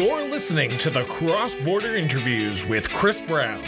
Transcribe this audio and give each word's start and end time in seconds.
You're 0.00 0.28
listening 0.28 0.78
to 0.78 0.90
the 0.90 1.02
Cross 1.06 1.56
Border 1.56 1.96
Interviews 1.96 2.64
with 2.64 2.88
Chris 2.88 3.20
Brown. 3.20 3.64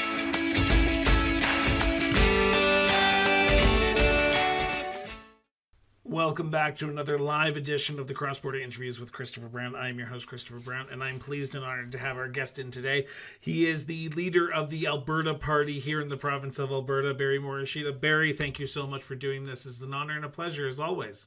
Welcome 6.05 6.53
back 6.53 6.77
to 6.77 6.89
another 6.89 7.19
live 7.19 7.57
edition 7.57 7.99
of 7.99 8.07
the 8.07 8.15
Cross 8.15 8.39
Border 8.39 8.61
Interviews 8.61 9.01
with 9.01 9.11
Christopher 9.11 9.49
Brown. 9.49 9.75
I 9.75 9.89
am 9.89 9.99
your 9.99 10.07
host, 10.07 10.29
Christopher 10.29 10.61
Brown, 10.61 10.87
and 10.93 11.03
I'm 11.03 11.19
pleased 11.19 11.57
and 11.57 11.65
honored 11.65 11.91
to 11.91 11.99
have 11.99 12.17
our 12.17 12.29
guest 12.29 12.61
in 12.61 12.71
today. 12.71 13.09
He 13.41 13.69
is 13.69 13.87
the 13.87 14.09
leader 14.11 14.49
of 14.49 14.71
the 14.71 14.87
Alberta 14.87 15.35
Party 15.35 15.81
here 15.81 16.01
in 16.01 16.11
the 16.11 16.17
province 16.17 16.61
of 16.61 16.71
Alberta, 16.71 17.13
Barry 17.13 17.41
Morishita. 17.41 18.01
Barry, 18.01 18.33
thank 18.33 18.61
you 18.61 18.67
so 18.67 18.87
much 18.87 19.03
for 19.03 19.17
doing 19.17 19.43
this. 19.43 19.67
It's 19.67 19.83
an 19.83 19.93
honor 19.93 20.15
and 20.15 20.25
a 20.25 20.29
pleasure, 20.29 20.69
as 20.69 20.79
always. 20.79 21.27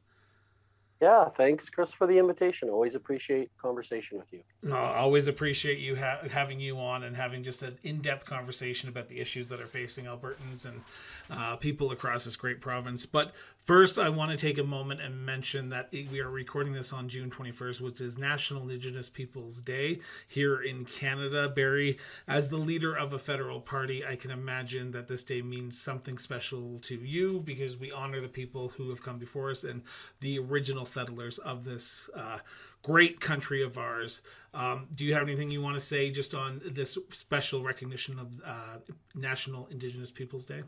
Yeah, 1.02 1.28
thanks, 1.36 1.68
Chris, 1.70 1.92
for 1.92 2.08
the 2.08 2.18
invitation. 2.18 2.70
Always 2.70 2.96
appreciate 2.96 3.50
conversation 3.62 4.18
with 4.18 4.28
you. 4.32 4.42
Uh, 4.72 4.78
always 4.78 5.28
appreciate 5.28 5.80
you 5.80 5.98
ha- 5.98 6.20
having 6.32 6.62
you 6.62 6.78
on 6.78 7.04
and 7.04 7.18
having 7.18 7.44
just 7.44 7.62
an 7.62 7.78
in-depth 7.84 8.26
conversation 8.26 8.88
about 8.88 9.10
the 9.10 9.20
issues 9.20 9.50
that 9.50 9.60
are 9.60 9.68
facing 9.68 10.06
Albertans 10.06 10.66
and 10.66 10.82
uh, 11.30 11.58
people 11.58 11.92
across 11.92 12.24
this 12.24 12.38
great 12.38 12.62
province. 12.62 13.06
But 13.06 13.34
first, 13.64 13.98
I 13.98 14.10
want 14.10 14.32
to 14.32 14.38
take 14.38 14.58
a 14.58 14.64
moment 14.64 15.02
and 15.02 15.26
mention 15.26 15.70
that 15.70 15.90
we 15.92 16.20
are 16.20 16.30
recording 16.30 16.74
this 16.74 16.92
on 16.92 17.08
June 17.08 17.30
21st, 17.30 17.82
which 17.82 18.02
is 18.02 18.18
National 18.18 18.64
Indigenous 18.64 19.10
Peoples 19.10 19.62
Day 19.62 20.00
here 20.28 20.62
in 20.62 20.86
Canada. 20.86 21.50
Barry, 21.50 21.98
as 22.28 22.50
the 22.50 22.58
leader 22.58 22.96
of 22.96 23.14
a 23.14 23.20
federal 23.20 23.62
party, 23.62 24.06
I 24.06 24.16
can 24.16 24.32
imagine 24.32 24.92
that 24.92 25.08
this 25.08 25.24
day 25.24 25.42
means 25.42 25.80
something 25.80 26.18
special 26.18 26.78
to 26.80 26.96
you 26.96 27.40
because 27.40 27.78
we 27.78 27.92
honor 27.92 28.22
the 28.22 28.28
people 28.28 28.70
who 28.70 28.90
have 28.90 29.02
come 29.02 29.18
before 29.18 29.52
us 29.52 29.64
and 29.64 29.84
the 30.20 30.40
original 30.40 30.86
settlers 30.86 31.38
of 31.38 31.64
this 31.64 32.10
uh, 32.16 32.40
great 32.82 33.20
country 33.20 33.64
of 33.64 33.78
ours. 33.78 34.22
Um, 34.54 34.88
do 34.94 35.04
you 35.04 35.14
have 35.14 35.24
anything 35.24 35.50
you 35.50 35.62
want 35.62 35.76
to 35.76 35.82
say 35.82 36.12
just 36.12 36.36
on 36.36 36.62
this 36.66 36.98
special 37.12 37.64
recognition 37.64 38.20
of 38.20 38.42
uh, 38.46 38.94
National 39.16 39.68
Indigenous 39.68 40.12
Peoples 40.12 40.46
Day? 40.46 40.64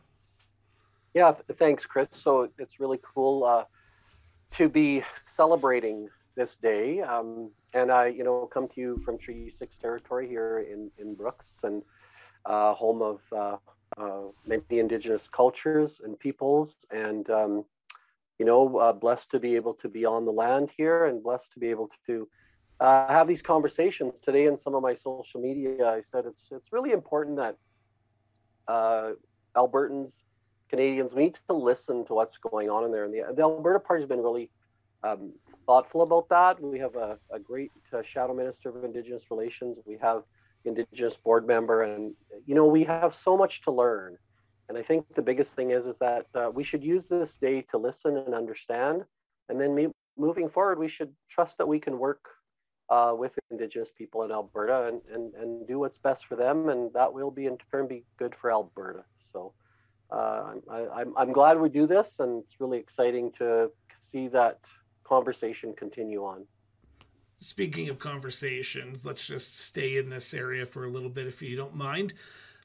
Yeah, 1.16 1.32
th- 1.32 1.58
thanks, 1.58 1.86
Chris. 1.86 2.10
So 2.12 2.50
it's 2.60 2.80
really 2.80 3.00
cool 3.16 3.46
uh, 3.46 3.66
to 4.54 4.70
be 4.70 5.04
celebrating 5.26 6.10
this 6.36 6.58
day. 6.58 7.02
Um, 7.02 7.52
and 7.74 7.92
I, 7.92 8.08
you 8.08 8.24
know, 8.24 8.50
come 8.54 8.68
to 8.70 8.82
you 8.82 8.98
from 9.06 9.18
Treaty 9.18 9.50
Six 9.50 9.78
territory 9.78 10.28
here 10.28 10.60
in 10.72 10.92
in 11.00 11.16
Brooks, 11.16 11.50
and 11.64 11.84
uh, 12.46 12.74
home 12.74 13.02
of 13.02 13.22
uh, 13.32 13.58
uh, 13.98 14.22
many 14.46 14.80
Indigenous 14.80 15.28
cultures 15.30 16.02
and 16.04 16.20
peoples, 16.20 16.76
and 16.92 17.30
um, 17.30 17.66
you 18.40 18.46
know, 18.46 18.78
uh, 18.78 18.94
blessed 18.94 19.32
to 19.32 19.40
be 19.40 19.56
able 19.56 19.74
to 19.76 19.90
be 19.90 20.06
on 20.06 20.26
the 20.26 20.32
land 20.34 20.70
here, 20.78 21.06
and 21.06 21.24
blessed 21.24 21.52
to 21.54 21.60
be 21.60 21.70
able 21.70 21.90
to. 22.08 22.28
Uh, 22.82 23.08
have 23.08 23.26
these 23.26 23.42
conversations 23.42 24.20
today 24.20 24.48
in 24.48 24.58
some 24.60 24.76
of 24.76 24.84
my 24.84 24.94
social 24.94 25.40
media. 25.40 25.88
I 25.90 26.02
said 26.02 26.26
it's 26.26 26.42
it's 26.52 26.74
really 26.74 26.92
important 26.92 27.38
that 27.38 27.56
uh, 28.68 29.12
Albertans 29.56 30.24
Canadians, 30.70 31.14
we 31.14 31.24
need 31.24 31.40
to 31.48 31.56
listen 31.56 32.06
to 32.06 32.14
what's 32.14 32.38
going 32.38 32.70
on 32.70 32.84
in 32.84 32.92
there. 32.92 33.06
And 33.06 33.14
the, 33.14 33.34
the 33.34 33.42
Alberta 33.44 33.80
Party 33.80 34.02
has 34.02 34.10
been 34.10 34.22
really 34.22 34.50
um, 35.04 35.34
thoughtful 35.66 36.02
about 36.02 36.30
that. 36.30 36.62
We 36.62 36.80
have 36.80 36.96
a, 36.96 37.18
a 37.32 37.40
great 37.40 37.72
uh, 37.94 38.02
shadow 38.02 38.34
minister 38.34 38.70
of 38.70 38.84
Indigenous 38.84 39.30
relations. 39.30 39.78
We 39.86 39.98
have 40.02 40.24
Indigenous 40.66 41.16
board 41.16 41.46
member, 41.46 41.84
and 41.84 42.14
you 42.46 42.56
know 42.56 42.66
we 42.66 42.84
have 42.86 43.14
so 43.14 43.38
much 43.38 43.62
to 43.64 43.72
learn. 43.72 44.18
And 44.68 44.78
I 44.78 44.82
think 44.82 45.06
the 45.14 45.22
biggest 45.22 45.56
thing 45.56 45.72
is 45.72 45.86
is 45.86 45.98
that 46.00 46.26
uh, 46.34 46.50
we 46.54 46.64
should 46.64 46.84
use 46.84 47.06
this 47.06 47.38
day 47.38 47.62
to 47.70 47.78
listen 47.78 48.18
and 48.18 48.34
understand, 48.34 49.04
and 49.50 49.62
then 49.62 49.94
moving 50.18 50.50
forward, 50.50 50.80
we 50.80 50.88
should 50.88 51.14
trust 51.30 51.58
that 51.60 51.68
we 51.68 51.80
can 51.80 52.00
work 52.00 52.26
uh, 52.90 53.14
with 53.16 53.34
Indigenous 53.52 53.92
people 53.96 54.24
in 54.24 54.32
Alberta 54.32 54.88
and, 54.88 55.02
and 55.14 55.34
and 55.36 55.68
do 55.68 55.80
what's 55.80 55.98
best 55.98 56.26
for 56.26 56.36
them, 56.36 56.70
and 56.70 56.92
that 56.94 57.14
will 57.14 57.32
be 57.32 57.46
in 57.46 57.58
turn 57.72 57.88
be 57.88 58.04
good 58.18 58.36
for 58.36 58.52
Alberta. 58.52 59.04
So 59.32 59.54
uh, 60.12 60.54
I, 60.70 60.88
I'm, 60.94 61.18
I'm 61.18 61.32
glad 61.32 61.60
we 61.60 61.70
do 61.70 61.88
this, 61.88 62.12
and 62.20 62.44
it's 62.44 62.60
really 62.60 62.78
exciting 62.78 63.32
to 63.40 63.72
see 64.00 64.28
that 64.30 64.60
conversation 65.04 65.74
continue 65.74 66.24
on. 66.24 66.46
Speaking 67.40 67.90
of 67.90 68.00
conversations, 68.00 69.06
let's 69.06 69.26
just 69.26 69.60
stay 69.60 69.98
in 69.98 70.10
this 70.10 70.34
area 70.34 70.66
for 70.66 70.86
a 70.86 70.90
little 70.90 71.10
bit, 71.10 71.28
if 71.28 71.42
you 71.42 71.56
don't 71.56 71.76
mind. 71.76 72.14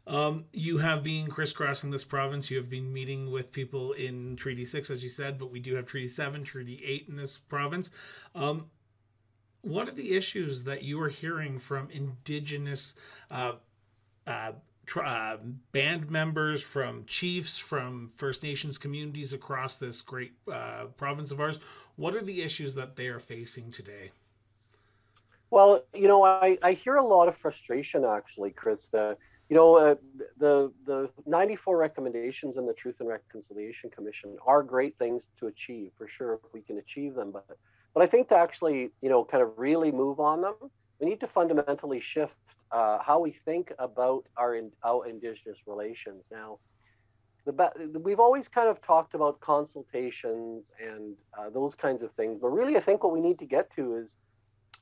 Um, 0.06 0.46
you 0.52 0.78
have 0.78 1.02
been 1.02 1.28
crisscrossing 1.28 1.90
this 1.90 2.04
province. 2.04 2.50
You 2.50 2.56
have 2.56 2.70
been 2.70 2.92
meeting 2.92 3.30
with 3.30 3.52
people 3.52 3.92
in 3.92 4.36
Treaty 4.36 4.64
6, 4.64 4.90
as 4.90 5.02
you 5.02 5.08
said, 5.08 5.38
but 5.38 5.50
we 5.50 5.60
do 5.60 5.74
have 5.76 5.86
Treaty 5.86 6.08
7, 6.08 6.42
Treaty 6.44 6.82
8 6.84 7.06
in 7.08 7.16
this 7.16 7.38
province. 7.38 7.90
Um, 8.34 8.66
what 9.62 9.88
are 9.88 9.92
the 9.92 10.16
issues 10.16 10.64
that 10.64 10.82
you 10.82 11.00
are 11.02 11.08
hearing 11.08 11.58
from 11.58 11.90
Indigenous 11.90 12.94
uh, 13.30 13.52
uh, 14.26 14.52
uh, 14.96 15.36
band 15.72 16.10
members, 16.10 16.62
from 16.62 17.04
chiefs, 17.06 17.58
from 17.58 18.10
First 18.14 18.42
Nations 18.42 18.78
communities 18.78 19.32
across 19.32 19.76
this 19.76 20.02
great 20.02 20.32
uh, 20.50 20.86
province 20.96 21.30
of 21.30 21.40
ours. 21.40 21.60
What 21.96 22.14
are 22.14 22.22
the 22.22 22.42
issues 22.42 22.74
that 22.74 22.96
they 22.96 23.08
are 23.08 23.20
facing 23.20 23.70
today? 23.70 24.10
Well, 25.50 25.84
you 25.94 26.08
know, 26.08 26.24
I, 26.24 26.58
I 26.62 26.72
hear 26.72 26.96
a 26.96 27.04
lot 27.04 27.28
of 27.28 27.36
frustration 27.36 28.04
actually, 28.04 28.50
Chris. 28.50 28.88
The 28.88 29.16
you 29.48 29.56
know 29.56 29.76
uh, 29.76 29.94
the 30.38 30.72
the 30.86 31.10
94 31.26 31.76
recommendations 31.76 32.56
in 32.56 32.66
the 32.66 32.72
Truth 32.72 32.96
and 33.00 33.08
Reconciliation 33.08 33.90
Commission 33.90 34.36
are 34.46 34.62
great 34.62 34.96
things 34.98 35.24
to 35.40 35.48
achieve 35.48 35.90
for 35.98 36.06
sure 36.06 36.34
if 36.34 36.40
we 36.52 36.60
can 36.60 36.78
achieve 36.78 37.14
them. 37.14 37.32
But 37.32 37.58
but 37.92 38.02
I 38.02 38.06
think 38.06 38.28
to 38.28 38.36
actually 38.36 38.92
you 39.02 39.08
know 39.10 39.24
kind 39.24 39.42
of 39.42 39.58
really 39.58 39.90
move 39.90 40.20
on 40.20 40.40
them, 40.40 40.54
we 41.00 41.08
need 41.08 41.20
to 41.20 41.26
fundamentally 41.26 42.00
shift 42.00 42.34
uh, 42.72 42.98
how 43.02 43.18
we 43.18 43.32
think 43.44 43.72
about 43.78 44.24
our, 44.36 44.54
in, 44.54 44.70
our 44.84 45.06
indigenous 45.08 45.58
relations. 45.66 46.24
Now, 46.30 46.58
the, 47.46 47.98
we've 47.98 48.20
always 48.20 48.48
kind 48.48 48.68
of 48.68 48.80
talked 48.82 49.14
about 49.14 49.40
consultations 49.40 50.70
and 50.78 51.16
uh, 51.36 51.50
those 51.50 51.74
kinds 51.74 52.02
of 52.02 52.12
things, 52.12 52.38
but 52.40 52.48
really, 52.48 52.76
I 52.76 52.80
think 52.80 53.02
what 53.02 53.12
we 53.12 53.20
need 53.20 53.38
to 53.38 53.46
get 53.46 53.74
to 53.76 53.96
is 53.96 54.14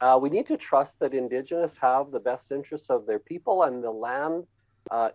uh, 0.00 0.18
we 0.20 0.28
need 0.28 0.46
to 0.46 0.56
trust 0.56 0.98
that 0.98 1.14
indigenous 1.14 1.74
have 1.80 2.10
the 2.10 2.20
best 2.20 2.52
interests 2.52 2.90
of 2.90 3.06
their 3.06 3.18
people 3.18 3.62
and 3.62 3.82
the 3.82 3.90
land. 3.90 4.44
Uh, 4.90 5.10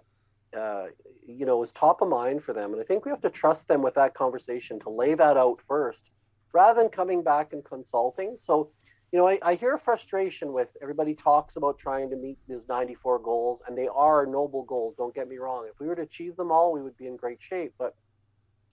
uh, 0.57 0.85
you 1.25 1.45
know, 1.47 1.63
is 1.63 1.71
top 1.71 2.01
of 2.01 2.09
mind 2.09 2.43
for 2.43 2.53
them, 2.53 2.73
and 2.73 2.81
I 2.81 2.85
think 2.85 3.05
we 3.05 3.11
have 3.11 3.21
to 3.21 3.29
trust 3.29 3.67
them 3.67 3.81
with 3.81 3.95
that 3.95 4.13
conversation 4.13 4.79
to 4.81 4.89
lay 4.89 5.15
that 5.15 5.35
out 5.35 5.59
first, 5.67 6.03
rather 6.51 6.79
than 6.79 6.89
coming 6.91 7.23
back 7.23 7.53
and 7.53 7.65
consulting. 7.65 8.35
So, 8.37 8.69
you 9.13 9.19
know, 9.19 9.27
I, 9.27 9.37
I 9.43 9.53
hear 9.53 9.77
frustration 9.77 10.53
with 10.53 10.69
everybody 10.81 11.13
talks 11.13 11.55
about 11.55 11.77
trying 11.77 12.09
to 12.09 12.15
meet 12.15 12.39
these 12.49 12.67
94 12.67 13.19
goals, 13.19 13.61
and 13.67 13.77
they 13.77 13.87
are 13.87 14.25
noble 14.25 14.63
goals. 14.63 14.95
Don't 14.97 15.13
get 15.13 15.29
me 15.29 15.37
wrong. 15.37 15.67
If 15.71 15.79
we 15.79 15.85
were 15.85 15.95
to 15.95 16.01
achieve 16.01 16.35
them 16.35 16.51
all, 16.51 16.73
we 16.73 16.81
would 16.81 16.97
be 16.97 17.05
in 17.05 17.15
great 17.15 17.37
shape. 17.39 17.75
But 17.77 17.95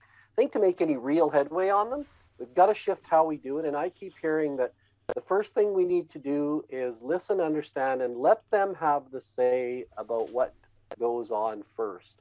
I 0.00 0.34
think 0.36 0.52
to 0.52 0.58
make 0.58 0.80
any 0.80 0.96
real 0.96 1.28
headway 1.28 1.68
on 1.68 1.90
them, 1.90 2.06
we've 2.38 2.54
got 2.54 2.66
to 2.66 2.74
shift 2.74 3.02
how 3.04 3.26
we 3.26 3.36
do 3.36 3.58
it. 3.58 3.66
And 3.66 3.76
I 3.76 3.90
keep 3.90 4.14
hearing 4.22 4.56
that 4.56 4.72
the 5.14 5.20
first 5.20 5.52
thing 5.52 5.74
we 5.74 5.84
need 5.84 6.08
to 6.12 6.18
do 6.18 6.64
is 6.70 7.02
listen, 7.02 7.38
understand, 7.42 8.00
and 8.00 8.16
let 8.16 8.40
them 8.50 8.74
have 8.80 9.10
the 9.12 9.20
say 9.20 9.84
about 9.98 10.32
what 10.32 10.54
goes 10.98 11.30
on 11.30 11.64
first. 11.76 12.16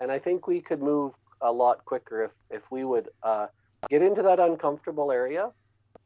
And 0.00 0.10
I 0.10 0.18
think 0.18 0.48
we 0.48 0.60
could 0.60 0.82
move 0.82 1.12
a 1.40 1.52
lot 1.52 1.84
quicker 1.84 2.24
if 2.24 2.32
if 2.50 2.62
we 2.72 2.82
would 2.82 3.10
uh, 3.22 3.46
get 3.88 4.02
into 4.02 4.22
that 4.22 4.40
uncomfortable 4.40 5.12
area 5.12 5.52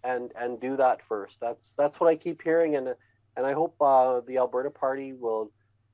and 0.04 0.32
and 0.38 0.60
do 0.60 0.76
that 0.76 1.00
first. 1.09 1.41
That's 1.41 1.72
that's 1.75 1.98
what 1.98 2.09
I 2.09 2.16
keep 2.16 2.42
hearing, 2.42 2.76
and 2.76 2.94
and 3.37 3.47
I 3.47 3.53
hope 3.53 3.75
uh, 3.81 4.20
the 4.26 4.38
Alberta 4.38 4.70
Party 4.70 5.12
will 5.12 5.50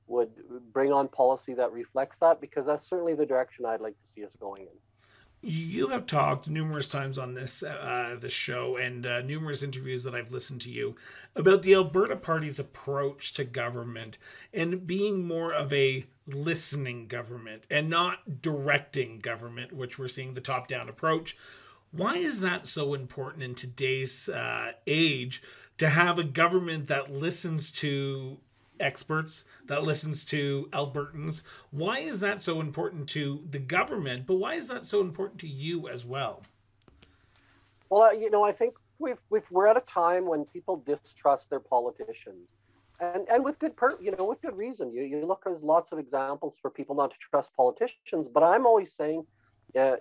would 0.07 0.31
bring 0.73 0.91
on 0.91 1.07
policy 1.07 1.53
that 1.53 1.71
reflects 1.71 2.17
that 2.19 2.41
because 2.41 2.65
that's 2.65 2.87
certainly 2.87 3.13
the 3.13 3.25
direction 3.25 3.65
I'd 3.65 3.81
like 3.81 3.95
to 3.95 4.11
see 4.13 4.25
us 4.25 4.35
going 4.39 4.63
in. 4.63 4.67
You 5.43 5.87
have 5.87 6.05
talked 6.05 6.47
numerous 6.47 6.85
times 6.85 7.17
on 7.17 7.33
this 7.33 7.63
uh, 7.63 8.19
show 8.27 8.77
and 8.77 9.07
uh, 9.07 9.21
numerous 9.21 9.63
interviews 9.63 10.03
that 10.03 10.13
I've 10.13 10.31
listened 10.31 10.61
to 10.61 10.69
you 10.69 10.95
about 11.35 11.63
the 11.63 11.73
Alberta 11.73 12.15
Party's 12.15 12.59
approach 12.59 13.33
to 13.33 13.43
government 13.43 14.19
and 14.53 14.85
being 14.85 15.25
more 15.25 15.51
of 15.51 15.73
a 15.73 16.05
listening 16.27 17.07
government 17.07 17.63
and 17.71 17.89
not 17.89 18.41
directing 18.43 19.17
government, 19.17 19.73
which 19.73 19.97
we're 19.97 20.07
seeing 20.07 20.35
the 20.35 20.41
top 20.41 20.67
down 20.67 20.87
approach 20.87 21.35
why 21.91 22.15
is 22.15 22.41
that 22.41 22.67
so 22.67 22.93
important 22.93 23.43
in 23.43 23.53
today's 23.53 24.29
uh, 24.29 24.71
age 24.87 25.41
to 25.77 25.89
have 25.89 26.17
a 26.17 26.23
government 26.23 26.87
that 26.87 27.11
listens 27.11 27.71
to 27.71 28.37
experts, 28.79 29.43
that 29.65 29.83
listens 29.83 30.23
to 30.25 30.69
Albertans? 30.71 31.43
Why 31.69 31.99
is 31.99 32.21
that 32.21 32.41
so 32.41 32.61
important 32.61 33.09
to 33.09 33.41
the 33.49 33.59
government, 33.59 34.25
but 34.25 34.35
why 34.35 34.55
is 34.55 34.69
that 34.69 34.85
so 34.85 35.01
important 35.01 35.39
to 35.41 35.47
you 35.47 35.89
as 35.89 36.05
well? 36.05 36.43
Well, 37.89 38.15
you 38.17 38.29
know, 38.31 38.43
I 38.43 38.53
think 38.53 38.75
we've, 38.99 39.19
we've, 39.29 39.43
we're 39.51 39.67
at 39.67 39.75
a 39.75 39.81
time 39.81 40.25
when 40.25 40.45
people 40.45 40.77
distrust 40.85 41.49
their 41.49 41.59
politicians. 41.59 42.49
And, 43.01 43.27
and 43.29 43.43
with 43.43 43.59
good 43.59 43.75
per, 43.75 43.97
you 43.99 44.11
know 44.11 44.25
with 44.25 44.43
good 44.43 44.55
reason 44.55 44.93
you, 44.93 45.01
you 45.01 45.25
look 45.25 45.43
there's 45.43 45.63
lots 45.63 45.91
of 45.91 45.97
examples 45.97 46.53
for 46.61 46.69
people 46.69 46.93
not 46.93 47.09
to 47.09 47.17
trust 47.17 47.49
politicians 47.57 48.27
but 48.31 48.43
i'm 48.43 48.67
always 48.67 48.93
saying 48.93 49.25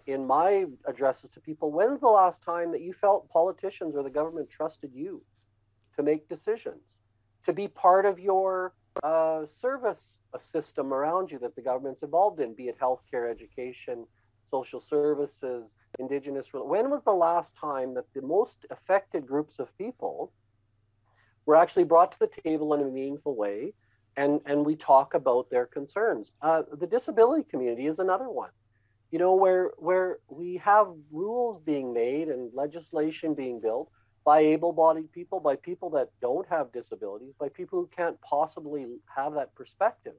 in 0.07 0.27
my 0.27 0.67
addresses 0.87 1.31
to 1.31 1.41
people, 1.41 1.71
when's 1.71 2.01
the 2.01 2.09
last 2.09 2.43
time 2.43 2.73
that 2.73 2.81
you 2.81 2.93
felt 2.93 3.29
politicians 3.31 3.95
or 3.97 4.03
the 4.03 4.11
government 4.11 4.51
trusted 4.51 4.91
you 4.95 5.23
to 5.97 6.03
make 6.03 6.29
decisions? 6.29 6.83
to 7.45 7.53
be 7.53 7.69
part 7.69 8.07
of 8.07 8.19
your 8.19 8.73
uh, 9.03 9.47
service 9.47 10.21
system 10.39 10.93
around 10.93 11.31
you 11.31 11.39
that 11.39 11.55
the 11.55 11.63
government's 11.63 12.03
involved 12.03 12.41
in, 12.41 12.55
be 12.55 12.69
it 12.69 12.79
healthcare, 12.79 13.31
education, 13.31 14.05
social 14.51 14.81
services, 14.81 15.65
indigenous. 15.99 16.47
When 16.53 16.91
was 16.91 17.03
the 17.05 17.13
last 17.13 17.55
time 17.57 17.95
that 17.95 18.05
the 18.15 18.23
most 18.23 18.67
affected 18.71 19.27
groups 19.27 19.59
of 19.59 19.77
people 19.79 20.33
were 21.47 21.57
actually 21.57 21.85
brought 21.85 22.13
to 22.13 22.19
the 22.19 22.31
table 22.43 22.75
in 22.75 22.81
a 22.81 22.85
meaningful 22.85 23.35
way 23.37 23.73
and, 24.17 24.41
and 24.45 24.67
we 24.67 24.77
talk 24.77 25.15
about 25.15 25.51
their 25.51 25.67
concerns? 25.67 26.33
Uh, 26.43 26.63
the 26.73 26.87
disability 26.87 27.45
community 27.49 27.87
is 27.87 27.99
another 27.99 28.29
one. 28.29 28.51
You 29.11 29.19
know, 29.19 29.35
where 29.35 29.73
where 29.79 30.19
we 30.29 30.57
have 30.59 30.89
rules 31.11 31.59
being 31.59 31.93
made 31.93 32.29
and 32.29 32.53
legislation 32.55 33.35
being 33.35 33.61
built 33.61 33.91
by 34.25 34.41
able-bodied 34.41 35.11
people, 35.13 35.41
by 35.41 35.57
people 35.57 35.91
that 35.91 36.11
don't 36.21 36.47
have 36.49 36.73
disabilities, 36.73 37.35
by 37.39 37.49
people 37.49 37.81
who 37.81 37.89
can't 37.97 38.21
possibly 38.21 38.87
have 39.07 39.35
that 39.35 39.55
perspective. 39.55 40.15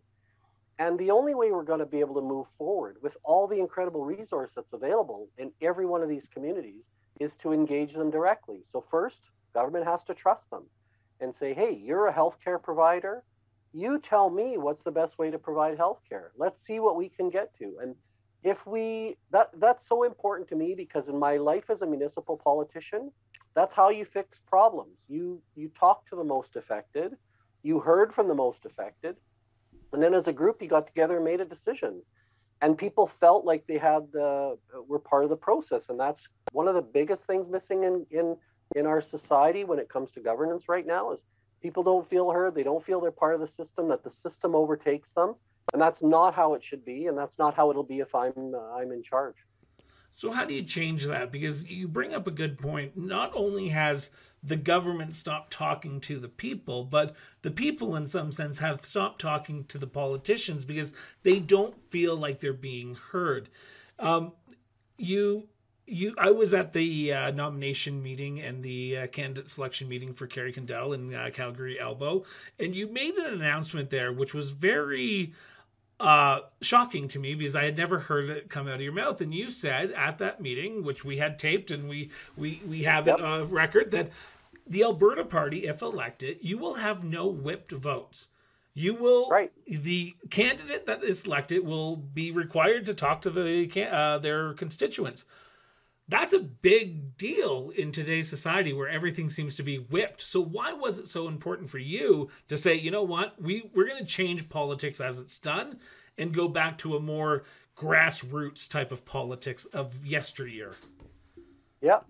And 0.80 0.98
the 0.98 1.12
only 1.12 1.36
way 1.36 1.52
we're 1.52 1.64
going 1.64 1.80
to 1.80 1.86
be 1.86 2.00
able 2.00 2.16
to 2.16 2.22
move 2.22 2.48
forward 2.58 2.98
with 3.04 3.16
all 3.24 3.48
the 3.48 3.60
incredible 3.60 4.04
resource 4.04 4.50
that's 4.56 4.74
available 4.74 5.30
in 5.38 5.52
every 5.62 5.86
one 5.86 6.02
of 6.02 6.10
these 6.10 6.28
communities 6.34 6.84
is 7.20 7.36
to 7.38 7.54
engage 7.54 7.94
them 7.94 8.10
directly. 8.10 8.64
So 8.66 8.84
first, 8.90 9.22
government 9.54 9.86
has 9.86 10.04
to 10.06 10.16
trust 10.16 10.50
them 10.50 10.64
and 11.20 11.36
say, 11.36 11.54
"Hey, 11.54 11.72
you're 11.74 12.08
a 12.08 12.14
healthcare 12.14 12.62
provider. 12.62 13.24
You 13.74 14.00
tell 14.00 14.30
me 14.30 14.58
what's 14.58 14.84
the 14.84 14.92
best 14.92 15.20
way 15.20 15.30
to 15.30 15.38
provide 15.38 15.78
healthcare. 15.78 16.30
Let's 16.36 16.60
see 16.60 16.80
what 16.80 16.96
we 16.96 17.10
can 17.10 17.30
get 17.30 17.56
to." 17.60 17.78
And 17.80 17.96
if 18.44 18.66
we 18.66 19.18
that 19.32 19.50
that's 19.60 19.88
so 19.88 20.04
important 20.04 20.50
to 20.50 20.56
me 20.56 20.74
because 20.76 21.10
in 21.10 21.18
my 21.18 21.38
life 21.38 21.70
as 21.70 21.82
a 21.82 21.86
municipal 21.86 22.38
politician, 22.38 23.12
that's 23.54 23.74
how 23.74 23.90
you 23.90 24.06
fix 24.06 24.40
problems. 24.48 24.98
You 25.08 25.42
you 25.56 25.70
talk 25.80 26.10
to 26.10 26.16
the 26.16 26.24
most 26.24 26.56
affected, 26.56 27.16
you 27.64 27.80
heard 27.80 28.14
from 28.14 28.28
the 28.28 28.36
most 28.36 28.66
affected, 28.66 29.16
and 29.94 30.02
then 30.02 30.14
as 30.14 30.28
a 30.28 30.34
group, 30.34 30.62
you 30.62 30.68
got 30.68 30.88
together 30.88 31.18
and 31.18 31.26
made 31.26 31.42
a 31.42 31.46
decision. 31.46 32.02
And 32.64 32.78
people 32.78 33.08
felt 33.08 33.44
like 33.44 33.66
they 33.66 33.80
had 33.80 34.04
uh, 34.16 34.52
were 34.88 35.00
part 35.00 35.24
of 35.24 35.30
the 35.30 35.36
process, 35.36 35.90
and 35.90 36.00
that's 36.00 36.28
one 36.52 36.68
of 36.68 36.76
the 36.76 36.82
biggest 36.82 37.26
things 37.26 37.48
missing 37.48 37.84
in 37.84 38.06
in 38.12 38.38
in 38.76 38.86
our 38.86 39.02
society 39.02 39.64
when 39.64 39.80
it 39.80 39.90
comes 39.90 40.12
to 40.12 40.20
governance 40.20 40.70
right 40.70 40.88
now 40.88 41.12
is 41.12 41.20
people 41.62 41.84
don't 41.84 42.10
feel 42.10 42.32
heard, 42.32 42.56
they 42.56 42.64
don't 42.64 42.84
feel 42.86 43.02
they're 43.02 43.12
part 43.12 43.36
of 43.36 43.42
the 43.42 43.48
system, 43.48 43.88
that 43.90 44.04
the 44.04 44.10
system 44.10 44.56
overtakes 44.56 45.10
them, 45.12 45.36
and 45.74 45.82
that's 45.82 46.02
not 46.02 46.34
how 46.34 46.54
it 46.54 46.64
should 46.64 46.86
be, 46.86 47.08
and 47.08 47.18
that's 47.18 47.40
not 47.40 47.56
how 47.56 47.70
it'll 47.70 47.84
be 47.84 48.00
if 48.00 48.14
I'm 48.14 48.54
uh, 48.54 48.76
I'm 48.76 48.92
in 48.92 49.04
charge. 49.04 49.36
So 50.16 50.32
how 50.32 50.46
do 50.46 50.54
you 50.54 50.64
change 50.64 51.06
that? 51.08 51.32
Because 51.32 51.70
you 51.70 51.88
bring 51.88 52.14
up 52.14 52.28
a 52.28 52.32
good 52.32 52.60
point. 52.60 52.96
Not 52.96 53.32
only 53.34 53.70
has 53.70 54.12
the 54.44 54.58
government 54.58 55.16
stopped 55.16 55.52
talking 55.52 56.00
to 56.02 56.18
the 56.18 56.28
people, 56.28 56.84
but 56.84 57.16
the 57.44 57.52
people, 57.52 57.96
in 57.96 58.08
some 58.08 58.32
sense, 58.32 58.60
have 58.60 58.84
stopped 58.84 59.22
talking 59.22 59.66
to 59.66 59.78
the 59.78 59.88
politicians 59.88 60.66
because 60.66 60.94
they 61.24 61.40
don't 61.40 61.80
feel 61.90 62.16
like 62.16 62.40
they're 62.40 62.54
being 62.54 62.96
heard. 63.12 63.50
Um, 64.00 64.34
you, 64.98 65.48
you, 65.86 66.16
I 66.18 66.32
was 66.32 66.54
at 66.54 66.74
the 66.74 67.14
uh, 67.14 67.32
nomination 67.32 68.02
meeting 68.02 68.40
and 68.40 68.64
the 68.64 68.98
uh, 68.98 69.08
candidate 69.08 69.50
selection 69.50 69.88
meeting 69.88 70.14
for 70.14 70.26
Kerry 70.26 70.54
Cundal 70.54 70.94
in 70.94 71.14
uh, 71.14 71.30
Calgary 71.32 71.80
Elbow, 71.80 72.24
and 72.60 72.76
you 72.76 72.88
made 72.88 73.16
an 73.16 73.34
announcement 73.34 73.92
there, 73.92 74.12
which 74.12 74.34
was 74.34 74.52
very 74.52 75.34
uh, 76.02 76.42
shocking 76.62 77.08
to 77.10 77.20
me 77.20 77.36
because 77.36 77.56
I 77.56 77.66
had 77.66 77.78
never 77.78 78.00
heard 78.00 78.30
it 78.30 78.50
come 78.50 78.68
out 78.68 78.76
of 78.76 78.82
your 78.82 78.94
mouth. 78.94 79.22
And 79.22 79.34
you 79.34 79.50
said 79.50 79.92
at 79.92 80.18
that 80.18 80.42
meeting, 80.42 80.84
which 80.84 81.06
we 81.06 81.18
had 81.18 81.38
taped 81.38 81.72
and 81.72 81.88
we 81.88 82.10
we 82.36 82.62
we 82.68 82.84
have 82.84 83.08
yep. 83.08 83.20
it 83.20 83.26
on 83.26 83.50
record, 83.50 83.92
that 83.92 84.10
the 84.66 84.84
Alberta 84.84 85.26
Party, 85.26 85.66
if 85.68 85.82
elected, 85.82 86.38
you 86.42 86.58
will 86.58 86.76
have 86.76 87.04
no 87.04 87.28
whipped 87.28 87.72
votes. 87.72 88.28
You 88.74 88.96
will 88.96 89.30
right. 89.30 89.52
the 89.68 90.16
candidate 90.30 90.86
that 90.86 91.04
is 91.04 91.26
elected 91.26 91.66
will 91.66 91.98
be 91.98 92.32
required 92.32 92.86
to 92.86 92.94
talk 92.94 93.22
to 93.22 93.30
the 93.30 93.70
uh, 93.92 94.18
their 94.18 94.54
constituents. 94.54 95.26
That's 96.12 96.34
a 96.34 96.40
big 96.40 97.16
deal 97.16 97.72
in 97.74 97.94
today's 97.94 98.28
society 98.28 98.74
where 98.74 98.90
everything 98.90 99.30
seems 99.30 99.56
to 99.56 99.64
be 99.64 99.78
whipped. 99.78 100.20
So 100.20 100.42
why 100.42 100.74
was 100.74 101.00
it 101.00 101.08
so 101.08 101.30
important 101.30 101.70
for 101.70 101.78
you 101.78 102.30
to 102.50 102.58
say, 102.58 102.76
you 102.76 102.92
know 102.92 103.02
what, 103.02 103.42
we 103.42 103.72
we're 103.74 103.88
going 103.88 104.06
to 104.06 104.06
change 104.06 104.50
politics 104.50 105.00
as 105.00 105.20
it's 105.20 105.38
done 105.38 105.80
and 106.18 106.34
go 106.34 106.50
back 106.50 106.78
to 106.80 106.98
a 106.98 107.00
more 107.00 107.46
grassroots 107.78 108.70
type 108.70 108.92
of 108.92 109.06
politics 109.06 109.64
of 109.72 110.06
yesteryear? 110.06 110.76
Yeah, 111.80 112.02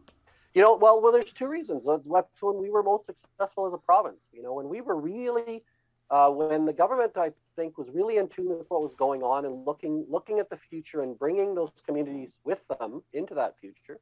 you 0.55 0.63
know, 0.63 0.75
well, 0.77 0.99
well, 0.99 1.11
there's 1.11 1.31
two 1.31 1.47
reasons. 1.47 1.83
That's, 1.85 2.07
when 2.41 2.59
we 2.59 2.71
were 2.71 2.81
most 2.81 3.05
successful 3.05 3.67
as 3.67 3.73
a 3.73 3.77
province. 3.77 4.17
You 4.33 4.41
know, 4.41 4.53
when 4.53 4.67
we 4.67 4.81
were 4.81 4.99
really, 4.99 5.63
uh, 6.09 6.31
when 6.31 6.65
the 6.65 6.73
government, 6.73 7.11
I 7.17 7.33
think, 7.55 7.77
was 7.77 7.89
really 7.93 8.17
in 8.17 8.27
tune 8.27 8.57
with 8.57 8.69
what 8.69 8.81
was 8.81 8.95
going 8.95 9.23
on 9.23 9.45
and 9.45 9.65
looking 9.65 10.05
looking 10.09 10.39
at 10.39 10.49
the 10.49 10.57
future 10.57 11.01
and 11.01 11.17
bringing 11.17 11.55
those 11.55 11.71
communities 11.85 12.29
with 12.43 12.59
them 12.79 13.01
into 13.13 13.33
that 13.35 13.55
future, 13.59 13.99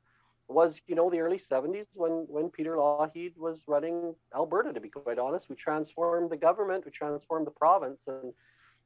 was 0.48 0.80
you 0.88 0.96
know 0.96 1.10
the 1.10 1.20
early 1.20 1.40
70s 1.40 1.86
when 1.94 2.26
when 2.30 2.50
Peter 2.50 2.76
Lougheed 2.76 3.38
was 3.38 3.60
running 3.68 4.16
Alberta. 4.36 4.74
To 4.74 4.80
be 4.80 4.90
quite 4.90 5.20
honest, 5.20 5.50
we 5.50 5.56
transformed 5.56 6.30
the 6.30 6.38
government, 6.38 6.86
we 6.86 6.92
transformed 6.92 7.48
the 7.48 7.52
province, 7.52 8.02
and 8.08 8.34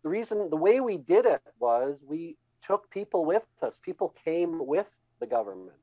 the 0.04 0.10
reason, 0.10 0.50
the 0.50 0.58
way 0.58 0.80
we 0.80 0.98
did 0.98 1.26
it 1.26 1.42
was 1.60 1.98
we 2.06 2.38
took 2.66 2.90
people 2.90 3.26
with 3.26 3.44
us. 3.62 3.80
People 3.82 4.14
came 4.24 4.66
with 4.66 4.88
the 5.20 5.26
government 5.26 5.78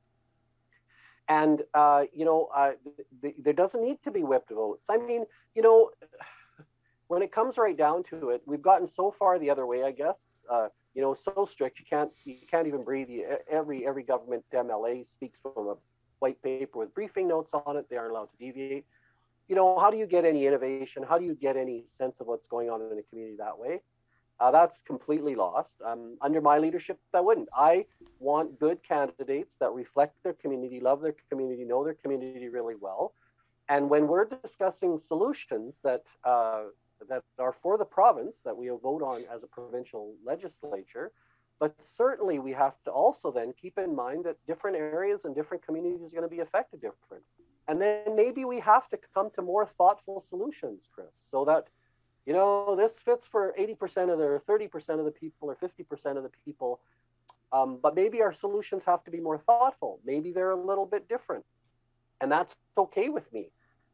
and, 1.31 1.61
uh, 1.73 2.03
you 2.13 2.25
know, 2.25 2.49
uh, 2.55 2.71
th- 2.83 3.07
th- 3.21 3.35
there 3.39 3.53
doesn't 3.53 3.81
need 3.81 3.97
to 4.03 4.11
be 4.11 4.21
whipped 4.23 4.51
votes. 4.51 4.83
I 4.89 4.97
mean, 4.97 5.25
you 5.55 5.61
know, 5.61 5.91
when 7.11 7.21
it 7.21 7.33
comes 7.33 7.57
right 7.57 7.75
down 7.75 8.03
to 8.03 8.29
it, 8.29 8.41
we've 8.45 8.61
gotten 8.61 8.87
so 8.87 9.13
far 9.19 9.37
the 9.37 9.49
other 9.49 9.65
way, 9.65 9.83
I 9.83 9.91
guess. 9.91 10.15
Uh, 10.49 10.69
you 10.95 11.01
know, 11.01 11.13
so 11.13 11.45
strict 11.45 11.77
you 11.77 11.85
can't 11.89 12.09
you 12.23 12.37
can't 12.49 12.67
even 12.67 12.85
breathe. 12.85 13.09
Every 13.49 13.85
every 13.85 14.03
government 14.03 14.45
MLA 14.53 15.05
speaks 15.05 15.37
from 15.43 15.67
a 15.67 15.75
white 16.19 16.41
paper 16.41 16.79
with 16.79 16.93
briefing 16.93 17.27
notes 17.27 17.51
on 17.53 17.75
it. 17.75 17.89
They 17.89 17.97
aren't 17.97 18.11
allowed 18.11 18.29
to 18.31 18.37
deviate. 18.39 18.85
You 19.49 19.57
know, 19.57 19.77
how 19.77 19.91
do 19.91 19.97
you 19.97 20.05
get 20.05 20.23
any 20.23 20.47
innovation? 20.47 21.03
How 21.03 21.17
do 21.17 21.25
you 21.25 21.35
get 21.35 21.57
any 21.57 21.83
sense 21.89 22.21
of 22.21 22.27
what's 22.27 22.47
going 22.47 22.69
on 22.69 22.81
in 22.81 22.95
the 22.95 23.03
community 23.09 23.35
that 23.39 23.59
way? 23.59 23.81
Uh, 24.39 24.51
that's 24.51 24.79
completely 24.87 25.35
lost. 25.35 25.75
Um, 25.85 26.17
under 26.21 26.39
my 26.39 26.59
leadership, 26.59 26.97
that 27.11 27.25
wouldn't. 27.25 27.49
I 27.53 27.87
want 28.19 28.57
good 28.57 28.79
candidates 28.87 29.53
that 29.59 29.71
reflect 29.73 30.15
their 30.23 30.33
community, 30.33 30.79
love 30.79 31.01
their 31.01 31.15
community, 31.29 31.65
know 31.65 31.83
their 31.83 31.93
community 31.93 32.47
really 32.47 32.75
well. 32.79 33.13
And 33.67 33.89
when 33.89 34.07
we're 34.07 34.25
discussing 34.25 34.97
solutions 34.97 35.75
that 35.83 36.03
uh, 36.23 36.63
that 37.09 37.23
are 37.39 37.55
for 37.61 37.77
the 37.77 37.85
province 37.85 38.37
that 38.45 38.55
we 38.55 38.69
vote 38.69 39.01
on 39.01 39.23
as 39.33 39.43
a 39.43 39.47
provincial 39.47 40.13
legislature, 40.25 41.11
but 41.59 41.75
certainly 41.97 42.39
we 42.39 42.51
have 42.51 42.73
to 42.85 42.91
also 42.91 43.31
then 43.31 43.53
keep 43.59 43.77
in 43.77 43.95
mind 43.95 44.25
that 44.25 44.37
different 44.47 44.77
areas 44.77 45.25
and 45.25 45.35
different 45.35 45.65
communities 45.65 46.01
are 46.01 46.09
going 46.09 46.23
to 46.23 46.35
be 46.35 46.39
affected 46.39 46.81
different. 46.81 47.23
And 47.67 47.79
then 47.79 48.15
maybe 48.15 48.45
we 48.45 48.59
have 48.59 48.89
to 48.89 48.99
come 49.13 49.29
to 49.35 49.41
more 49.41 49.65
thoughtful 49.77 50.25
solutions, 50.29 50.81
Chris, 50.93 51.07
so 51.19 51.45
that 51.45 51.67
you 52.25 52.33
know, 52.33 52.75
this 52.75 52.93
fits 52.93 53.27
for 53.27 53.53
80% 53.59 54.11
of 54.11 54.19
the 54.19 54.41
30% 54.47 54.99
of 54.99 55.05
the 55.05 55.11
people 55.11 55.49
or 55.49 55.55
50% 55.55 56.17
of 56.17 56.23
the 56.23 56.31
people. 56.45 56.79
Um, 57.51 57.79
but 57.81 57.95
maybe 57.95 58.21
our 58.21 58.33
solutions 58.33 58.83
have 58.85 59.03
to 59.05 59.11
be 59.11 59.19
more 59.19 59.39
thoughtful. 59.39 59.99
Maybe 60.05 60.31
they're 60.31 60.51
a 60.51 60.55
little 60.55 60.85
bit 60.85 61.09
different. 61.09 61.45
And 62.21 62.31
that's 62.31 62.55
okay 62.77 63.09
with 63.09 63.31
me. 63.33 63.49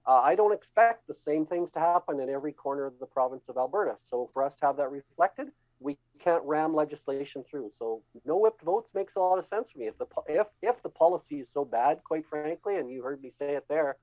Uh, 0.08 0.22
I 0.24 0.36
don't 0.36 0.54
expect 0.54 1.06
the 1.08 1.14
same 1.14 1.46
things 1.46 1.70
to 1.72 1.80
happen 1.80 2.22
in 2.22 2.30
every 2.30 2.54
corner 2.54 2.86
of 2.86 2.94
the 3.00 3.06
province 3.06 3.44
of 3.50 3.58
Alberta. 3.58 3.96
So 4.10 4.30
for 4.34 4.42
us 4.42 4.56
to 4.58 4.68
have 4.68 4.78
that 4.78 4.90
reflected, 4.90 5.50
we 5.82 5.98
can't 6.24 6.42
ram 6.46 6.74
legislation 6.74 7.44
through. 7.44 7.72
So 7.78 8.02
no 8.26 8.38
whipped 8.38 8.62
votes 8.62 8.92
makes 8.96 9.16
a 9.16 9.20
lot 9.20 9.38
of 9.38 9.46
sense 9.46 9.70
for 9.70 9.80
me. 9.80 9.88
If 9.88 9.98
the 9.98 10.06
if 10.28 10.48
if 10.62 10.82
the 10.82 10.90
policy 10.90 11.42
is 11.42 11.50
so 11.52 11.66
bad, 11.66 12.00
quite 12.06 12.26
frankly, 12.26 12.78
and 12.78 12.90
you 12.90 13.04
heard 13.04 13.22
me 13.22 13.30
say 13.30 13.56
it 13.56 13.66
there, 13.68 13.98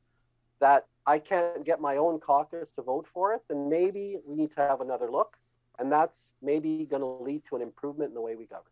that 0.61 0.87
I 1.07 1.19
can't 1.19 1.65
get 1.65 1.81
my 1.81 1.97
own 1.97 2.21
caucus 2.21 2.69
to 2.77 2.83
vote 2.83 3.07
for 3.13 3.35
it, 3.35 3.41
then 3.49 3.71
maybe 3.71 4.19
we 4.27 4.37
need 4.37 4.55
to 4.57 4.61
have 4.61 4.83
another 4.83 5.11
look. 5.11 5.37
And 5.79 5.91
that's 5.91 6.29
maybe 6.41 6.87
going 6.89 7.03
to 7.03 7.25
lead 7.25 7.43
to 7.49 7.57
an 7.57 7.63
improvement 7.63 8.11
in 8.11 8.15
the 8.15 8.21
way 8.21 8.37
we 8.37 8.45
govern. 8.45 8.65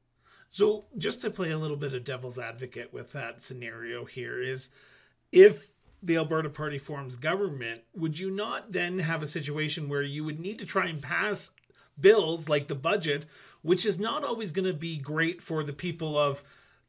So, 0.51 0.85
just 0.99 1.21
to 1.23 1.31
play 1.31 1.51
a 1.51 1.59
little 1.59 1.79
bit 1.79 1.95
of 1.95 2.05
devil's 2.05 2.39
advocate 2.39 2.93
with 2.93 3.13
that 3.13 3.43
scenario 3.43 4.05
here 4.05 4.39
is 4.39 4.71
if 5.33 5.72
the 6.03 6.17
Alberta 6.17 6.51
Party 6.51 6.79
forms 6.79 7.17
government, 7.17 7.83
would 7.95 8.19
you 8.19 8.31
not 8.31 8.73
then 8.73 8.99
have 8.99 9.23
a 9.23 9.27
situation 9.27 9.89
where 9.89 10.03
you 10.03 10.25
would 10.25 10.41
need 10.41 10.59
to 10.59 10.67
try 10.67 10.87
and 10.87 11.01
pass 11.01 11.53
bills 11.99 12.49
like 12.49 12.69
the 12.69 12.75
budget, 12.75 13.25
which 13.63 13.87
is 13.87 13.99
not 13.99 14.25
always 14.25 14.51
going 14.51 14.67
to 14.67 14.73
be 14.73 14.99
great 14.99 15.41
for 15.41 15.63
the 15.63 15.73
people 15.73 16.19
of 16.19 16.43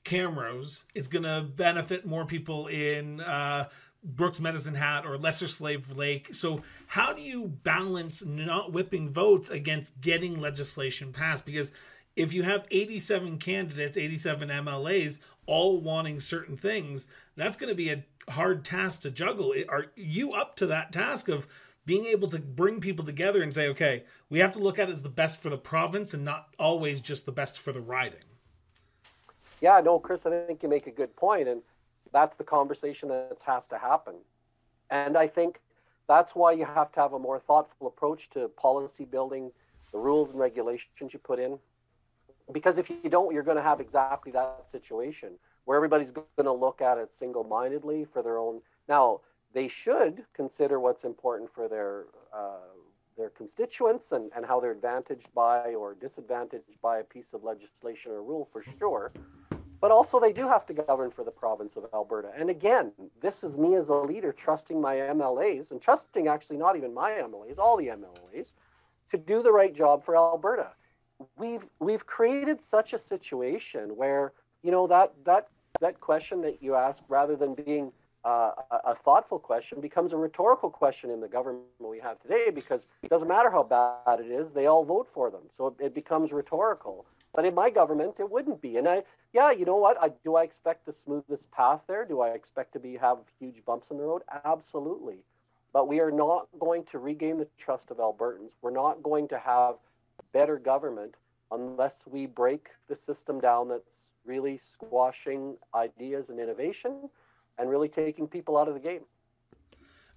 Camrose? 0.04 0.84
It's 0.96 1.08
going 1.08 1.24
to 1.24 1.42
benefit 1.44 2.06
more 2.06 2.26
people 2.26 2.68
in 2.68 3.22
uh, 3.22 3.70
Brooks 4.04 4.40
Medicine 4.40 4.76
Hat 4.76 5.06
or 5.06 5.18
Lesser 5.18 5.48
Slave 5.48 5.96
Lake. 5.96 6.34
So, 6.34 6.64
how 6.88 7.14
do 7.14 7.22
you 7.22 7.48
balance 7.48 8.26
not 8.26 8.74
whipping 8.74 9.12
votes 9.12 9.50
against 9.50 10.02
getting 10.02 10.42
legislation 10.42 11.14
passed? 11.14 11.46
Because 11.46 11.72
if 12.16 12.34
you 12.34 12.44
have 12.44 12.68
87 12.70 13.38
candidates, 13.38 13.98
87 13.98 14.50
MLAs, 14.50 15.20
all 15.46 15.82
wanting 15.82 16.20
certain 16.20 16.58
things, 16.58 17.08
that's 17.36 17.58
going 17.58 17.70
to 17.70 17.76
be 17.76 17.90
a 17.90 18.04
hard 18.30 18.64
task 18.66 19.02
to 19.02 19.12
juggle. 19.12 19.54
Are 19.70 19.88
you 19.96 20.34
up 20.34 20.56
to 20.58 20.66
that 20.68 20.92
task 20.92 21.28
of 21.30 21.48
being 21.86 22.06
able 22.06 22.28
to 22.30 22.40
bring 22.40 22.80
people 22.80 23.04
together 23.06 23.42
and 23.42 23.54
say, 23.54 23.68
okay, 23.68 24.04
we 24.30 24.40
have 24.40 24.52
to 24.54 24.60
look 24.60 24.80
at 24.80 24.90
it 24.90 24.94
as 24.94 25.04
the 25.04 25.10
best 25.10 25.42
for 25.42 25.50
the 25.50 25.58
province 25.58 26.14
and 26.14 26.24
not 26.24 26.48
always 26.58 27.02
just 27.02 27.26
the 27.26 27.32
best 27.32 27.60
for 27.60 27.72
the 27.72 27.82
riding. 27.82 28.20
Yeah, 29.62 29.82
no, 29.84 30.00
Chris, 30.00 30.26
I 30.26 30.46
think 30.46 30.64
you 30.64 30.70
make 30.70 30.88
a 30.88 30.92
good 30.92 31.16
point, 31.16 31.48
and 31.48 31.62
that's 32.12 32.36
the 32.38 32.44
conversation 32.44 33.10
that 33.10 33.38
has 33.46 33.66
to 33.68 33.78
happen. 33.78 34.16
And 34.90 35.18
I 35.18 35.28
think 35.28 35.60
that's 36.08 36.36
why 36.36 36.52
you 36.52 36.66
have 36.66 36.92
to 36.94 37.00
have 37.00 37.14
a 37.14 37.20
more 37.20 37.40
thoughtful 37.40 37.88
approach 37.88 38.30
to 38.32 38.50
policy 38.50 39.06
building, 39.06 39.52
the 39.92 39.98
rules 39.98 40.30
and 40.30 40.40
regulations 40.40 41.12
you 41.12 41.20
put 41.20 41.40
in. 41.40 41.58
Because 42.52 42.78
if 42.78 42.90
you 42.90 43.10
don't, 43.10 43.34
you're 43.34 43.44
going 43.44 43.58
to 43.58 43.64
have 43.64 43.80
exactly 43.80 44.32
that 44.34 44.66
situation 44.70 45.32
where 45.66 45.78
everybody's 45.78 46.12
going 46.12 46.26
to 46.44 46.52
look 46.52 46.82
at 46.82 46.98
it 46.98 47.14
single 47.16 47.44
mindedly 47.44 48.06
for 48.06 48.22
their 48.22 48.38
own. 48.38 48.62
Now, 48.88 49.22
they 49.54 49.68
should 49.68 50.26
consider 50.34 50.80
what's 50.80 51.04
important 51.04 51.54
for 51.54 51.68
their 51.68 52.06
uh, 52.34 52.58
their 53.16 53.30
constituents 53.30 54.12
and, 54.12 54.32
and 54.36 54.44
how 54.44 54.60
they're 54.60 54.72
advantaged 54.72 55.32
by 55.36 55.76
or 55.76 55.94
disadvantaged 55.94 56.82
by 56.82 56.98
a 56.98 57.04
piece 57.04 57.34
of 57.34 57.44
legislation 57.44 58.12
or 58.12 58.24
rule 58.24 58.50
for 58.52 58.64
sure. 58.80 59.12
But 59.80 59.92
also, 59.92 60.20
they 60.20 60.32
do 60.32 60.48
have 60.48 60.66
to 60.68 60.74
govern 60.74 61.12
for 61.12 61.24
the 61.24 61.32
province 61.32 61.76
of 61.76 61.86
Alberta. 61.94 62.32
And 62.38 62.50
again, 62.50 62.94
this 63.22 63.44
is 63.44 63.58
me 63.58 63.76
as 63.76 63.90
a 63.90 63.94
leader 63.94 64.32
trusting 64.32 64.80
my 64.80 64.96
MLAs 64.96 65.72
and 65.72 65.82
trusting 65.82 66.28
actually 66.28 66.58
not 66.58 66.78
even 66.78 66.94
my 66.94 67.12
MLAs, 67.12 67.60
all 67.60 67.76
the 67.76 67.88
MLAs, 67.88 68.54
to 69.12 69.18
do 69.18 69.44
the 69.44 69.52
right 69.52 69.76
job 69.76 70.04
for 70.06 70.16
Alberta. 70.16 70.70
We've 71.38 71.66
we've 71.80 72.06
created 72.06 72.62
such 72.62 72.94
a 72.94 73.00
situation 73.00 73.96
where 73.96 74.34
you 74.64 74.72
know 74.72 74.88
that 74.88 75.14
that 75.26 75.50
that 75.82 76.00
question 76.00 76.42
that 76.42 76.62
you 76.62 76.76
ask, 76.76 77.02
rather 77.08 77.36
than 77.36 77.56
being 77.56 77.92
uh, 78.26 78.52
a, 78.86 78.96
thoughtful 79.04 79.38
question 79.38 79.82
becomes 79.82 80.14
a 80.14 80.18
rhetorical 80.18 80.70
question 80.70 81.10
in 81.10 81.20
the 81.20 81.28
government 81.28 81.66
we 81.80 82.00
have 82.00 82.22
today 82.22 82.50
because 82.54 82.82
it 83.02 83.10
doesn't 83.10 83.28
matter 83.28 83.52
how 83.52 83.64
bad 83.64 84.20
it 84.20 84.32
is, 84.32 84.50
they 84.54 84.66
all 84.66 84.86
vote 84.86 85.10
for 85.14 85.30
them. 85.30 85.42
So 85.56 85.76
it, 85.80 85.94
becomes 85.94 86.32
rhetorical. 86.32 87.06
But 87.36 87.46
in 87.46 87.54
my 87.54 87.70
government, 87.70 88.16
it 88.20 88.32
wouldn't 88.32 88.62
be. 88.62 88.78
And 88.78 88.88
I, 88.88 89.04
yeah, 89.34 89.52
you 89.52 89.66
know 89.66 89.76
what? 89.76 90.02
I, 90.02 90.12
do 90.24 90.36
I 90.36 90.44
expect 90.44 90.86
the 90.86 90.94
smoothest 90.94 91.52
path 91.52 91.82
there? 91.88 92.06
Do 92.06 92.22
I 92.22 92.30
expect 92.30 92.72
to 92.74 92.80
be 92.80 92.96
have 92.96 93.18
huge 93.40 93.66
bumps 93.66 93.88
in 93.92 93.98
the 93.98 94.04
road? 94.04 94.22
Absolutely. 94.46 95.18
But 95.74 95.90
we 95.90 96.00
are 96.00 96.12
not 96.12 96.48
going 96.60 96.86
to 96.92 97.00
regain 97.00 97.40
the 97.40 97.48
trust 97.58 97.92
of 97.92 97.98
Albertans. 97.98 98.52
We're 98.62 98.72
not 98.72 99.04
going 99.04 99.28
to 99.30 99.40
have 99.40 99.76
better 100.32 100.58
government 100.58 101.16
unless 101.52 101.96
we 102.06 102.26
break 102.26 102.70
the 102.88 102.96
system 102.96 103.42
down 103.42 103.68
that's 103.68 104.13
really 104.26 104.60
squashing 104.72 105.56
ideas 105.76 106.26
and 106.30 106.40
innovation 106.40 107.10
and 107.58 107.70
really 107.70 107.90
taking 107.90 108.28
people 108.28 108.58
out 108.58 108.68
of 108.68 108.74
the 108.74 108.80
game. 108.80 109.02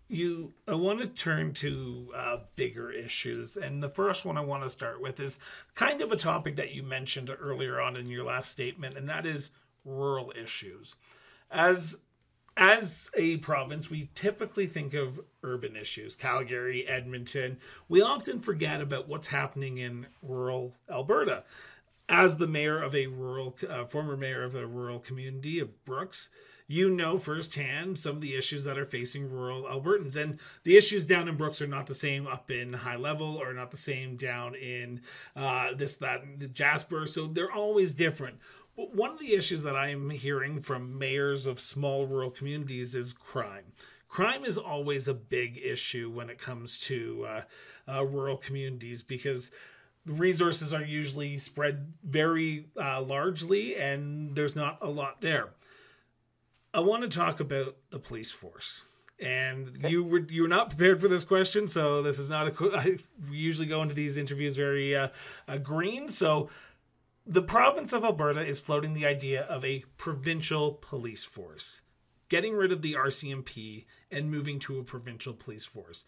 You, 0.09 0.53
I 0.69 0.75
want 0.75 1.01
to 1.01 1.09
turn 1.09 1.53
to 1.55 2.13
uh, 2.15 2.37
bigger 2.55 2.93
issues, 2.93 3.57
and 3.57 3.83
the 3.83 3.89
first 3.89 4.25
one 4.25 4.39
I 4.39 4.41
want 4.41 4.63
to 4.63 4.71
start 4.71 5.01
with 5.01 5.19
is 5.19 5.41
kind 5.75 6.01
of 6.01 6.13
a 6.13 6.17
topic 6.17 6.55
that 6.57 6.73
you 6.73 6.85
mentioned 6.85 7.29
earlier 7.41 7.81
on 7.81 7.97
in 7.97 8.07
your 8.07 8.25
last 8.25 8.53
statement, 8.53 8.97
and 8.97 9.09
that 9.09 9.27
is 9.27 9.51
rural 9.85 10.33
issues. 10.41 10.95
As 11.51 11.99
as 12.57 13.11
a 13.15 13.37
province, 13.39 13.91
we 13.91 14.09
typically 14.15 14.67
think 14.67 14.95
of 14.95 15.21
urban 15.43 15.77
issues, 15.77 16.17
Calgary, 16.17 16.89
Edmonton. 16.89 17.59
We 17.87 18.01
often 18.01 18.39
forget 18.39 18.81
about 18.81 19.09
what's 19.09 19.29
happening 19.29 19.77
in 19.77 20.07
rural 20.23 20.75
Alberta. 20.91 21.45
As 22.09 22.37
the 22.37 22.47
mayor 22.47 22.81
of 22.81 22.95
a 22.95 23.09
rural, 23.09 23.57
uh, 23.69 23.85
former 23.85 24.17
mayor 24.17 24.45
of 24.45 24.55
a 24.55 24.67
rural 24.67 25.01
community 25.01 25.59
of 25.59 25.85
Brooks, 25.85 26.29
you 26.69 26.91
know 26.91 27.19
firsthand 27.19 27.99
some 27.99 28.17
of 28.17 28.21
the 28.21 28.37
issues 28.37 28.65
that 28.65 28.79
are 28.79 28.87
facing 28.87 29.31
rural 29.31 29.65
Albertans. 29.65 30.17
And 30.17 30.39
the 30.65 30.77
issues 30.77 31.05
down 31.05 31.29
in 31.29 31.37
Brooks 31.37 31.63
are 31.63 31.67
not 31.67 31.87
the 31.87 31.95
same 31.95 32.27
up 32.27 32.51
in 32.51 32.73
High 32.73 32.97
Level 32.97 33.37
or 33.37 33.53
not 33.53 33.71
the 33.71 33.77
same 33.77 34.17
down 34.17 34.55
in 34.55 35.01
uh, 35.35 35.75
this, 35.75 35.97
that, 35.97 36.53
Jasper. 36.53 37.07
So 37.07 37.27
they're 37.27 37.53
always 37.53 37.93
different. 37.93 38.39
But 38.77 38.95
one 38.95 39.11
of 39.13 39.21
the 39.21 39.35
issues 39.35 39.63
that 39.63 39.77
I 39.77 39.89
am 39.89 40.11
hearing 40.11 40.61
from 40.61 40.99
mayors 40.99 41.47
of 41.47 41.59
small 41.59 42.07
rural 42.07 42.31
communities 42.31 42.95
is 42.95 43.13
crime. 43.13 43.73
Crime 44.09 44.45
is 44.45 44.59
always 44.59 45.09
a 45.09 45.15
big 45.15 45.59
issue 45.59 46.11
when 46.11 46.31
it 46.31 46.39
comes 46.39 46.79
to 46.81 47.27
uh, 47.27 47.43
uh, 47.93 48.05
rural 48.05 48.37
communities 48.37 49.03
because 49.03 49.51
the 50.07 50.13
resources 50.13 50.73
are 50.73 50.85
usually 50.85 51.37
spread 51.37 51.93
very 52.03 52.67
uh, 52.81 53.03
largely 53.03 53.77
and 53.77 54.37
there's 54.37 54.57
not 54.57 54.79
a 54.81 54.89
lot 54.89 55.21
there. 55.21 55.51
I 56.73 56.81
want 56.81 57.03
to 57.03 57.19
talk 57.19 57.41
about 57.41 57.77
the 57.91 57.99
police 57.99 58.31
force. 58.31 58.89
And 59.19 59.69
okay. 59.69 59.89
you 59.89 60.05
were 60.05 60.27
you 60.29 60.43
were 60.43 60.49
not 60.49 60.69
prepared 60.69 61.01
for 61.01 61.09
this 61.09 61.25
question, 61.25 61.69
so 61.69 62.03
this 62.03 62.19
is 62.19 62.29
not 62.29 62.49
a. 62.49 62.77
I 62.77 62.99
usually 63.31 63.67
go 63.67 63.81
into 63.81 63.95
these 63.95 64.19
interviews 64.19 64.57
very 64.57 64.95
uh, 64.95 65.09
uh, 65.49 65.57
green. 65.57 66.09
So, 66.09 66.51
the 67.27 67.41
province 67.41 67.95
of 67.95 68.05
Alberta 68.05 68.41
is 68.41 68.61
floating 68.61 68.93
the 68.93 69.07
idea 69.07 69.45
of 69.45 69.65
a 69.65 69.85
provincial 69.97 70.73
police 70.83 71.25
force, 71.25 71.81
getting 72.29 72.55
rid 72.55 72.73
of 72.73 72.83
the 72.83 72.93
RCMP 72.93 73.87
and 74.11 74.31
moving 74.31 74.59
to 74.61 74.79
a 74.79 74.85
provincial 74.85 75.33
police 75.33 75.65
force. 75.65 76.05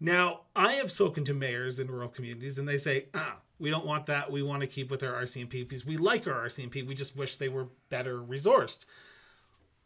Now, 0.00 0.42
I 0.56 0.72
have 0.72 0.90
spoken 0.90 1.24
to 1.24 1.34
mayors 1.34 1.78
in 1.78 1.90
rural 1.90 2.08
communities, 2.08 2.56
and 2.56 2.66
they 2.66 2.78
say, 2.78 3.08
"Ah, 3.12 3.42
we 3.58 3.68
don't 3.68 3.84
want 3.84 4.06
that. 4.06 4.32
We 4.32 4.42
want 4.42 4.62
to 4.62 4.66
keep 4.66 4.90
with 4.90 5.02
our 5.02 5.14
RCMP 5.14 5.62
because 5.62 5.84
we 5.84 5.98
like 5.98 6.26
our 6.26 6.46
RCMP. 6.46 6.82
We 6.82 6.94
just 6.94 7.14
wish 7.14 7.36
they 7.36 7.50
were 7.50 7.68
better 7.90 8.18
resourced." 8.18 8.86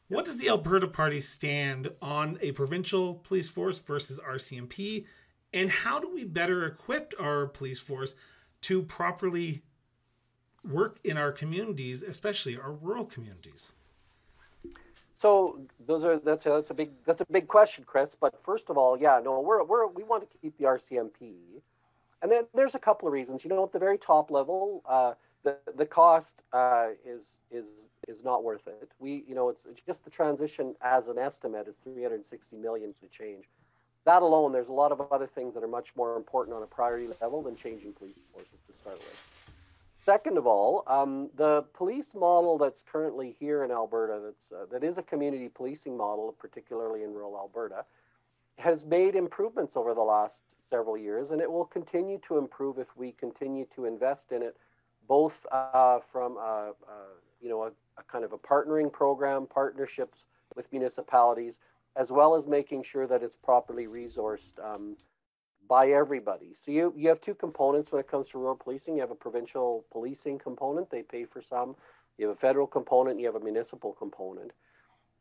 What 0.06 0.24
does 0.24 0.38
the 0.38 0.48
Alberta 0.48 0.86
Party 0.86 1.20
stand 1.20 1.90
on 2.00 2.38
a 2.40 2.52
provincial 2.52 3.14
police 3.14 3.48
force 3.48 3.80
versus 3.80 4.20
RCMP? 4.20 5.06
And 5.52 5.70
how 5.70 5.98
do 5.98 6.12
we 6.12 6.24
better 6.24 6.64
equip 6.64 7.14
our 7.18 7.46
police 7.46 7.80
force 7.80 8.14
to 8.62 8.82
properly 8.82 9.62
work 10.62 10.98
in 11.02 11.16
our 11.16 11.32
communities, 11.32 12.02
especially 12.02 12.56
our 12.56 12.72
rural 12.72 13.04
communities? 13.04 13.72
So 15.24 15.58
those 15.86 16.04
are 16.04 16.18
that's 16.18 16.44
a, 16.44 16.50
that's 16.50 16.68
a 16.68 16.74
big 16.74 16.90
that's 17.06 17.22
a 17.22 17.26
big 17.32 17.48
question, 17.48 17.84
Chris. 17.86 18.14
But 18.14 18.38
first 18.44 18.68
of 18.68 18.76
all, 18.76 19.00
yeah, 19.00 19.22
no, 19.24 19.40
we're 19.40 19.64
we're 19.64 19.86
we 19.86 20.04
want 20.04 20.22
to 20.30 20.38
keep 20.38 20.58
the 20.58 20.64
RCMP, 20.64 21.32
and 22.20 22.30
then 22.30 22.44
there's 22.52 22.74
a 22.74 22.78
couple 22.78 23.08
of 23.08 23.14
reasons. 23.14 23.42
You 23.42 23.48
know, 23.48 23.64
at 23.64 23.72
the 23.72 23.78
very 23.78 23.96
top 23.96 24.30
level, 24.30 24.82
uh, 24.86 25.14
the 25.42 25.56
the 25.78 25.86
cost 25.86 26.42
uh, 26.52 26.88
is 27.06 27.40
is 27.50 27.86
is 28.06 28.22
not 28.22 28.44
worth 28.44 28.66
it. 28.66 28.92
We 28.98 29.24
you 29.26 29.34
know 29.34 29.48
it's, 29.48 29.62
it's 29.64 29.80
just 29.86 30.04
the 30.04 30.10
transition 30.10 30.74
as 30.82 31.08
an 31.08 31.16
estimate 31.16 31.68
is 31.68 31.76
360 31.84 32.56
million 32.58 32.92
to 33.00 33.08
change. 33.08 33.46
That 34.04 34.20
alone, 34.20 34.52
there's 34.52 34.68
a 34.68 34.72
lot 34.72 34.92
of 34.92 35.10
other 35.10 35.26
things 35.26 35.54
that 35.54 35.62
are 35.62 35.68
much 35.68 35.88
more 35.96 36.18
important 36.18 36.54
on 36.54 36.62
a 36.62 36.66
priority 36.66 37.08
level 37.22 37.40
than 37.40 37.56
changing 37.56 37.94
police 37.94 38.18
forces 38.30 38.58
to 38.66 38.74
start 38.78 38.98
with. 38.98 39.33
Second 40.04 40.36
of 40.36 40.46
all, 40.46 40.84
um, 40.86 41.30
the 41.34 41.64
police 41.72 42.14
model 42.14 42.58
that's 42.58 42.82
currently 42.82 43.34
here 43.40 43.64
in 43.64 43.70
Alberta, 43.70 44.20
that's 44.22 44.52
uh, 44.52 44.66
that 44.70 44.84
is 44.84 44.98
a 44.98 45.02
community 45.02 45.48
policing 45.48 45.96
model, 45.96 46.34
particularly 46.38 47.04
in 47.04 47.14
rural 47.14 47.38
Alberta, 47.38 47.86
has 48.58 48.84
made 48.84 49.14
improvements 49.14 49.76
over 49.76 49.94
the 49.94 50.02
last 50.02 50.42
several 50.68 50.98
years, 50.98 51.30
and 51.30 51.40
it 51.40 51.50
will 51.50 51.64
continue 51.64 52.20
to 52.28 52.36
improve 52.36 52.78
if 52.78 52.88
we 52.96 53.12
continue 53.12 53.66
to 53.74 53.86
invest 53.86 54.30
in 54.32 54.42
it 54.42 54.58
both 55.08 55.46
uh, 55.50 56.00
from 56.12 56.36
a, 56.36 56.72
you 57.40 57.48
know 57.48 57.62
a, 57.62 57.68
a, 57.98 58.02
kind 58.10 58.24
of 58.24 58.34
a 58.34 58.38
partnering 58.38 58.92
program, 58.92 59.46
partnerships 59.46 60.24
with 60.54 60.70
municipalities, 60.70 61.54
as 61.96 62.12
well 62.12 62.34
as 62.34 62.46
making 62.46 62.82
sure 62.82 63.06
that 63.06 63.22
it's 63.22 63.36
properly 63.36 63.86
resourced 63.86 64.52
um, 64.62 64.96
by 65.68 65.88
everybody. 65.90 66.54
So 66.64 66.70
you 66.70 66.92
you 66.96 67.08
have 67.08 67.20
two 67.20 67.34
components 67.34 67.92
when 67.92 68.00
it 68.00 68.08
comes 68.10 68.28
to 68.30 68.38
rural 68.38 68.56
policing. 68.56 68.94
You 68.96 69.00
have 69.02 69.10
a 69.10 69.16
provincial 69.16 69.84
policing 69.90 70.38
component; 70.38 70.90
they 70.90 71.02
pay 71.02 71.24
for 71.24 71.42
some. 71.42 71.76
You 72.18 72.28
have 72.28 72.36
a 72.36 72.40
federal 72.40 72.66
component. 72.66 73.18
You 73.20 73.26
have 73.26 73.36
a 73.36 73.40
municipal 73.40 73.92
component. 73.92 74.52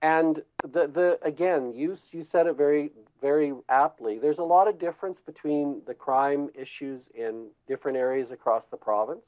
And 0.02 0.44
the 0.64 0.88
the 0.88 1.20
again, 1.22 1.74
you 1.74 1.98
you 2.12 2.24
said 2.24 2.48
it 2.48 2.58
very 2.58 2.92
very 3.22 3.54
aptly. 3.70 4.20
There's 4.20 4.40
a 4.40 4.44
lot 4.44 4.68
of 4.68 4.80
difference 4.80 5.20
between 5.20 5.82
the 5.88 5.94
crime 5.94 6.50
issues 6.56 7.10
in 7.16 7.48
different 7.68 7.98
areas 7.98 8.32
across 8.32 8.66
the 8.68 8.78
province 8.78 9.26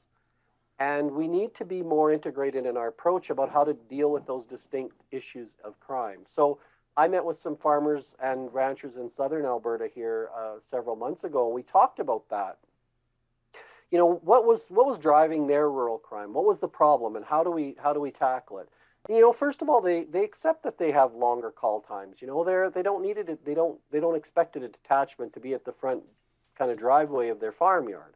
and 0.78 1.10
we 1.10 1.26
need 1.26 1.54
to 1.54 1.64
be 1.64 1.82
more 1.82 2.12
integrated 2.12 2.66
in 2.66 2.76
our 2.76 2.88
approach 2.88 3.30
about 3.30 3.50
how 3.50 3.64
to 3.64 3.74
deal 3.74 4.10
with 4.10 4.26
those 4.26 4.44
distinct 4.44 4.96
issues 5.10 5.48
of 5.64 5.78
crime. 5.80 6.20
So 6.34 6.58
I 6.96 7.08
met 7.08 7.24
with 7.24 7.42
some 7.42 7.56
farmers 7.56 8.14
and 8.22 8.52
ranchers 8.54 8.96
in 8.96 9.10
southern 9.10 9.44
Alberta 9.44 9.88
here 9.94 10.30
uh, 10.36 10.54
several 10.70 10.96
months 10.96 11.24
ago, 11.24 11.46
and 11.46 11.54
we 11.54 11.62
talked 11.62 11.98
about 11.98 12.28
that. 12.30 12.58
You 13.90 13.98
know, 13.98 14.14
what 14.24 14.46
was 14.46 14.62
what 14.68 14.86
was 14.86 14.98
driving 14.98 15.46
their 15.46 15.70
rural 15.70 15.98
crime? 15.98 16.32
What 16.32 16.44
was 16.44 16.58
the 16.58 16.68
problem, 16.68 17.14
and 17.16 17.24
how 17.24 17.44
do 17.44 17.50
we 17.50 17.76
how 17.82 17.92
do 17.92 18.00
we 18.00 18.10
tackle 18.10 18.58
it? 18.58 18.68
You 19.08 19.20
know, 19.20 19.32
first 19.32 19.62
of 19.62 19.68
all, 19.68 19.80
they 19.80 20.04
they 20.04 20.24
accept 20.24 20.64
that 20.64 20.78
they 20.78 20.90
have 20.90 21.14
longer 21.14 21.50
call 21.50 21.82
times. 21.82 22.16
You 22.20 22.26
know, 22.26 22.42
they're 22.42 22.70
they 22.70 22.82
don't 22.82 23.02
need 23.02 23.18
it. 23.18 23.44
They 23.44 23.54
don't 23.54 23.78
they 23.92 24.00
don't 24.00 24.16
expect 24.16 24.56
a 24.56 24.60
detachment 24.60 25.34
to 25.34 25.40
be 25.40 25.54
at 25.54 25.64
the 25.64 25.72
front 25.72 26.02
kind 26.58 26.70
of 26.70 26.78
driveway 26.78 27.28
of 27.28 27.38
their 27.38 27.52
farmyard. 27.52 28.14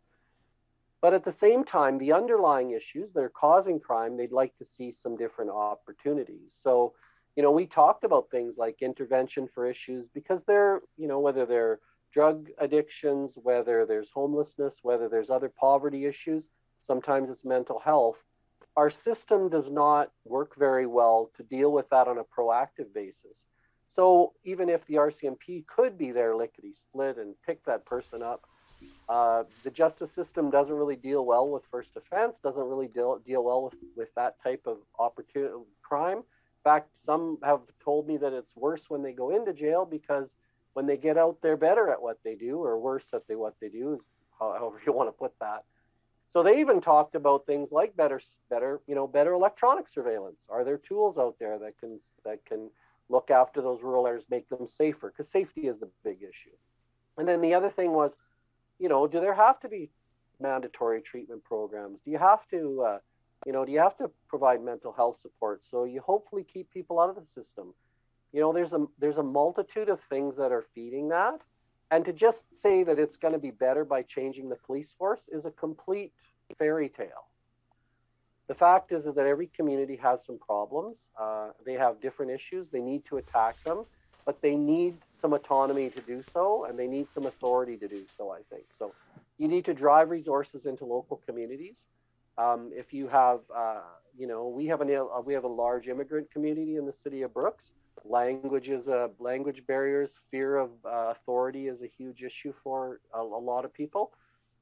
But 1.01 1.15
at 1.15 1.25
the 1.25 1.33
same 1.33 1.65
time, 1.65 1.99
the 1.99 2.13
underlying 2.13 2.73
issues 2.73 3.13
that 3.13 3.21
are 3.21 3.31
causing 3.31 3.81
crime, 3.81 4.17
they'd 4.17 4.33
like 4.33 4.57
to 4.59 4.65
see 4.65 4.93
some 4.93 5.17
different 5.17 5.51
opportunities. 5.51 6.51
So, 6.53 6.95
you 7.41 7.43
know, 7.43 7.53
we 7.53 7.65
talked 7.65 8.05
about 8.05 8.31
things 8.31 8.59
like 8.59 8.83
intervention 8.83 9.49
for 9.49 9.65
issues 9.65 10.07
because 10.13 10.45
they're, 10.45 10.83
you 10.99 11.09
know, 11.09 11.21
whether 11.21 11.47
they're 11.47 11.81
drug 12.13 12.51
addictions, 12.59 13.33
whether 13.35 13.87
there's 13.87 14.11
homelessness, 14.11 14.81
whether 14.83 15.09
there's 15.09 15.31
other 15.31 15.49
poverty 15.49 16.05
issues, 16.05 16.51
sometimes 16.81 17.31
it's 17.31 17.43
mental 17.43 17.79
health. 17.79 18.19
Our 18.77 18.91
system 18.91 19.49
does 19.49 19.71
not 19.71 20.13
work 20.27 20.55
very 20.59 20.85
well 20.85 21.31
to 21.39 21.43
deal 21.43 21.73
with 21.73 21.89
that 21.89 22.09
on 22.09 22.19
a 22.19 22.25
proactive 22.25 22.93
basis. 22.95 23.43
So 23.89 24.35
even 24.45 24.69
if 24.69 24.87
the 24.87 24.97
RCMP 24.97 25.67
could 25.67 25.97
be 25.97 26.13
there 26.13 26.37
lickety 26.37 26.75
split 26.75 27.17
and 27.17 27.35
pick 27.47 27.65
that 27.65 27.87
person 27.87 28.23
up, 28.23 28.45
uh, 29.09 29.45
the 29.65 29.71
justice 29.71 30.13
system 30.13 30.51
doesn't 30.51 30.75
really 30.75 30.97
deal 30.97 31.25
well 31.25 31.49
with 31.49 31.63
first 31.71 31.97
offense, 31.97 32.37
doesn't 32.43 32.69
really 32.69 32.89
deal, 32.89 33.19
deal 33.27 33.43
well 33.43 33.65
with, 33.65 33.77
with 33.97 34.15
that 34.15 34.37
type 34.43 34.65
of 34.67 34.77
opportunity 34.99 35.55
crime. 35.83 36.23
Fact, 36.63 36.91
some 37.07 37.39
have 37.43 37.61
told 37.83 38.07
me 38.07 38.17
that 38.19 38.33
it's 38.33 38.55
worse 38.55 38.85
when 38.89 39.03
they 39.03 39.13
go 39.13 39.35
into 39.35 39.53
jail 39.53 39.87
because 39.87 40.29
when 40.75 40.87
they 40.87 40.97
get 40.97 41.17
out, 41.17 41.39
they're 41.43 41.57
better 41.57 41.91
at 41.91 42.03
what 42.03 42.19
they 42.23 42.35
do, 42.35 42.63
or 42.63 42.79
worse 42.79 43.07
at 43.13 43.27
they, 43.27 43.35
what 43.35 43.55
they 43.61 43.69
do, 43.69 43.95
is 43.95 44.01
however 44.39 44.81
you 44.87 44.93
want 44.93 45.09
to 45.09 45.13
put 45.13 45.33
that. 45.41 45.65
So 46.33 46.43
they 46.43 46.61
even 46.61 46.81
talked 46.81 47.17
about 47.17 47.47
things 47.47 47.73
like 47.73 47.97
better, 47.97 48.21
better, 48.49 48.81
you 48.87 48.95
know, 48.95 49.07
better 49.07 49.33
electronic 49.33 49.89
surveillance. 49.89 50.39
Are 50.49 50.65
there 50.65 50.79
tools 50.79 51.19
out 51.19 51.37
there 51.41 51.59
that 51.59 51.79
can 51.79 51.99
that 52.25 52.45
can 52.45 52.71
look 53.09 53.31
after 53.31 53.61
those 53.61 53.83
rural 53.83 54.07
areas, 54.07 54.25
make 54.31 54.49
them 54.49 54.69
safer? 54.69 55.09
Because 55.09 55.29
safety 55.29 55.63
is 55.67 55.81
the 55.81 55.89
big 56.05 56.19
issue. 56.19 56.55
And 57.19 57.27
then 57.27 57.41
the 57.41 57.55
other 57.55 57.71
thing 57.71 57.91
was, 57.93 58.17
you 58.79 58.89
know, 58.89 59.09
do 59.09 59.19
there 59.21 59.35
have 59.35 59.59
to 59.61 59.69
be 59.69 59.91
mandatory 60.39 61.03
treatment 61.03 61.43
programs? 61.45 61.99
Do 62.05 62.13
you 62.13 62.19
have 62.19 62.47
to, 62.51 62.83
uh, 62.83 62.99
you 63.47 63.53
know, 63.53 63.65
do 63.65 63.73
you 63.73 63.79
have 63.79 63.97
to 63.99 64.11
provide 64.29 64.63
mental 64.63 64.93
health 64.93 65.19
support? 65.21 65.63
So 65.69 65.85
you 65.85 66.01
hopefully 66.01 66.45
keep 66.53 66.71
people 66.71 67.01
out 67.01 67.09
of 67.11 67.17
the 67.17 67.27
system. 67.27 67.75
You 68.33 68.41
know 68.41 68.53
there's 68.53 68.73
a 68.73 68.87
there's 68.99 69.19
a 69.19 69.23
multitude 69.23 69.89
of 69.89 70.01
things 70.09 70.37
that 70.37 70.53
are 70.53 70.65
feeding 70.75 71.09
that. 71.09 71.41
And 71.91 72.05
to 72.05 72.13
just 72.13 72.45
say 72.57 72.85
that 72.85 73.01
it's 73.01 73.17
going 73.17 73.35
to 73.35 73.41
be 73.41 73.51
better 73.51 73.85
by 73.85 74.03
changing 74.03 74.49
the 74.49 74.55
police 74.55 74.95
force 74.97 75.29
is 75.33 75.45
a 75.45 75.51
complete 75.51 76.13
fairy 76.57 76.89
tale. 76.89 77.27
The 78.47 78.55
fact 78.55 78.93
is 78.93 79.05
that 79.05 79.19
every 79.19 79.49
community 79.49 79.97
has 79.97 80.25
some 80.25 80.39
problems. 80.39 80.97
Uh, 81.21 81.49
they 81.67 81.75
have 81.75 82.01
different 82.01 82.31
issues. 82.31 82.69
They 82.71 82.81
need 82.81 83.05
to 83.07 83.17
attack 83.17 83.61
them 83.65 83.87
but 84.25 84.41
they 84.43 84.55
need 84.55 84.97
some 85.11 85.33
autonomy 85.33 85.91
to 85.91 86.01
do 86.03 86.23
so 86.33 86.65
and 86.67 86.79
they 86.79 86.87
need 86.87 87.11
some 87.13 87.27
authority 87.27 87.77
to 87.77 87.89
do 87.89 88.05
so 88.17 88.31
i 88.31 88.41
think. 88.51 88.65
So 88.79 88.95
you 89.39 89.49
need 89.49 89.65
to 89.65 89.75
drive 89.75 90.11
resources 90.11 90.67
into 90.67 90.85
local 90.85 91.21
communities 91.27 91.75
um, 92.39 92.71
if 92.73 92.93
you 92.93 93.09
have 93.09 93.41
uh, 93.55 93.81
you 94.17 94.27
know 94.27 94.49
we 94.49 94.67
have 94.67 94.81
a 94.81 95.07
we 95.25 95.35
have 95.35 95.45
a 95.45 95.49
large 95.49 95.89
immigrant 95.89 96.31
community 96.31 96.77
in 96.77 96.87
the 96.87 96.95
city 97.03 97.23
of 97.23 97.35
brooks. 97.35 97.67
Language 98.05 98.69
is 98.69 98.87
a 98.87 99.11
language 99.19 99.63
barriers 99.67 100.11
fear 100.31 100.57
of 100.57 100.71
uh, 100.85 101.11
authority 101.11 101.67
is 101.67 101.83
a 101.83 101.87
huge 101.87 102.23
issue 102.23 102.55
for 102.63 103.01
a, 103.15 103.21
a, 103.21 103.23
lot 103.23 103.65
of 103.67 103.75
people. 103.75 104.13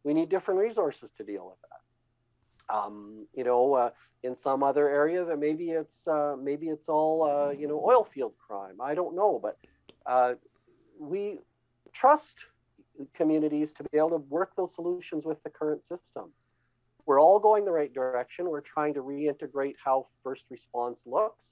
We 0.03 0.13
need 0.13 0.29
different 0.29 0.59
resources 0.59 1.11
to 1.19 1.25
deal 1.25 1.47
with 1.47 1.59
that. 1.71 2.75
Um, 2.75 3.27
you 3.35 3.45
know 3.45 3.75
uh, 3.75 3.91
in 4.25 4.35
some 4.35 4.63
other 4.63 4.89
area 4.89 5.25
that 5.25 5.39
maybe 5.39 5.71
it's 5.71 6.07
uh, 6.07 6.37
maybe 6.41 6.69
it's 6.69 6.89
all 6.89 7.23
uh, 7.23 7.51
you 7.51 7.69
know 7.69 7.81
oil 7.85 8.05
field 8.13 8.33
crime. 8.39 8.81
I 8.81 8.95
don't 8.95 9.15
know 9.15 9.39
but 9.41 9.57
uh, 10.07 10.35
we 10.99 11.39
trust 11.93 12.39
communities 13.15 13.73
to 13.73 13.85
be 13.85 13.99
able 13.99 14.11
to 14.11 14.25
work 14.29 14.57
those 14.57 14.75
solutions 14.75 15.25
with 15.25 15.41
the 15.45 15.51
current 15.51 15.85
system 15.85 16.33
we're 17.09 17.21
all 17.21 17.41
going 17.41 17.65
the 17.65 17.73
right 17.73 17.93
direction 17.93 18.49
we're 18.49 18.61
trying 18.61 18.95
to 18.95 19.01
reintegrate 19.01 19.75
how 19.85 20.07
first 20.23 20.45
response 20.51 21.01
looks 21.07 21.49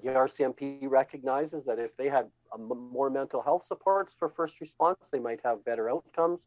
the 0.00 0.08
RCMP 0.10 0.88
recognizes 0.88 1.64
that 1.66 1.78
if 1.78 1.96
they 1.96 2.08
had 2.08 2.28
more 2.58 3.10
mental 3.10 3.42
health 3.42 3.64
supports 3.64 4.14
for 4.18 4.28
first 4.30 4.60
response, 4.60 4.98
they 5.10 5.18
might 5.18 5.40
have 5.44 5.64
better 5.64 5.90
outcomes. 5.90 6.46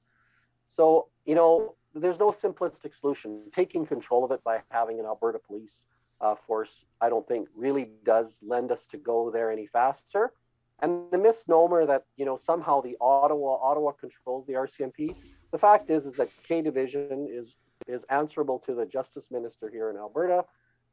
So, 0.76 1.08
you 1.26 1.36
know, 1.36 1.76
there's 1.94 2.20
no 2.20 2.32
simplistic 2.32 2.98
solution. 3.00 3.44
Taking 3.54 3.86
control 3.86 4.26
of 4.26 4.32
it 4.32 4.44
by 4.44 4.62
having 4.72 5.00
an 5.00 5.06
Alberta 5.06 5.40
police 5.40 5.84
uh, 6.22 6.36
force, 6.48 6.86
I 7.02 7.10
don't 7.10 7.28
think 7.28 7.48
really 7.56 7.90
does 8.04 8.40
lend 8.42 8.72
us 8.72 8.86
to 8.88 8.98
go 8.98 9.32
there 9.32 9.52
any 9.52 9.68
faster. 9.68 10.34
And 10.82 11.10
the 11.12 11.18
misnomer 11.18 11.86
that, 11.86 12.04
you 12.18 12.26
know, 12.26 12.38
somehow 12.38 12.82
the 12.82 12.98
Ottawa, 13.00 13.58
Ottawa 13.62 13.92
controls 13.92 14.46
the 14.46 14.54
RCMP, 14.54 15.16
the 15.52 15.58
fact 15.58 15.90
is, 15.90 16.06
is 16.06 16.14
that 16.16 16.30
K 16.46 16.62
Division 16.62 17.28
is, 17.32 17.56
is 17.88 18.02
answerable 18.10 18.60
to 18.66 18.74
the 18.74 18.86
Justice 18.86 19.28
Minister 19.32 19.70
here 19.70 19.90
in 19.90 19.98
Alberta 19.98 20.44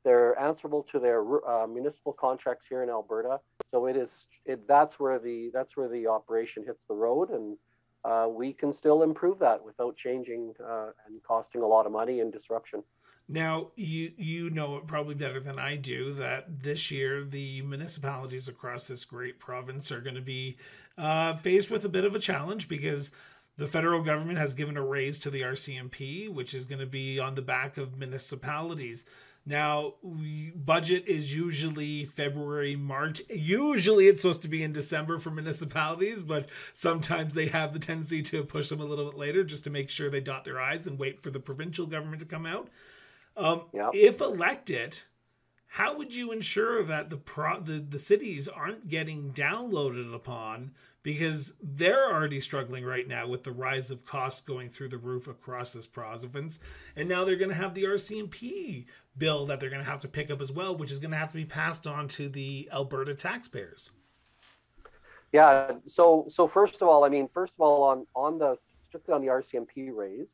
they're 0.05 0.39
answerable 0.39 0.83
to 0.91 0.99
their 0.99 1.23
uh, 1.49 1.67
municipal 1.67 2.13
contracts 2.13 2.67
here 2.69 2.83
in 2.83 2.91
Alberta. 2.91 3.41
So 3.71 3.87
it 3.87 3.97
is 3.97 4.11
it, 4.45 4.67
that's 4.67 4.99
where 4.99 5.19
the 5.19 5.51
that's 5.53 5.77
where 5.77 5.89
the 5.89 6.07
operation 6.07 6.65
hits 6.65 6.83
the 6.89 6.95
road, 6.95 7.31
and 7.31 7.57
uh, 8.05 8.29
we 8.29 8.53
can 8.53 8.73
still 8.73 9.03
improve 9.03 9.39
that 9.39 9.65
without 9.65 9.97
changing 9.97 10.55
uh, 10.63 10.91
and 11.07 11.23
costing 11.23 11.63
a 11.63 11.67
lot 11.67 11.87
of 11.87 11.93
money 11.93 12.21
and 12.21 12.33
disruption. 12.33 12.83
Now 13.29 13.71
you 13.77 14.13
you 14.17 14.51
know 14.51 14.77
it 14.77 14.87
probably 14.87 15.15
better 15.15 15.41
than 15.41 15.59
I 15.59 15.77
do 15.77 16.13
that 16.15 16.63
this 16.63 16.91
year 16.91 17.25
the 17.25 17.63
municipalities 17.63 18.49
across 18.49 18.89
this 18.89 19.05
great 19.05 19.39
province 19.39 19.93
are 19.93 20.01
going 20.01 20.17
to 20.17 20.21
be 20.21 20.57
uh, 20.99 21.35
faced 21.35 21.71
with 21.71 21.85
a 21.85 21.89
bit 21.89 22.05
of 22.05 22.15
a 22.15 22.19
challenge 22.19 22.69
because 22.69 23.13
the 23.57 23.67
federal 23.67 24.03
government 24.03 24.39
has 24.39 24.55
given 24.55 24.77
a 24.77 24.83
raise 24.83 25.19
to 25.21 25.31
the 25.31 25.43
RCMP, 25.43 26.29
which 26.29 26.55
is 26.55 26.65
going 26.65 26.79
to 26.81 26.87
be 26.87 27.19
on 27.19 27.35
the 27.35 27.43
back 27.43 27.77
of 27.77 27.99
municipalities. 27.99 29.05
Now, 29.45 29.95
we, 30.03 30.53
budget 30.55 31.05
is 31.09 31.35
usually 31.35 32.05
February, 32.05 32.77
March. 32.77 33.21
Usually 33.29 34.07
it's 34.07 34.23
supposed 34.23 34.43
to 34.43 34.49
be 34.49 34.63
in 34.63 34.73
December 34.73 35.19
for 35.19 35.31
municipalities, 35.31 36.23
but 36.23 36.49
sometimes 36.73 37.35
they 37.35 37.49
have 37.49 37.73
the 37.73 37.81
tendency 37.81 38.23
to 38.23 38.45
push 38.45 38.69
them 38.69 38.81
a 38.81 38.85
little 38.85 39.07
bit 39.07 39.19
later 39.19 39.43
just 39.43 39.65
to 39.65 39.71
make 39.71 39.91
sure 39.91 40.09
they 40.09 40.21
dot 40.21 40.45
their 40.45 40.61
I's 40.61 40.87
and 40.87 40.99
wait 40.99 41.21
for 41.21 41.31
the 41.31 41.41
provincial 41.41 41.87
government 41.87 42.21
to 42.21 42.27
come 42.27 42.47
out. 42.47 42.69
Um, 43.37 43.65
yep. 43.73 43.91
If 43.95 44.21
elected, 44.21 45.01
how 45.77 45.97
would 45.97 46.15
you 46.15 46.33
ensure 46.33 46.85
that 46.85 47.09
the, 47.09 47.17
pro- 47.17 47.59
the 47.59 47.79
the 47.79 47.99
cities 47.99 48.47
aren't 48.47 48.89
getting 48.89 49.33
downloaded 49.33 50.15
upon 50.15 50.73
because 51.03 51.55
they're 51.63 52.13
already 52.13 52.41
struggling 52.41 52.85
right 52.85 53.09
now 53.09 53.27
with 53.27 53.43
the 53.45 53.53
rise 53.53 53.91
of 53.91 54.05
costs 54.05 54.43
going 54.43 54.69
through 54.69 54.91
the 54.91 54.99
roof 54.99 55.27
across 55.27 55.73
this 55.73 55.87
province. 55.87 56.61
And 56.95 57.09
now 57.09 57.25
they're 57.25 57.37
going 57.37 57.49
to 57.49 57.57
have 57.57 57.73
the 57.73 57.85
RCMP 57.85 58.85
bill 59.17 59.47
that 59.47 59.61
they're 59.61 59.71
going 59.71 59.83
to 59.83 59.91
have 59.91 60.01
to 60.01 60.09
pick 60.09 60.31
up 60.31 60.43
as 60.43 60.53
well, 60.53 60.77
which 60.77 60.93
is 60.93 60.99
going 60.99 61.11
to 61.11 61.17
have 61.17 61.31
to 61.31 61.39
be 61.39 61.47
passed 61.47 61.87
on 61.87 62.07
to 62.09 62.29
the 62.29 62.69
Alberta 62.71 63.15
taxpayers. 63.15 63.91
Yeah. 65.33 65.73
So, 65.87 66.27
so 66.29 66.47
first 66.47 66.83
of 66.83 66.89
all, 66.89 67.03
I 67.03 67.09
mean, 67.09 67.31
first 67.33 67.55
of 67.55 67.63
all, 67.63 67.83
on 67.83 68.07
on 68.15 68.39
the 68.39 68.59
strictly 68.89 69.15
on 69.15 69.23
the 69.23 69.29
RCMP 69.29 69.89
raise, 69.91 70.29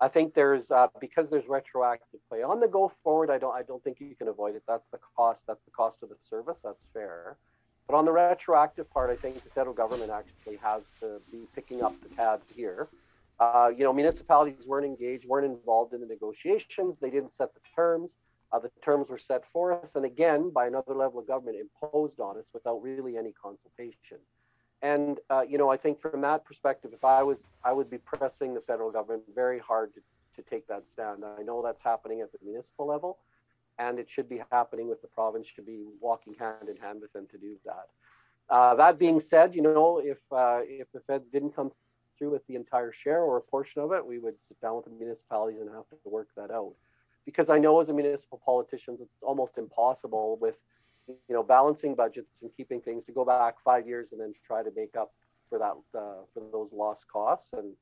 I 0.00 0.08
think 0.08 0.34
there's 0.34 0.70
uh, 0.70 0.88
because 1.00 1.28
there's 1.28 1.46
retroactive 1.48 2.20
play 2.28 2.42
on 2.42 2.60
the 2.60 2.68
go 2.68 2.90
forward. 3.02 3.30
I 3.30 3.38
don't 3.38 3.54
I 3.54 3.62
don't 3.62 3.82
think 3.84 4.00
you 4.00 4.14
can 4.16 4.28
avoid 4.28 4.56
it. 4.56 4.62
That's 4.66 4.86
the 4.92 4.98
cost. 5.16 5.40
That's 5.46 5.62
the 5.64 5.70
cost 5.70 6.02
of 6.02 6.08
the 6.08 6.16
service. 6.28 6.56
That's 6.64 6.84
fair. 6.94 7.36
But 7.86 7.96
on 7.96 8.04
the 8.04 8.12
retroactive 8.12 8.88
part, 8.90 9.10
I 9.10 9.16
think 9.16 9.42
the 9.42 9.50
federal 9.50 9.74
government 9.74 10.10
actually 10.10 10.56
has 10.62 10.82
to 11.00 11.20
be 11.30 11.40
picking 11.54 11.82
up 11.82 11.94
the 12.02 12.14
tab 12.14 12.40
here. 12.54 12.88
Uh, 13.40 13.70
you 13.76 13.84
know, 13.84 13.92
municipalities 13.92 14.66
weren't 14.66 14.86
engaged, 14.86 15.26
weren't 15.26 15.46
involved 15.46 15.92
in 15.92 16.00
the 16.00 16.06
negotiations. 16.06 16.96
They 17.00 17.10
didn't 17.10 17.32
set 17.32 17.52
the 17.54 17.60
terms. 17.74 18.12
Uh, 18.52 18.58
the 18.58 18.70
terms 18.84 19.08
were 19.08 19.18
set 19.18 19.44
for 19.52 19.72
us, 19.72 19.94
and 19.94 20.04
again, 20.04 20.50
by 20.50 20.66
another 20.66 20.94
level 20.94 21.20
of 21.20 21.26
government 21.26 21.56
imposed 21.56 22.18
on 22.18 22.36
us 22.36 22.46
without 22.52 22.82
really 22.82 23.16
any 23.16 23.32
consultation. 23.32 24.18
And 24.82 25.18
uh, 25.28 25.42
you 25.42 25.58
know, 25.58 25.70
I 25.70 25.76
think 25.76 26.00
from 26.00 26.20
that 26.22 26.44
perspective, 26.44 26.92
if 26.94 27.04
I 27.04 27.22
was, 27.22 27.38
I 27.64 27.72
would 27.72 27.90
be 27.90 27.98
pressing 27.98 28.54
the 28.54 28.60
federal 28.60 28.90
government 28.90 29.24
very 29.34 29.58
hard 29.58 29.92
to, 29.94 30.00
to 30.36 30.48
take 30.48 30.66
that 30.68 30.88
stand. 30.88 31.22
I 31.24 31.42
know 31.42 31.62
that's 31.62 31.82
happening 31.82 32.22
at 32.22 32.32
the 32.32 32.38
municipal 32.42 32.86
level, 32.86 33.18
and 33.78 33.98
it 33.98 34.08
should 34.08 34.28
be 34.28 34.42
happening 34.50 34.88
with 34.88 35.02
the 35.02 35.08
province 35.08 35.46
should 35.46 35.66
be 35.66 35.84
walking 36.00 36.34
hand 36.38 36.68
in 36.68 36.76
hand 36.76 37.00
with 37.02 37.12
them 37.12 37.26
to 37.30 37.38
do 37.38 37.56
that. 37.66 37.88
Uh, 38.48 38.74
that 38.74 38.98
being 38.98 39.20
said, 39.20 39.54
you 39.54 39.62
know, 39.62 40.00
if 40.02 40.18
uh, 40.32 40.60
if 40.64 40.90
the 40.92 41.00
feds 41.00 41.28
didn't 41.30 41.54
come 41.54 41.70
through 42.18 42.30
with 42.30 42.46
the 42.46 42.56
entire 42.56 42.92
share 42.92 43.22
or 43.22 43.36
a 43.36 43.40
portion 43.40 43.82
of 43.82 43.92
it, 43.92 44.04
we 44.04 44.18
would 44.18 44.34
sit 44.48 44.60
down 44.60 44.76
with 44.76 44.86
the 44.86 44.90
municipalities 44.90 45.60
and 45.60 45.70
have 45.70 45.88
to 45.90 45.96
work 46.08 46.28
that 46.36 46.50
out. 46.50 46.72
Because 47.24 47.50
I 47.50 47.58
know 47.58 47.80
as 47.80 47.90
a 47.90 47.92
municipal 47.92 48.40
politician, 48.44 48.96
it's 49.00 49.22
almost 49.22 49.58
impossible 49.58 50.38
with 50.40 50.56
you 51.28 51.34
know 51.34 51.42
balancing 51.42 51.94
budgets 51.94 52.30
and 52.42 52.50
keeping 52.56 52.80
things 52.80 53.04
to 53.06 53.12
go 53.12 53.24
back 53.24 53.56
five 53.64 53.86
years 53.86 54.08
and 54.12 54.20
then 54.20 54.32
try 54.46 54.62
to 54.62 54.70
make 54.76 54.96
up 54.96 55.12
for 55.48 55.58
that 55.58 55.72
uh, 55.98 56.22
for 56.32 56.42
those 56.52 56.70
lost 56.72 57.06
costs. 57.12 57.52
And 57.52 57.72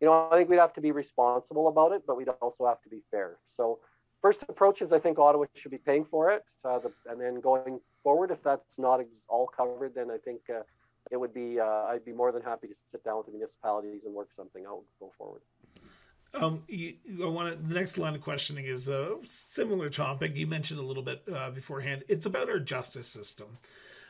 you 0.00 0.06
know, 0.06 0.28
I 0.30 0.36
think 0.36 0.48
we'd 0.48 0.58
have 0.58 0.74
to 0.74 0.80
be 0.80 0.92
responsible 0.92 1.68
about 1.68 1.92
it, 1.92 2.02
but 2.06 2.16
we'd 2.16 2.28
also 2.40 2.66
have 2.66 2.80
to 2.82 2.88
be 2.88 3.02
fair. 3.10 3.36
So 3.56 3.80
first 4.22 4.42
approach 4.48 4.80
is 4.82 4.92
I 4.92 4.98
think 4.98 5.18
Ottawa 5.18 5.46
should 5.54 5.72
be 5.72 5.78
paying 5.78 6.04
for 6.04 6.30
it, 6.30 6.44
uh, 6.64 6.78
the, 6.78 6.92
and 7.10 7.20
then 7.20 7.40
going 7.40 7.80
forward, 8.02 8.30
if 8.30 8.42
that's 8.42 8.78
not 8.78 9.00
ex- 9.00 9.10
all 9.28 9.48
covered, 9.48 9.94
then 9.94 10.10
I 10.10 10.18
think 10.18 10.40
uh, 10.48 10.60
it 11.10 11.16
would 11.16 11.34
be 11.34 11.58
uh, 11.58 11.64
I'd 11.90 12.04
be 12.04 12.12
more 12.12 12.32
than 12.32 12.42
happy 12.42 12.68
to 12.68 12.74
sit 12.92 13.04
down 13.04 13.18
with 13.18 13.26
the 13.26 13.32
municipalities 13.32 14.02
and 14.04 14.14
work 14.14 14.28
something 14.36 14.64
out 14.66 14.82
go 15.00 15.12
forward. 15.18 15.42
Um, 16.34 16.62
you, 16.68 16.94
I 17.22 17.26
want 17.28 17.56
to, 17.56 17.68
the 17.68 17.74
next 17.74 17.96
line 17.98 18.14
of 18.14 18.20
questioning 18.20 18.66
is 18.66 18.88
a 18.88 19.16
similar 19.24 19.88
topic. 19.88 20.36
You 20.36 20.46
mentioned 20.46 20.78
a 20.78 20.82
little 20.82 21.02
bit 21.02 21.22
uh, 21.34 21.50
beforehand. 21.50 22.04
It's 22.08 22.26
about 22.26 22.48
our 22.50 22.58
justice 22.58 23.06
system. 23.08 23.58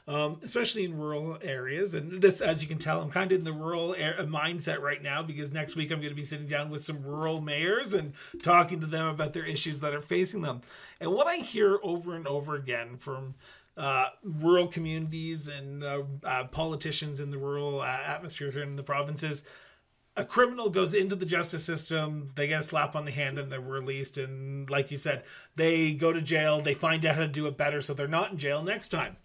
um, 0.06 0.40
especially 0.42 0.84
in 0.84 0.96
rural 0.96 1.36
areas. 1.42 1.94
And 1.94 2.22
this, 2.22 2.40
as 2.40 2.62
you 2.62 2.68
can 2.68 2.78
tell, 2.78 3.02
I'm 3.02 3.10
kind 3.10 3.30
of 3.30 3.38
in 3.38 3.44
the 3.44 3.52
rural 3.52 3.94
air, 3.94 4.16
mindset 4.22 4.80
right 4.80 5.02
now 5.02 5.22
because 5.22 5.52
next 5.52 5.76
week 5.76 5.90
I'm 5.90 6.00
going 6.00 6.10
to 6.10 6.16
be 6.16 6.24
sitting 6.24 6.46
down 6.46 6.70
with 6.70 6.82
some 6.82 7.02
rural 7.02 7.42
mayors 7.42 7.92
and 7.92 8.14
talking 8.42 8.80
to 8.80 8.86
them 8.86 9.06
about 9.06 9.34
their 9.34 9.44
issues 9.44 9.80
that 9.80 9.94
are 9.94 10.00
facing 10.00 10.40
them. 10.42 10.62
And 10.98 11.12
what 11.12 11.26
I 11.26 11.36
hear 11.36 11.78
over 11.82 12.14
and 12.16 12.26
over 12.26 12.54
again 12.54 12.96
from 12.96 13.34
uh, 13.76 14.06
rural 14.24 14.66
communities 14.66 15.46
and 15.46 15.84
uh, 15.84 16.02
uh, 16.24 16.44
politicians 16.44 17.20
in 17.20 17.30
the 17.30 17.38
rural 17.38 17.82
uh, 17.82 17.86
atmosphere 17.86 18.50
here 18.50 18.62
in 18.62 18.76
the 18.76 18.82
provinces 18.82 19.44
a 20.18 20.24
criminal 20.24 20.68
goes 20.68 20.94
into 20.94 21.14
the 21.14 21.24
justice 21.24 21.64
system, 21.64 22.30
they 22.34 22.48
get 22.48 22.60
a 22.60 22.64
slap 22.64 22.96
on 22.96 23.04
the 23.04 23.12
hand 23.12 23.38
and 23.38 23.52
they're 23.52 23.60
released. 23.60 24.18
And 24.18 24.68
like 24.68 24.90
you 24.90 24.96
said, 24.96 25.22
they 25.54 25.94
go 25.94 26.12
to 26.12 26.20
jail, 26.20 26.60
they 26.60 26.74
find 26.74 27.06
out 27.06 27.14
how 27.14 27.20
to 27.20 27.28
do 27.28 27.46
it 27.46 27.56
better 27.56 27.80
so 27.80 27.94
they're 27.94 28.08
not 28.08 28.32
in 28.32 28.36
jail 28.36 28.60
next 28.60 28.88
time. 28.88 29.16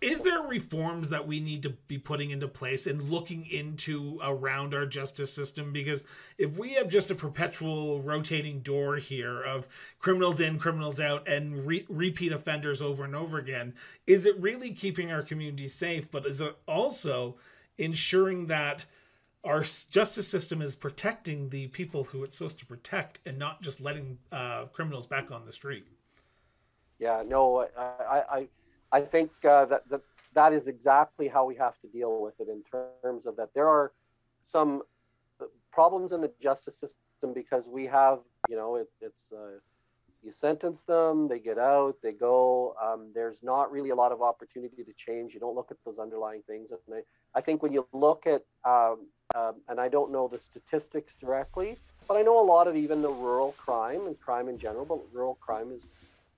Is 0.00 0.22
there 0.22 0.42
reforms 0.42 1.10
that 1.10 1.28
we 1.28 1.38
need 1.38 1.62
to 1.62 1.70
be 1.70 1.98
putting 1.98 2.30
into 2.30 2.48
place 2.48 2.84
and 2.84 3.10
looking 3.10 3.46
into 3.46 4.18
around 4.20 4.74
our 4.74 4.86
justice 4.86 5.32
system? 5.32 5.72
Because 5.72 6.04
if 6.36 6.58
we 6.58 6.72
have 6.72 6.88
just 6.88 7.12
a 7.12 7.14
perpetual 7.14 8.00
rotating 8.00 8.58
door 8.58 8.96
here 8.96 9.40
of 9.40 9.68
criminals 10.00 10.40
in, 10.40 10.58
criminals 10.58 10.98
out, 10.98 11.28
and 11.28 11.64
re- 11.64 11.86
repeat 11.88 12.32
offenders 12.32 12.82
over 12.82 13.04
and 13.04 13.14
over 13.14 13.38
again, 13.38 13.74
is 14.04 14.26
it 14.26 14.40
really 14.40 14.72
keeping 14.72 15.12
our 15.12 15.22
community 15.22 15.68
safe? 15.68 16.10
But 16.10 16.26
is 16.26 16.40
it 16.40 16.56
also 16.66 17.36
ensuring 17.76 18.46
that 18.46 18.86
our 19.44 19.62
justice 19.62 20.28
system 20.28 20.60
is 20.60 20.74
protecting 20.74 21.48
the 21.50 21.68
people 21.68 22.04
who 22.04 22.24
it's 22.24 22.36
supposed 22.36 22.58
to 22.58 22.66
protect 22.66 23.20
and 23.24 23.38
not 23.38 23.62
just 23.62 23.80
letting 23.80 24.18
uh, 24.32 24.64
criminals 24.66 25.06
back 25.06 25.30
on 25.30 25.46
the 25.46 25.52
street. 25.52 25.86
Yeah, 26.98 27.22
no, 27.26 27.68
I, 27.78 28.22
I, 28.30 28.48
I 28.90 29.00
think 29.00 29.30
uh, 29.44 29.66
that, 29.66 29.88
that 29.88 30.00
that 30.34 30.52
is 30.52 30.66
exactly 30.66 31.28
how 31.28 31.44
we 31.44 31.54
have 31.56 31.78
to 31.80 31.88
deal 31.88 32.20
with 32.20 32.34
it 32.40 32.48
in 32.48 32.62
terms 32.70 33.26
of 33.26 33.36
that 33.36 33.50
there 33.54 33.68
are 33.68 33.92
some 34.44 34.82
problems 35.72 36.12
in 36.12 36.20
the 36.20 36.30
justice 36.42 36.74
system 36.74 37.32
because 37.34 37.66
we 37.68 37.86
have, 37.86 38.18
you 38.48 38.56
know, 38.56 38.76
it's, 38.76 38.94
it's, 39.00 39.32
uh, 39.32 39.58
you 40.24 40.32
sentence 40.32 40.82
them, 40.82 41.28
they 41.28 41.38
get 41.38 41.58
out, 41.58 41.94
they 42.02 42.12
go. 42.12 42.74
Um, 42.82 43.10
there's 43.14 43.38
not 43.42 43.70
really 43.70 43.90
a 43.90 43.94
lot 43.94 44.10
of 44.10 44.20
opportunity 44.20 44.82
to 44.82 44.92
change. 44.96 45.32
You 45.32 45.40
don't 45.40 45.54
look 45.54 45.70
at 45.70 45.76
those 45.84 45.98
underlying 45.98 46.42
things. 46.46 46.70
And 46.70 46.96
I, 46.96 47.38
I 47.38 47.40
think 47.40 47.62
when 47.62 47.72
you 47.72 47.86
look 47.92 48.26
at 48.26 48.42
um, 48.64 49.06
um, 49.34 49.56
and 49.68 49.80
I 49.80 49.88
don't 49.88 50.10
know 50.10 50.28
the 50.28 50.40
statistics 50.50 51.14
directly, 51.20 51.76
but 52.06 52.16
I 52.16 52.22
know 52.22 52.40
a 52.40 52.44
lot 52.44 52.66
of 52.66 52.76
even 52.76 53.02
the 53.02 53.10
rural 53.10 53.52
crime 53.52 54.06
and 54.06 54.18
crime 54.20 54.48
in 54.48 54.58
general, 54.58 54.84
but 54.84 55.00
rural 55.12 55.34
crime 55.36 55.72
is 55.72 55.82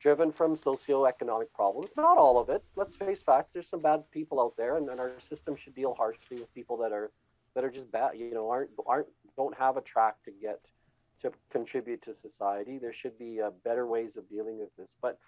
driven 0.00 0.33
from 0.33 0.57
socioeconomic 0.57 1.53
problems. 1.55 1.90
Not 1.96 2.18
all 2.18 2.38
of 2.38 2.48
it. 2.48 2.64
Let's 2.74 2.96
face 2.96 3.20
facts. 3.20 3.50
There's 3.53 3.68
some 3.68 3.81
bad 3.81 4.03
people 4.11 4.40
out 4.40 4.57
there, 4.57 4.76
and, 4.76 4.88
and 4.88 4.98
our 4.98 5.12
system 5.29 5.57
should 5.57 5.74
deal 5.74 5.94
harshly 5.94 6.38
with 6.38 6.53
people 6.55 6.76
that 6.79 6.92
are 6.92 7.11
that 7.55 7.64
are 7.64 7.70
just 7.70 7.90
bad. 7.92 8.12
You 8.16 8.35
know, 8.35 8.50
aren't 8.50 8.70
aren't 8.87 9.07
don't 9.37 9.57
have 9.57 9.76
a 9.76 9.81
track 9.83 10.16
to 10.24 10.31
get 10.31 10.61
to 11.22 11.31
contribute 11.50 12.03
to 12.03 12.14
society. 12.22 12.79
There 12.79 12.92
should 12.92 13.18
be 13.18 13.40
uh, 13.40 13.50
better 13.62 13.87
ways 13.87 14.16
of 14.16 14.29
dealing 14.29 14.59
with 14.59 14.74
this. 14.76 14.88
But 15.00 15.18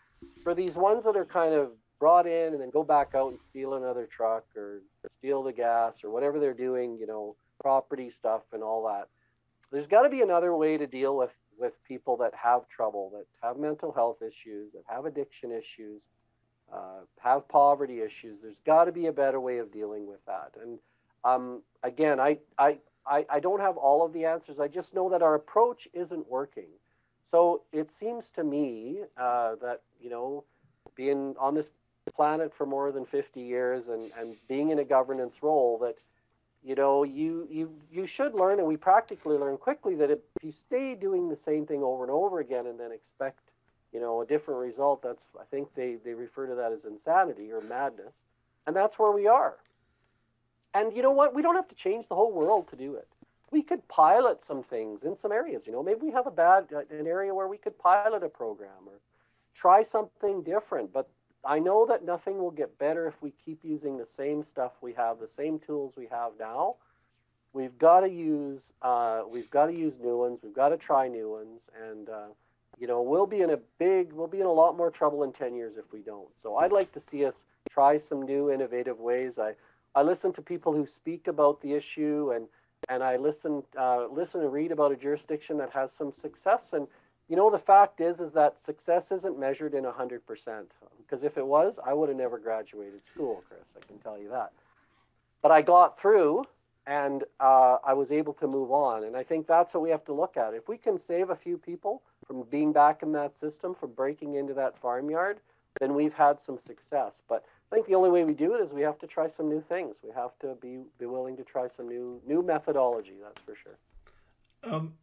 for 0.42 0.55
these 0.55 0.75
ones 0.75 1.05
that 1.05 1.16
are 1.16 1.25
kind 1.25 1.55
of 1.55 1.70
brought 1.98 2.27
in 2.27 2.53
and 2.53 2.61
then 2.61 2.70
go 2.70 2.83
back 2.83 3.14
out 3.14 3.31
and 3.31 3.38
steal 3.40 3.75
another 3.75 4.07
truck 4.07 4.44
or 4.57 4.81
steal 5.18 5.42
the 5.42 5.53
gas 5.53 5.92
or 6.03 6.11
whatever 6.11 6.40
they're 6.40 6.55
doing, 6.55 6.96
you 6.98 7.07
know, 7.07 7.37
property 7.62 8.11
stuff 8.11 8.42
and 8.53 8.62
all 8.62 8.85
that. 8.87 9.09
There's 9.70 9.87
got 9.87 10.03
to 10.03 10.11
be 10.11 10.20
another 10.20 10.55
way 10.55 10.77
to 10.77 10.87
deal 10.87 11.16
with 11.16 11.31
with 11.59 11.72
people 11.87 12.16
that 12.16 12.35
have 12.35 12.68
trouble, 12.68 13.12
that 13.14 13.27
have 13.46 13.57
mental 13.57 13.92
health 13.92 14.20
issues, 14.20 14.72
that 14.72 14.83
have 14.88 15.05
addiction 15.05 15.53
issues, 15.53 16.01
uh, 16.72 17.01
have 17.20 17.46
poverty 17.48 18.01
issues. 18.01 18.38
There's 18.42 18.57
got 18.66 18.87
to 18.87 18.92
be 18.92 19.07
a 19.07 19.12
better 19.12 19.38
way 19.38 19.59
of 19.59 19.72
dealing 19.72 20.07
with 20.07 20.25
that. 20.27 20.53
And 20.61 20.79
um, 21.25 21.62
again, 21.83 22.18
I, 22.18 22.38
I, 22.59 22.79
I, 23.07 23.27
I 23.31 23.40
don't 23.40 23.61
have 23.61 23.77
all 23.77 24.05
of 24.05 24.12
the 24.12 24.25
answers. 24.25 24.59
I 24.59 24.68
just 24.68 24.94
know 24.94 25.09
that 25.11 25.22
our 25.22 25.35
approach 25.35 25.87
isn't 25.92 26.29
working. 26.29 26.68
So 27.31 27.62
it 27.72 27.90
seems 27.98 28.31
to 28.37 28.44
me 28.44 29.01
uh, 29.16 29.55
that, 29.62 29.83
you 30.01 30.11
know, 30.11 30.44
being 30.96 31.35
on 31.38 31.55
this 31.55 31.68
planet 32.14 32.53
for 32.57 32.66
more 32.66 32.90
than 32.92 33.07
50 33.07 33.40
years 33.40 33.88
and, 33.88 34.11
and 34.18 34.35
being 34.48 34.70
in 34.70 34.79
a 34.81 34.85
governance 34.85 35.37
role, 35.42 35.79
that 35.79 35.96
you 36.64 36.75
know, 36.77 37.03
you 37.03 37.48
you 37.51 37.75
you 37.90 38.07
should 38.07 38.35
learn, 38.35 38.59
and 38.59 38.68
we 38.68 38.77
practically 38.77 39.37
learn 39.37 39.57
quickly 39.57 39.94
that 39.96 40.11
if 40.11 40.20
you 40.42 40.53
stay 40.53 40.94
doing 40.94 41.29
the 41.29 41.37
same 41.37 41.66
thing 41.66 41.83
over 41.83 42.05
and 42.05 42.11
over 42.11 42.40
again 42.40 42.66
and 42.66 42.79
then 42.79 42.92
expect, 42.92 43.51
you 43.92 44.01
know, 44.01 44.22
a 44.22 44.27
different 44.27 44.61
result, 44.61 45.03
that's 45.03 45.25
I 45.40 45.44
think 45.51 45.75
they 45.75 45.96
they 45.96 46.14
refer 46.14 46.46
to 46.46 46.55
that 46.55 46.72
as 46.72 46.85
insanity 46.85 47.51
or 47.51 47.61
madness, 47.61 48.14
and 48.66 48.77
that's 48.77 48.98
where 48.98 49.11
we 49.11 49.27
are. 49.27 49.57
And 50.75 50.94
you 50.96 51.03
know 51.03 51.11
what? 51.11 51.35
We 51.35 51.42
don't 51.42 51.57
have 51.57 51.68
to 51.68 51.75
change 51.75 52.09
the 52.09 52.14
whole 52.14 52.33
world 52.33 52.68
to 52.68 52.77
do 52.77 52.94
it. 52.94 53.09
We 53.51 53.62
could 53.62 53.87
pilot 53.88 54.42
some 54.46 54.62
things 54.62 55.03
in 55.03 55.16
some 55.16 55.33
areas. 55.33 55.66
You 55.66 55.72
know, 55.72 55.83
maybe 55.83 56.01
we 56.03 56.12
have 56.12 56.27
a 56.27 56.31
bad 56.31 56.68
uh, 56.72 56.83
an 56.90 57.07
area 57.07 57.35
where 57.35 57.48
we 57.48 57.59
could 57.59 57.79
pilot 57.79 58.22
a 58.22 58.29
program 58.29 58.87
or 58.87 59.01
try 59.53 59.83
something 59.83 60.42
different. 60.42 60.92
But 60.92 61.09
I 61.45 61.59
know 61.59 61.87
that 61.87 62.05
nothing 62.05 62.39
will 62.39 62.51
get 62.51 62.79
better 62.79 63.09
if 63.09 63.21
we 63.21 63.33
keep 63.45 63.61
using 63.65 63.99
the 63.99 64.07
same 64.07 64.45
stuff 64.45 64.73
we 64.81 64.93
have, 64.93 65.19
the 65.19 65.29
same 65.29 65.59
tools 65.59 65.95
we 65.97 66.07
have 66.07 66.33
now. 66.39 66.77
We've 67.53 67.77
got 67.79 68.01
to 68.01 68.09
use 68.09 68.73
uh, 68.81 69.23
we've 69.29 69.51
got 69.51 69.67
to 69.67 69.75
use 69.75 69.95
new 70.01 70.19
ones. 70.19 70.41
We've 70.43 70.55
got 70.55 70.71
to 70.71 70.77
try 70.77 71.09
new 71.09 71.31
ones, 71.31 71.63
and 71.91 72.09
uh, 72.09 72.29
you 72.79 72.87
know 72.87 73.03
we'll 73.03 73.27
be 73.27 73.43
in 73.43 73.51
a 73.51 73.59
big 73.79 74.13
we'll 74.13 74.27
be 74.27 74.41
in 74.41 74.47
a 74.47 74.53
lot 74.53 74.77
more 74.77 74.91
trouble 74.91 75.23
in 75.25 75.33
ten 75.33 75.55
years 75.55 75.77
if 75.77 75.93
we 75.93 76.01
don't. 76.01 76.29
So 76.43 76.57
I'd 76.57 76.73
like 76.73 76.93
to 76.93 77.03
see 77.11 77.27
us 77.27 77.43
try 77.71 77.99
some 77.99 78.23
new 78.23 78.51
innovative 78.51 79.01
ways. 79.01 79.39
I 79.39 79.55
I 79.95 80.03
listen 80.03 80.33
to 80.35 80.43
people 80.43 80.73
who 80.73 80.87
speak 80.87 81.27
about 81.27 81.61
the 81.61 81.75
issue 81.75 82.33
and 82.35 82.47
and 82.89 83.03
I 83.03 83.17
listen 83.17 83.63
uh, 83.79 84.07
listen 84.07 84.41
and 84.41 84.53
read 84.53 84.73
about 84.73 84.93
a 84.93 84.97
jurisdiction 84.97 85.59
that 85.59 85.71
has 85.71 85.93
some 85.93 86.13
success 86.13 86.73
and 86.73 86.87
you 87.29 87.37
know 87.37 87.51
the 87.51 87.59
fact 87.59 88.01
is 88.01 88.21
is 88.21 88.33
that 88.33 88.63
success 88.63 89.13
isn't 89.13 89.39
measured 89.39 89.75
in 89.75 89.85
100% 89.85 90.21
because 91.12 91.25
if 91.25 91.37
it 91.37 91.46
was 91.46 91.79
i 91.85 91.92
would 91.92 92.09
have 92.09 92.16
never 92.16 92.38
graduated 92.38 93.05
school 93.05 93.44
chris 93.46 93.61
i 93.77 93.87
can 93.87 93.98
tell 93.98 94.18
you 94.18 94.31
that. 94.31 94.53
But 95.42 95.51
i 95.51 95.61
got 95.61 96.01
through 96.01 96.44
and 96.87 97.25
uh, 97.38 97.77
i 97.85 97.92
was 97.92 98.11
able 98.11 98.33
to 98.35 98.46
move 98.46 98.72
on 98.72 99.05
and 99.05 99.14
i 99.16 99.22
think 99.22 99.46
that's 99.46 99.75
what 99.75 99.83
we 99.83 99.90
have 99.90 100.05
to 100.07 100.12
look 100.12 100.37
at. 100.37 100.55
If 100.55 100.68
we 100.68 100.79
can 100.79 100.98
save 100.98 101.31
a 101.31 101.37
few 101.37 101.59
people 101.59 102.03
from 102.27 102.44
being 102.51 102.72
back 102.72 103.03
in 103.03 103.12
that 103.12 103.38
system 103.38 103.75
from 103.75 103.92
breaking 103.92 104.37
into 104.37 104.55
that 104.55 104.79
farmyard 104.79 105.40
then 105.81 105.94
we've 105.94 106.14
had 106.14 106.40
some 106.40 106.59
success. 106.59 107.20
But 107.29 107.44
i 107.70 107.75
think 107.75 107.87
the 107.87 107.94
only 107.94 108.11
way 108.11 108.25
we 108.25 108.35
do 108.35 108.55
it 108.55 108.62
is 108.62 108.72
we 108.72 108.83
have 108.83 108.98
to 109.01 109.07
try 109.07 109.29
some 109.29 109.48
new 109.48 109.62
things. 109.68 109.96
We 110.03 110.11
have 110.14 110.38
to 110.40 110.55
be, 110.62 110.79
be 110.98 111.07
willing 111.07 111.37
to 111.37 111.44
try 111.44 111.68
some 111.77 111.88
new 111.88 112.22
new 112.27 112.42
methodology 112.42 113.16
that's 113.22 113.40
for 113.42 113.55
sure. 113.62 113.77
Um, 114.64 114.94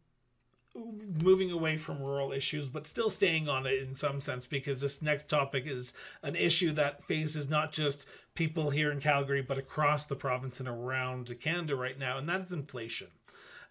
moving 0.74 1.50
away 1.50 1.76
from 1.76 2.00
rural 2.00 2.32
issues, 2.32 2.68
but 2.68 2.86
still 2.86 3.10
staying 3.10 3.48
on 3.48 3.66
it 3.66 3.82
in 3.82 3.94
some 3.94 4.20
sense 4.20 4.46
because 4.46 4.80
this 4.80 5.02
next 5.02 5.28
topic 5.28 5.66
is 5.66 5.92
an 6.22 6.36
issue 6.36 6.72
that 6.72 7.04
faces 7.04 7.48
not 7.48 7.72
just 7.72 8.06
people 8.34 8.70
here 8.70 8.90
in 8.90 9.00
Calgary, 9.00 9.42
but 9.42 9.58
across 9.58 10.06
the 10.06 10.16
province 10.16 10.60
and 10.60 10.68
around 10.68 11.34
Canada 11.40 11.74
right 11.74 11.98
now, 11.98 12.18
and 12.18 12.28
that's 12.28 12.52
inflation. 12.52 13.08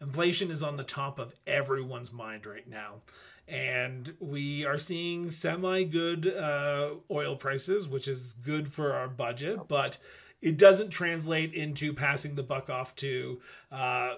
Inflation 0.01 0.51
is 0.51 0.63
on 0.63 0.77
the 0.77 0.83
top 0.83 1.19
of 1.19 1.33
everyone's 1.45 2.11
mind 2.11 2.45
right 2.45 2.67
now. 2.67 3.01
And 3.47 4.13
we 4.19 4.63
are 4.63 4.77
seeing 4.77 5.31
semi 5.31 5.83
good 5.83 6.27
uh, 6.27 6.95
oil 7.09 7.35
prices, 7.35 7.87
which 7.87 8.07
is 8.07 8.33
good 8.33 8.67
for 8.67 8.93
our 8.93 9.07
budget, 9.07 9.67
but 9.67 9.97
it 10.41 10.57
doesn't 10.57 10.91
translate 10.91 11.53
into 11.53 11.93
passing 11.93 12.35
the 12.35 12.43
buck 12.43 12.69
off 12.69 12.95
to 12.97 13.41
uh, 13.71 14.15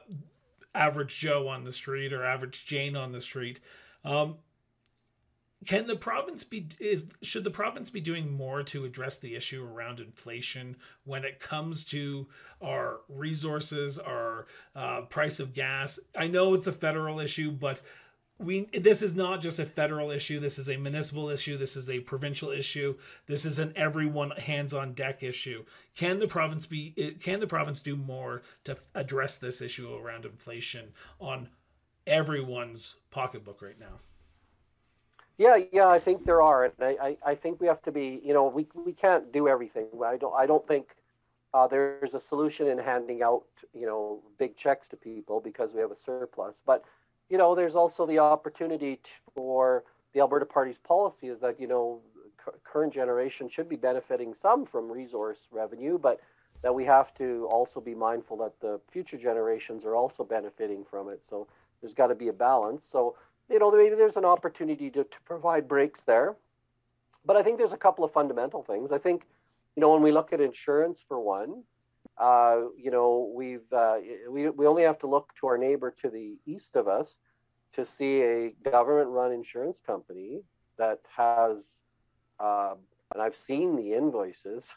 average 0.73 1.19
Joe 1.19 1.47
on 1.47 1.63
the 1.63 1.73
street 1.73 2.13
or 2.13 2.25
average 2.25 2.65
Jane 2.65 2.95
on 2.95 3.11
the 3.11 3.21
street. 3.21 3.59
Um, 4.03 4.37
can 5.65 5.85
the 5.85 5.95
province 5.95 6.43
be 6.43 6.69
is 6.79 7.05
should 7.21 7.43
the 7.43 7.51
province 7.51 7.91
be 7.91 8.01
doing 8.01 8.33
more 8.33 8.63
to 8.63 8.83
address 8.83 9.17
the 9.17 9.35
issue 9.35 9.63
around 9.63 9.99
inflation 9.99 10.75
when 11.03 11.23
it 11.23 11.39
comes 11.39 11.83
to 11.85 12.27
our 12.61 13.01
resources, 13.07 13.99
our 13.99 14.47
uh, 14.75 15.01
price 15.01 15.39
of 15.39 15.53
gas? 15.53 15.99
I 16.17 16.27
know 16.27 16.55
it's 16.55 16.67
a 16.67 16.71
federal 16.71 17.19
issue, 17.19 17.51
but 17.51 17.81
we 18.43 18.65
this 18.73 19.01
is 19.01 19.13
not 19.13 19.41
just 19.41 19.59
a 19.59 19.65
federal 19.65 20.11
issue 20.11 20.39
this 20.39 20.57
is 20.57 20.67
a 20.67 20.77
municipal 20.77 21.29
issue 21.29 21.57
this 21.57 21.75
is 21.75 21.89
a 21.89 21.99
provincial 21.99 22.49
issue 22.49 22.95
this 23.27 23.45
is 23.45 23.59
an 23.59 23.73
everyone 23.75 24.31
hands 24.31 24.73
on 24.73 24.93
deck 24.93 25.23
issue. 25.23 25.65
Can 25.95 26.19
the 26.19 26.27
province 26.27 26.65
be 26.65 27.15
can 27.21 27.39
the 27.39 27.47
province 27.47 27.81
do 27.81 27.95
more 27.95 28.41
to 28.63 28.77
address 28.95 29.37
this 29.37 29.61
issue 29.61 29.93
around 29.93 30.25
inflation 30.25 30.93
on 31.19 31.49
everyone's 32.07 32.95
pocketbook 33.09 33.61
right 33.61 33.79
now? 33.79 33.99
Yeah 35.37 35.57
yeah 35.71 35.87
i 35.87 35.99
think 35.99 36.25
there 36.25 36.41
are 36.41 36.65
and 36.65 36.73
i 36.81 36.95
i, 37.01 37.17
I 37.31 37.35
think 37.35 37.61
we 37.61 37.67
have 37.67 37.81
to 37.83 37.91
be 37.91 38.21
you 38.23 38.33
know 38.33 38.47
we 38.47 38.67
we 38.85 38.93
can't 38.93 39.31
do 39.31 39.47
everything. 39.47 39.87
I 40.05 40.17
don't 40.17 40.33
i 40.35 40.45
don't 40.45 40.67
think 40.67 40.87
uh, 41.53 41.67
there's 41.67 42.13
a 42.13 42.21
solution 42.21 42.67
in 42.67 42.77
handing 42.77 43.21
out 43.21 43.45
you 43.73 43.85
know 43.85 44.21
big 44.37 44.55
checks 44.57 44.87
to 44.89 44.95
people 44.95 45.39
because 45.41 45.73
we 45.73 45.81
have 45.81 45.91
a 45.91 45.97
surplus 46.05 46.61
but 46.65 46.83
you 47.31 47.37
know, 47.37 47.55
there's 47.55 47.75
also 47.75 48.05
the 48.05 48.19
opportunity 48.19 48.99
for 49.33 49.85
the 50.13 50.19
Alberta 50.19 50.45
Party's 50.45 50.77
policy 50.77 51.27
is 51.27 51.39
that, 51.39 51.59
you 51.61 51.67
know, 51.67 52.01
current 52.65 52.93
generation 52.93 53.47
should 53.47 53.69
be 53.69 53.77
benefiting 53.77 54.33
some 54.41 54.65
from 54.65 54.91
resource 54.91 55.37
revenue, 55.49 55.97
but 55.97 56.19
that 56.61 56.75
we 56.75 56.83
have 56.83 57.13
to 57.15 57.47
also 57.49 57.79
be 57.79 57.95
mindful 57.95 58.35
that 58.37 58.59
the 58.59 58.81
future 58.91 59.17
generations 59.17 59.85
are 59.85 59.95
also 59.95 60.25
benefiting 60.25 60.83
from 60.83 61.07
it. 61.09 61.23
So 61.27 61.47
there's 61.79 61.93
got 61.93 62.07
to 62.07 62.15
be 62.15 62.27
a 62.27 62.33
balance. 62.33 62.83
So, 62.91 63.15
you 63.49 63.59
know, 63.59 63.71
maybe 63.71 63.95
there's 63.95 64.17
an 64.17 64.25
opportunity 64.25 64.89
to, 64.89 65.05
to 65.05 65.17
provide 65.25 65.69
breaks 65.69 66.01
there. 66.01 66.35
But 67.23 67.37
I 67.37 67.43
think 67.43 67.57
there's 67.57 67.73
a 67.73 67.77
couple 67.77 68.03
of 68.03 68.11
fundamental 68.11 68.61
things. 68.61 68.91
I 68.91 68.97
think, 68.97 69.23
you 69.77 69.81
know, 69.81 69.93
when 69.93 70.01
we 70.01 70.11
look 70.11 70.33
at 70.33 70.41
insurance 70.41 70.99
for 71.07 71.19
one, 71.19 71.63
uh, 72.21 72.67
you 72.77 72.91
know, 72.91 73.31
we've 73.33 73.71
uh, 73.73 73.97
we, 74.29 74.47
we 74.49 74.67
only 74.67 74.83
have 74.83 74.99
to 74.99 75.07
look 75.07 75.33
to 75.39 75.47
our 75.47 75.57
neighbor 75.57 75.93
to 76.03 76.09
the 76.09 76.37
east 76.45 76.75
of 76.75 76.87
us 76.87 77.17
to 77.73 77.83
see 77.83 78.21
a 78.21 78.51
government-run 78.69 79.31
insurance 79.31 79.79
company 79.85 80.41
that 80.77 80.99
has, 81.17 81.65
uh, 82.39 82.75
and 83.13 83.23
I've 83.23 83.35
seen 83.35 83.75
the 83.75 83.93
invoices, 83.93 84.69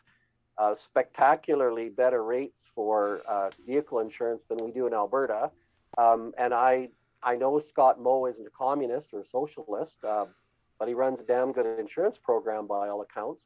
uh, 0.56 0.74
spectacularly 0.74 1.90
better 1.90 2.22
rates 2.24 2.62
for 2.74 3.20
uh, 3.28 3.50
vehicle 3.66 3.98
insurance 3.98 4.44
than 4.48 4.58
we 4.64 4.70
do 4.70 4.86
in 4.86 4.94
Alberta. 4.94 5.50
Um, 5.98 6.32
and 6.38 6.54
I 6.54 6.88
I 7.22 7.36
know 7.36 7.60
Scott 7.60 8.00
Moe 8.00 8.26
isn't 8.26 8.46
a 8.46 8.50
communist 8.50 9.12
or 9.12 9.20
a 9.20 9.26
socialist, 9.26 9.98
but 10.00 10.88
he 10.88 10.94
runs 10.94 11.20
a 11.20 11.24
damn 11.24 11.52
good 11.52 11.66
insurance 11.78 12.18
program 12.18 12.66
by 12.66 12.88
all 12.88 13.02
accounts. 13.02 13.44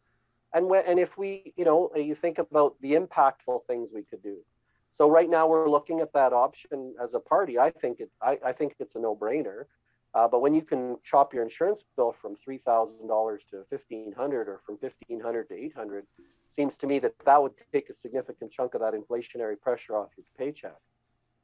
And 0.55 0.67
when, 0.67 0.85
and 0.87 0.99
if 0.99 1.17
we, 1.19 1.53
you 1.57 1.65
know, 1.65 1.91
you 1.95 2.15
think 2.15 2.39
about 2.39 2.75
the 2.81 2.93
impactful 2.95 3.67
things 3.67 3.91
we 3.93 4.03
could 4.03 4.23
do. 4.23 4.39
So 4.97 5.09
right 5.09 5.31
now 5.31 5.47
we're 5.47 5.71
looking 5.71 6.01
at 6.01 6.13
that 6.15 6.33
option 6.33 6.95
as 7.03 7.15
a 7.15 7.21
party. 7.21 7.59
I 7.59 7.71
think 7.71 8.01
it, 8.01 8.11
I, 8.21 8.39
I 8.45 8.53
think 8.53 8.75
it's 8.81 8.95
a 8.97 8.99
no-brainer. 8.99 9.65
Uh, 10.15 10.27
but 10.27 10.41
when 10.41 10.55
you 10.55 10.63
can 10.63 10.97
chop 11.05 11.35
your 11.35 11.43
insurance 11.43 11.85
bill 11.95 12.17
from 12.21 12.35
three 12.35 12.59
thousand 12.59 13.07
dollars 13.07 13.43
to 13.51 13.63
fifteen 13.69 14.11
hundred, 14.11 14.49
or 14.49 14.61
from 14.65 14.79
fifteen 14.79 15.21
hundred 15.21 15.49
to 15.51 15.55
eight 15.55 15.75
hundred, 15.77 16.07
seems 16.57 16.79
to 16.79 16.87
me 16.87 16.99
that 16.99 17.13
that 17.27 17.41
would 17.43 17.53
take 17.71 17.91
a 17.91 17.95
significant 17.95 18.51
chunk 18.51 18.75
of 18.75 18.81
that 18.81 18.95
inflationary 18.95 19.61
pressure 19.61 19.95
off 19.95 20.09
your 20.17 20.25
paycheck. 20.39 20.81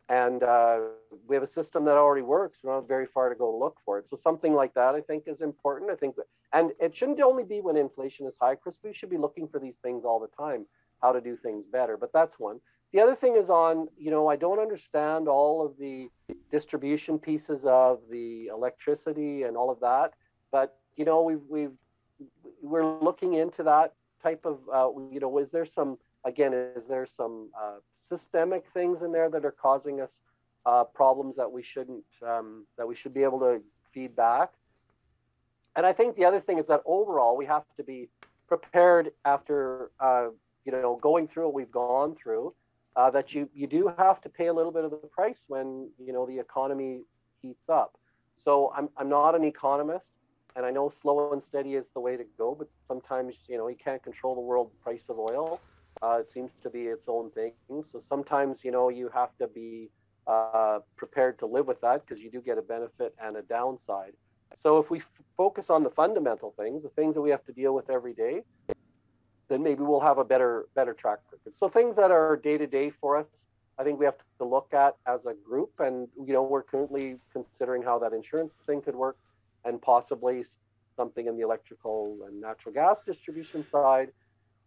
And 0.08 0.42
uh, 0.42 0.80
we 1.26 1.34
have 1.34 1.42
a 1.42 1.48
system 1.48 1.84
that 1.86 1.96
already 1.96 2.22
works. 2.22 2.58
We 2.62 2.68
don't 2.68 2.80
have 2.82 2.88
very 2.88 3.06
far 3.06 3.30
to 3.30 3.34
go 3.34 3.58
look 3.58 3.78
for 3.84 3.98
it. 3.98 4.08
So 4.08 4.16
something 4.16 4.52
like 4.52 4.74
that, 4.74 4.94
I 4.94 5.00
think, 5.00 5.24
is 5.26 5.40
important. 5.40 5.90
I 5.90 5.94
think, 5.94 6.16
and 6.52 6.72
it 6.78 6.94
shouldn't 6.94 7.20
only 7.20 7.44
be 7.44 7.60
when 7.60 7.76
inflation 7.76 8.26
is 8.26 8.34
high, 8.40 8.54
Chris. 8.56 8.76
We 8.84 8.92
should 8.92 9.08
be 9.08 9.16
looking 9.16 9.48
for 9.48 9.58
these 9.58 9.76
things 9.76 10.04
all 10.04 10.20
the 10.20 10.28
time, 10.36 10.66
how 11.00 11.12
to 11.12 11.20
do 11.20 11.36
things 11.36 11.64
better. 11.72 11.96
But 11.96 12.12
that's 12.12 12.38
one. 12.38 12.60
The 12.92 13.00
other 13.00 13.16
thing 13.16 13.36
is 13.36 13.48
on, 13.50 13.88
you 13.96 14.10
know, 14.10 14.28
I 14.28 14.36
don't 14.36 14.60
understand 14.60 15.26
all 15.26 15.64
of 15.64 15.76
the 15.78 16.10
distribution 16.50 17.18
pieces 17.18 17.64
of 17.64 18.00
the 18.10 18.48
electricity 18.48 19.44
and 19.44 19.56
all 19.56 19.70
of 19.70 19.80
that, 19.80 20.12
but 20.52 20.78
you 20.96 21.04
know, 21.04 21.22
we've 21.22 21.42
we've 21.48 21.72
we're 22.62 23.00
looking 23.00 23.34
into 23.34 23.62
that 23.64 23.94
type 24.22 24.44
of, 24.44 24.58
uh, 24.72 24.88
you 25.10 25.20
know, 25.20 25.38
is 25.38 25.50
there 25.50 25.66
some 25.66 25.98
again, 26.24 26.52
is 26.54 26.86
there 26.86 27.06
some 27.06 27.50
uh, 27.60 27.76
systemic 28.08 28.64
things 28.72 29.02
in 29.02 29.12
there 29.12 29.30
that 29.30 29.44
are 29.44 29.52
causing 29.52 30.00
us 30.00 30.20
uh, 30.66 30.84
problems 30.84 31.36
that 31.36 31.50
we 31.50 31.62
shouldn't 31.62 32.04
um, 32.26 32.66
that 32.78 32.86
we 32.86 32.94
should 32.94 33.14
be 33.14 33.22
able 33.22 33.38
to 33.40 33.60
feed 33.92 34.16
back. 34.16 34.52
And 35.76 35.84
I 35.84 35.92
think 35.92 36.16
the 36.16 36.24
other 36.24 36.40
thing 36.40 36.58
is 36.58 36.66
that 36.68 36.82
overall 36.86 37.36
we 37.36 37.46
have 37.46 37.64
to 37.76 37.84
be 37.84 38.08
prepared 38.48 39.12
after 39.24 39.90
uh, 40.00 40.28
you 40.64 40.72
know 40.72 40.98
going 41.02 41.28
through 41.28 41.44
what 41.44 41.54
we've 41.54 41.70
gone 41.70 42.14
through. 42.14 42.54
Uh, 42.96 43.10
that 43.10 43.34
you 43.34 43.48
you 43.52 43.66
do 43.66 43.92
have 43.98 44.20
to 44.20 44.28
pay 44.28 44.46
a 44.46 44.52
little 44.52 44.70
bit 44.70 44.84
of 44.84 44.90
the 44.90 44.96
price 44.96 45.42
when 45.48 45.90
you 45.98 46.12
know 46.12 46.26
the 46.26 46.38
economy 46.38 47.02
heats 47.42 47.68
up. 47.68 47.98
So 48.36 48.72
I'm 48.76 48.88
I'm 48.96 49.08
not 49.08 49.34
an 49.34 49.44
economist, 49.44 50.12
and 50.54 50.64
I 50.64 50.70
know 50.70 50.92
slow 51.02 51.32
and 51.32 51.42
steady 51.42 51.74
is 51.74 51.86
the 51.92 52.00
way 52.00 52.16
to 52.16 52.24
go. 52.38 52.54
But 52.54 52.68
sometimes 52.86 53.34
you 53.48 53.58
know 53.58 53.66
you 53.66 53.76
can't 53.76 54.02
control 54.02 54.36
the 54.36 54.40
world 54.40 54.70
price 54.82 55.04
of 55.08 55.18
oil. 55.18 55.60
Uh, 56.02 56.18
it 56.20 56.30
seems 56.30 56.50
to 56.62 56.70
be 56.70 56.82
its 56.82 57.04
own 57.08 57.30
thing. 57.30 57.52
So 57.90 58.00
sometimes, 58.00 58.64
you 58.64 58.70
know, 58.70 58.88
you 58.88 59.08
have 59.14 59.30
to 59.38 59.46
be 59.46 59.90
uh, 60.26 60.80
prepared 60.96 61.38
to 61.38 61.46
live 61.46 61.66
with 61.66 61.80
that 61.80 62.06
because 62.06 62.22
you 62.22 62.30
do 62.30 62.40
get 62.40 62.58
a 62.58 62.62
benefit 62.62 63.14
and 63.22 63.36
a 63.36 63.42
downside. 63.42 64.12
So 64.56 64.78
if 64.78 64.90
we 64.90 64.98
f- 64.98 65.06
focus 65.36 65.70
on 65.70 65.82
the 65.82 65.90
fundamental 65.90 66.54
things, 66.58 66.82
the 66.82 66.88
things 66.90 67.14
that 67.14 67.20
we 67.20 67.30
have 67.30 67.44
to 67.46 67.52
deal 67.52 67.74
with 67.74 67.90
every 67.90 68.14
day, 68.14 68.42
then 69.48 69.62
maybe 69.62 69.82
we'll 69.82 70.00
have 70.00 70.18
a 70.18 70.24
better 70.24 70.66
better 70.74 70.94
track 70.94 71.18
record. 71.30 71.56
So 71.56 71.68
things 71.68 71.96
that 71.96 72.10
are 72.10 72.36
day 72.36 72.56
to 72.58 72.66
day 72.66 72.90
for 72.90 73.16
us, 73.16 73.46
I 73.78 73.84
think 73.84 73.98
we 73.98 74.04
have 74.04 74.16
to 74.38 74.44
look 74.44 74.72
at 74.72 74.96
as 75.06 75.26
a 75.26 75.34
group. 75.34 75.72
And 75.78 76.08
you 76.24 76.32
know, 76.32 76.42
we're 76.42 76.62
currently 76.62 77.18
considering 77.32 77.82
how 77.82 77.98
that 77.98 78.12
insurance 78.12 78.52
thing 78.66 78.80
could 78.80 78.96
work, 78.96 79.16
and 79.64 79.80
possibly 79.82 80.44
something 80.96 81.26
in 81.26 81.36
the 81.36 81.42
electrical 81.42 82.18
and 82.26 82.40
natural 82.40 82.72
gas 82.72 82.98
distribution 83.04 83.66
side 83.70 84.10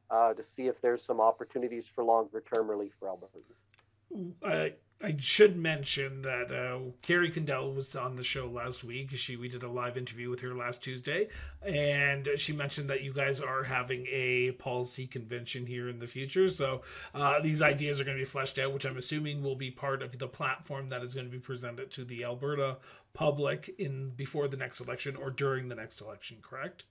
uh, 0.10 0.34
to 0.34 0.43
see 0.43 0.67
if 0.67 0.82
there's 0.82 1.04
some 1.04 1.20
opportunities 1.20 1.86
for 1.93 2.04
longer 2.04 2.41
term 2.41 2.70
relief 2.70 2.93
for 3.00 3.08
Albertans. 3.08 4.34
I 4.43 4.74
I 5.04 5.15
should 5.20 5.56
mention 5.56 6.24
that 6.24 6.52
uh, 6.52 6.80
Kerry 7.04 7.30
Cundal 7.30 7.76
was 7.76 7.96
on 7.96 8.15
the 8.15 8.24
show 8.24 8.48
last 8.48 8.84
week. 8.84 9.12
She 9.15 9.36
we 9.36 9.48
did 9.48 9.62
a 9.62 9.70
live 9.70 9.96
interview 9.96 10.30
with 10.32 10.41
her 10.41 10.56
last 10.56 10.82
Tuesday, 10.82 11.28
and 11.62 12.28
she 12.38 12.52
mentioned 12.52 12.89
that 12.89 13.04
you 13.04 13.13
guys 13.13 13.39
are 13.39 13.63
having 13.63 14.08
a 14.10 14.54
policy 14.54 15.06
convention 15.06 15.67
here 15.67 15.88
in 15.88 16.00
the 16.00 16.08
future. 16.08 16.50
So 16.50 16.82
uh, 17.13 17.39
these 17.41 17.62
ideas 17.62 18.02
are 18.02 18.06
going 18.06 18.17
to 18.17 18.22
be 18.22 18.26
fleshed 18.26 18.58
out, 18.58 18.74
which 18.74 18.86
I'm 18.86 18.98
assuming 18.98 19.43
will 19.43 19.56
be 19.56 19.70
part 19.70 20.02
of 20.02 20.17
the 20.17 20.28
platform 20.28 20.89
that 20.89 21.04
is 21.04 21.13
going 21.13 21.28
to 21.28 21.32
be 21.32 21.39
presented 21.39 21.91
to 21.91 22.04
the 22.04 22.24
Alberta 22.24 22.78
public 23.13 23.76
in 23.78 24.12
before 24.12 24.48
the 24.48 24.58
next 24.58 24.80
election 24.80 25.15
or 25.15 25.30
during 25.30 25.67
the 25.67 25.76
next 25.76 26.02
election. 26.02 26.38
Correct? 26.41 26.86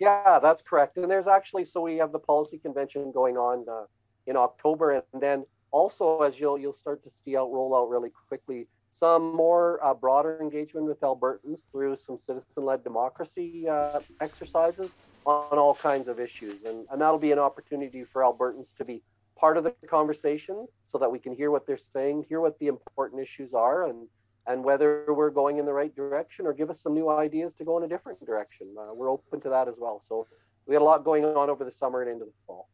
Yeah, 0.00 0.38
that's 0.40 0.62
correct. 0.62 0.96
And 0.96 1.10
there's 1.10 1.26
actually 1.26 1.66
so 1.66 1.82
we 1.82 1.98
have 1.98 2.10
the 2.10 2.18
policy 2.18 2.58
convention 2.58 3.12
going 3.12 3.36
on 3.36 3.66
uh, 3.70 3.84
in 4.26 4.36
October, 4.36 4.92
and 4.92 5.22
then 5.22 5.44
also 5.70 6.22
as 6.22 6.40
you'll 6.40 6.58
you'll 6.58 6.76
start 6.80 7.04
to 7.04 7.10
see 7.24 7.36
out 7.36 7.52
roll 7.52 7.76
out 7.76 7.90
really 7.90 8.10
quickly 8.28 8.66
some 8.92 9.34
more 9.36 9.78
uh, 9.84 9.94
broader 9.94 10.40
engagement 10.40 10.86
with 10.86 11.00
Albertans 11.00 11.58
through 11.70 11.96
some 12.04 12.18
citizen-led 12.18 12.82
democracy 12.82 13.68
uh, 13.68 14.00
exercises 14.20 14.90
on 15.26 15.58
all 15.58 15.74
kinds 15.74 16.08
of 16.08 16.18
issues, 16.18 16.64
and 16.64 16.86
and 16.90 17.00
that'll 17.00 17.18
be 17.18 17.32
an 17.32 17.38
opportunity 17.38 18.02
for 18.04 18.22
Albertans 18.22 18.74
to 18.78 18.84
be 18.84 19.02
part 19.36 19.58
of 19.58 19.64
the 19.64 19.74
conversation 19.86 20.66
so 20.90 20.98
that 20.98 21.10
we 21.10 21.18
can 21.18 21.34
hear 21.34 21.50
what 21.50 21.66
they're 21.66 21.78
saying, 21.78 22.24
hear 22.28 22.40
what 22.40 22.58
the 22.58 22.68
important 22.68 23.20
issues 23.20 23.52
are, 23.52 23.86
and 23.86 24.08
and 24.50 24.64
whether 24.64 25.04
we're 25.08 25.30
going 25.30 25.58
in 25.58 25.66
the 25.66 25.72
right 25.72 25.94
direction 25.94 26.46
or 26.46 26.52
give 26.52 26.70
us 26.70 26.80
some 26.80 26.94
new 26.94 27.08
ideas 27.08 27.54
to 27.58 27.64
go 27.64 27.78
in 27.78 27.84
a 27.84 27.88
different 27.88 28.24
direction. 28.26 28.66
Uh, 28.78 28.92
we're 28.92 29.10
open 29.10 29.40
to 29.40 29.48
that 29.48 29.68
as 29.68 29.74
well. 29.78 30.02
So 30.08 30.26
we 30.66 30.74
had 30.74 30.82
a 30.82 30.84
lot 30.84 31.04
going 31.04 31.24
on 31.24 31.48
over 31.48 31.64
the 31.64 31.70
summer 31.70 32.02
and 32.02 32.10
into 32.10 32.24
the 32.24 32.32
fall. 32.46 32.68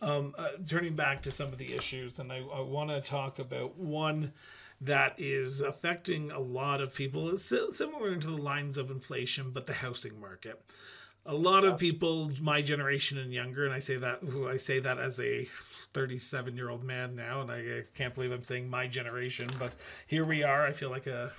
Um, 0.00 0.34
uh, 0.38 0.50
turning 0.66 0.94
back 0.94 1.22
to 1.22 1.30
some 1.30 1.48
of 1.48 1.58
the 1.58 1.74
issues, 1.74 2.18
and 2.18 2.32
I, 2.32 2.38
I 2.38 2.60
want 2.60 2.90
to 2.90 3.00
talk 3.00 3.38
about 3.38 3.76
one 3.76 4.32
that 4.80 5.14
is 5.18 5.60
affecting 5.60 6.30
a 6.30 6.38
lot 6.38 6.80
of 6.80 6.94
people, 6.94 7.36
similar 7.36 8.14
to 8.14 8.26
the 8.28 8.36
lines 8.36 8.78
of 8.78 8.90
inflation, 8.90 9.50
but 9.50 9.66
the 9.66 9.72
housing 9.72 10.20
market. 10.20 10.62
A 11.26 11.34
lot 11.34 11.64
of 11.64 11.78
people, 11.78 12.30
my 12.40 12.62
generation 12.62 13.18
and 13.18 13.32
younger, 13.32 13.64
and 13.64 13.74
I 13.74 13.80
say 13.80 13.96
that 13.96 14.20
I 14.48 14.56
say 14.56 14.78
that 14.78 14.98
as 14.98 15.18
a 15.18 15.48
37 15.98 16.56
year 16.56 16.70
old 16.70 16.84
man 16.84 17.16
now, 17.16 17.40
and 17.40 17.50
I 17.50 17.82
can't 17.96 18.14
believe 18.14 18.30
I'm 18.30 18.44
saying 18.44 18.70
my 18.70 18.86
generation, 18.86 19.48
but 19.58 19.74
here 20.06 20.24
we 20.24 20.44
are. 20.44 20.64
I 20.64 20.72
feel 20.72 20.90
like 20.90 21.08
a 21.08 21.32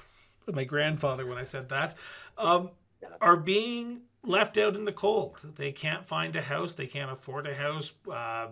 my 0.52 0.66
grandfather 0.66 1.26
when 1.26 1.38
I 1.38 1.46
said 1.46 1.70
that. 1.70 1.94
Um, 2.38 2.72
are 3.22 3.38
being 3.38 4.02
left 4.22 4.58
out 4.58 4.76
in 4.76 4.84
the 4.84 4.92
cold. 4.92 5.54
They 5.56 5.72
can't 5.72 6.06
find 6.06 6.36
a 6.36 6.42
house. 6.42 6.74
They 6.74 6.88
can't 6.88 7.10
afford 7.10 7.48
a 7.48 7.56
house. 7.56 7.94
Uh, 8.06 8.48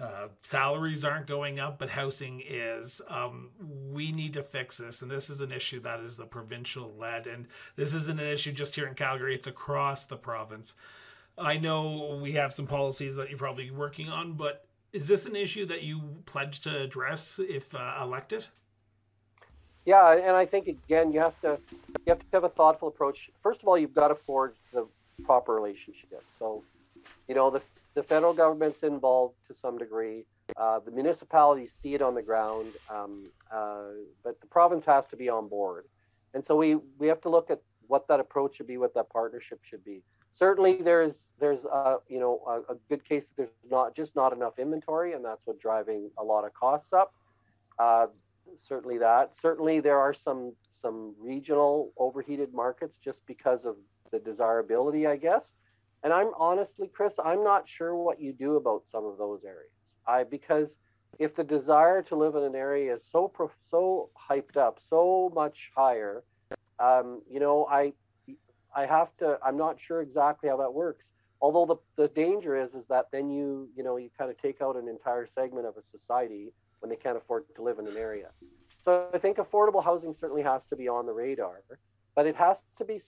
uh, 0.00 0.28
salaries 0.40 1.04
aren't 1.04 1.26
going 1.26 1.58
up, 1.58 1.78
but 1.78 1.90
housing 1.90 2.42
is. 2.42 3.02
Um, 3.06 3.50
we 3.92 4.12
need 4.12 4.32
to 4.32 4.42
fix 4.42 4.78
this, 4.78 5.02
and 5.02 5.10
this 5.10 5.28
is 5.28 5.42
an 5.42 5.52
issue 5.52 5.80
that 5.80 6.00
is 6.00 6.16
the 6.16 6.24
provincial 6.24 6.94
led, 6.98 7.26
and 7.26 7.48
this 7.76 7.92
isn't 7.92 8.18
an 8.18 8.26
issue 8.26 8.52
just 8.52 8.76
here 8.76 8.86
in 8.86 8.94
Calgary. 8.94 9.34
It's 9.34 9.46
across 9.46 10.06
the 10.06 10.16
province. 10.16 10.74
I 11.36 11.58
know 11.58 12.18
we 12.22 12.32
have 12.32 12.54
some 12.54 12.66
policies 12.66 13.16
that 13.16 13.28
you're 13.28 13.38
probably 13.38 13.70
working 13.70 14.08
on, 14.08 14.34
but 14.34 14.64
is 14.94 15.08
this 15.08 15.26
an 15.26 15.34
issue 15.34 15.66
that 15.66 15.82
you 15.82 16.00
pledge 16.24 16.60
to 16.60 16.82
address 16.82 17.40
if 17.40 17.74
uh, 17.74 17.98
elected? 18.00 18.46
Yeah, 19.84 20.14
and 20.16 20.36
I 20.36 20.46
think 20.46 20.68
again 20.68 21.12
you 21.12 21.20
have 21.20 21.38
to 21.42 21.58
you 22.06 22.10
have 22.12 22.20
to 22.20 22.26
have 22.32 22.44
a 22.44 22.48
thoughtful 22.48 22.88
approach. 22.88 23.28
First 23.42 23.60
of 23.60 23.68
all, 23.68 23.76
you've 23.76 23.94
got 23.94 24.08
to 24.08 24.14
forge 24.14 24.54
the 24.72 24.86
proper 25.24 25.52
relationship. 25.52 26.24
So, 26.38 26.62
you 27.28 27.34
know, 27.34 27.50
the 27.50 27.60
the 27.94 28.02
federal 28.02 28.32
government's 28.32 28.82
involved 28.82 29.34
to 29.48 29.54
some 29.54 29.76
degree. 29.76 30.24
Uh, 30.56 30.78
the 30.78 30.90
municipalities 30.90 31.72
see 31.72 31.94
it 31.94 32.02
on 32.02 32.14
the 32.14 32.22
ground, 32.22 32.72
um, 32.88 33.26
uh, 33.52 33.82
but 34.22 34.40
the 34.40 34.46
province 34.46 34.84
has 34.84 35.06
to 35.08 35.16
be 35.16 35.28
on 35.28 35.48
board. 35.48 35.84
And 36.34 36.44
so 36.46 36.56
we 36.56 36.76
we 36.98 37.08
have 37.08 37.20
to 37.22 37.28
look 37.28 37.50
at 37.50 37.60
what 37.88 38.06
that 38.08 38.20
approach 38.20 38.56
should 38.56 38.68
be, 38.68 38.78
what 38.78 38.94
that 38.94 39.10
partnership 39.10 39.60
should 39.68 39.84
be 39.84 40.02
certainly 40.34 40.82
there's 40.82 41.16
there's 41.40 41.64
uh, 41.72 41.96
you 42.08 42.20
know 42.20 42.40
a, 42.46 42.72
a, 42.72 42.76
good 42.88 43.04
case 43.08 43.26
that 43.28 43.36
there's 43.36 43.70
not 43.70 43.96
just 43.96 44.14
not 44.14 44.32
enough 44.32 44.58
inventory 44.58 45.14
and 45.14 45.24
that's 45.24 45.46
what 45.46 45.58
driving 45.58 46.10
a 46.18 46.22
lot 46.22 46.44
of 46.44 46.52
costs 46.52 46.92
up. 46.92 47.14
Uh, 47.78 48.06
certainly 48.66 48.98
that. 48.98 49.32
Certainly 49.40 49.80
there 49.80 49.98
are 49.98 50.12
some 50.12 50.52
some 50.70 51.14
regional 51.18 51.92
overheated 51.96 52.52
markets 52.52 52.98
just 52.98 53.24
because 53.26 53.64
of 53.64 53.76
the 54.10 54.18
desirability 54.18 55.06
i 55.06 55.16
guess. 55.16 55.52
And 56.02 56.12
I'm 56.12 56.32
honestly, 56.36 56.88
Chris, 56.92 57.14
I'm 57.24 57.42
not 57.42 57.66
sure 57.66 57.96
what 57.96 58.20
you 58.20 58.34
do 58.34 58.56
about 58.56 58.84
some 58.86 59.06
of 59.06 59.16
those 59.16 59.42
areas. 59.44 59.72
I 60.06 60.24
because 60.24 60.76
if 61.18 61.34
the 61.34 61.44
desire 61.44 62.02
to 62.02 62.16
live 62.16 62.34
in 62.34 62.42
an 62.42 62.54
area 62.54 62.94
is 62.94 63.08
so 63.10 63.32
so 63.70 64.10
hyped 64.30 64.56
up, 64.56 64.78
so 64.86 65.32
much 65.34 65.70
higher, 65.74 66.22
um, 66.78 67.22
you 67.30 67.40
know, 67.40 67.66
I 67.70 67.92
I 68.74 68.86
have 68.86 69.16
to. 69.18 69.38
I'm 69.44 69.56
not 69.56 69.80
sure 69.80 70.00
exactly 70.00 70.48
how 70.48 70.56
that 70.58 70.72
works. 70.72 71.08
Although 71.40 71.66
the, 71.96 72.02
the 72.02 72.08
danger 72.08 72.56
is 72.56 72.74
is 72.74 72.86
that 72.88 73.06
then 73.12 73.30
you 73.30 73.68
you 73.76 73.82
know 73.82 73.96
you 73.96 74.10
kind 74.16 74.30
of 74.30 74.40
take 74.40 74.62
out 74.62 74.76
an 74.76 74.88
entire 74.88 75.26
segment 75.26 75.66
of 75.66 75.76
a 75.76 75.82
society 75.82 76.52
when 76.80 76.90
they 76.90 76.96
can't 76.96 77.16
afford 77.16 77.44
to 77.56 77.62
live 77.62 77.78
in 77.78 77.86
an 77.86 77.96
area. 77.96 78.28
So 78.84 79.08
I 79.14 79.18
think 79.18 79.38
affordable 79.38 79.82
housing 79.82 80.14
certainly 80.14 80.42
has 80.42 80.66
to 80.66 80.76
be 80.76 80.88
on 80.88 81.06
the 81.06 81.12
radar, 81.12 81.62
but 82.14 82.26
it 82.26 82.36
has 82.36 82.58
to 82.78 82.84
be. 82.84 83.00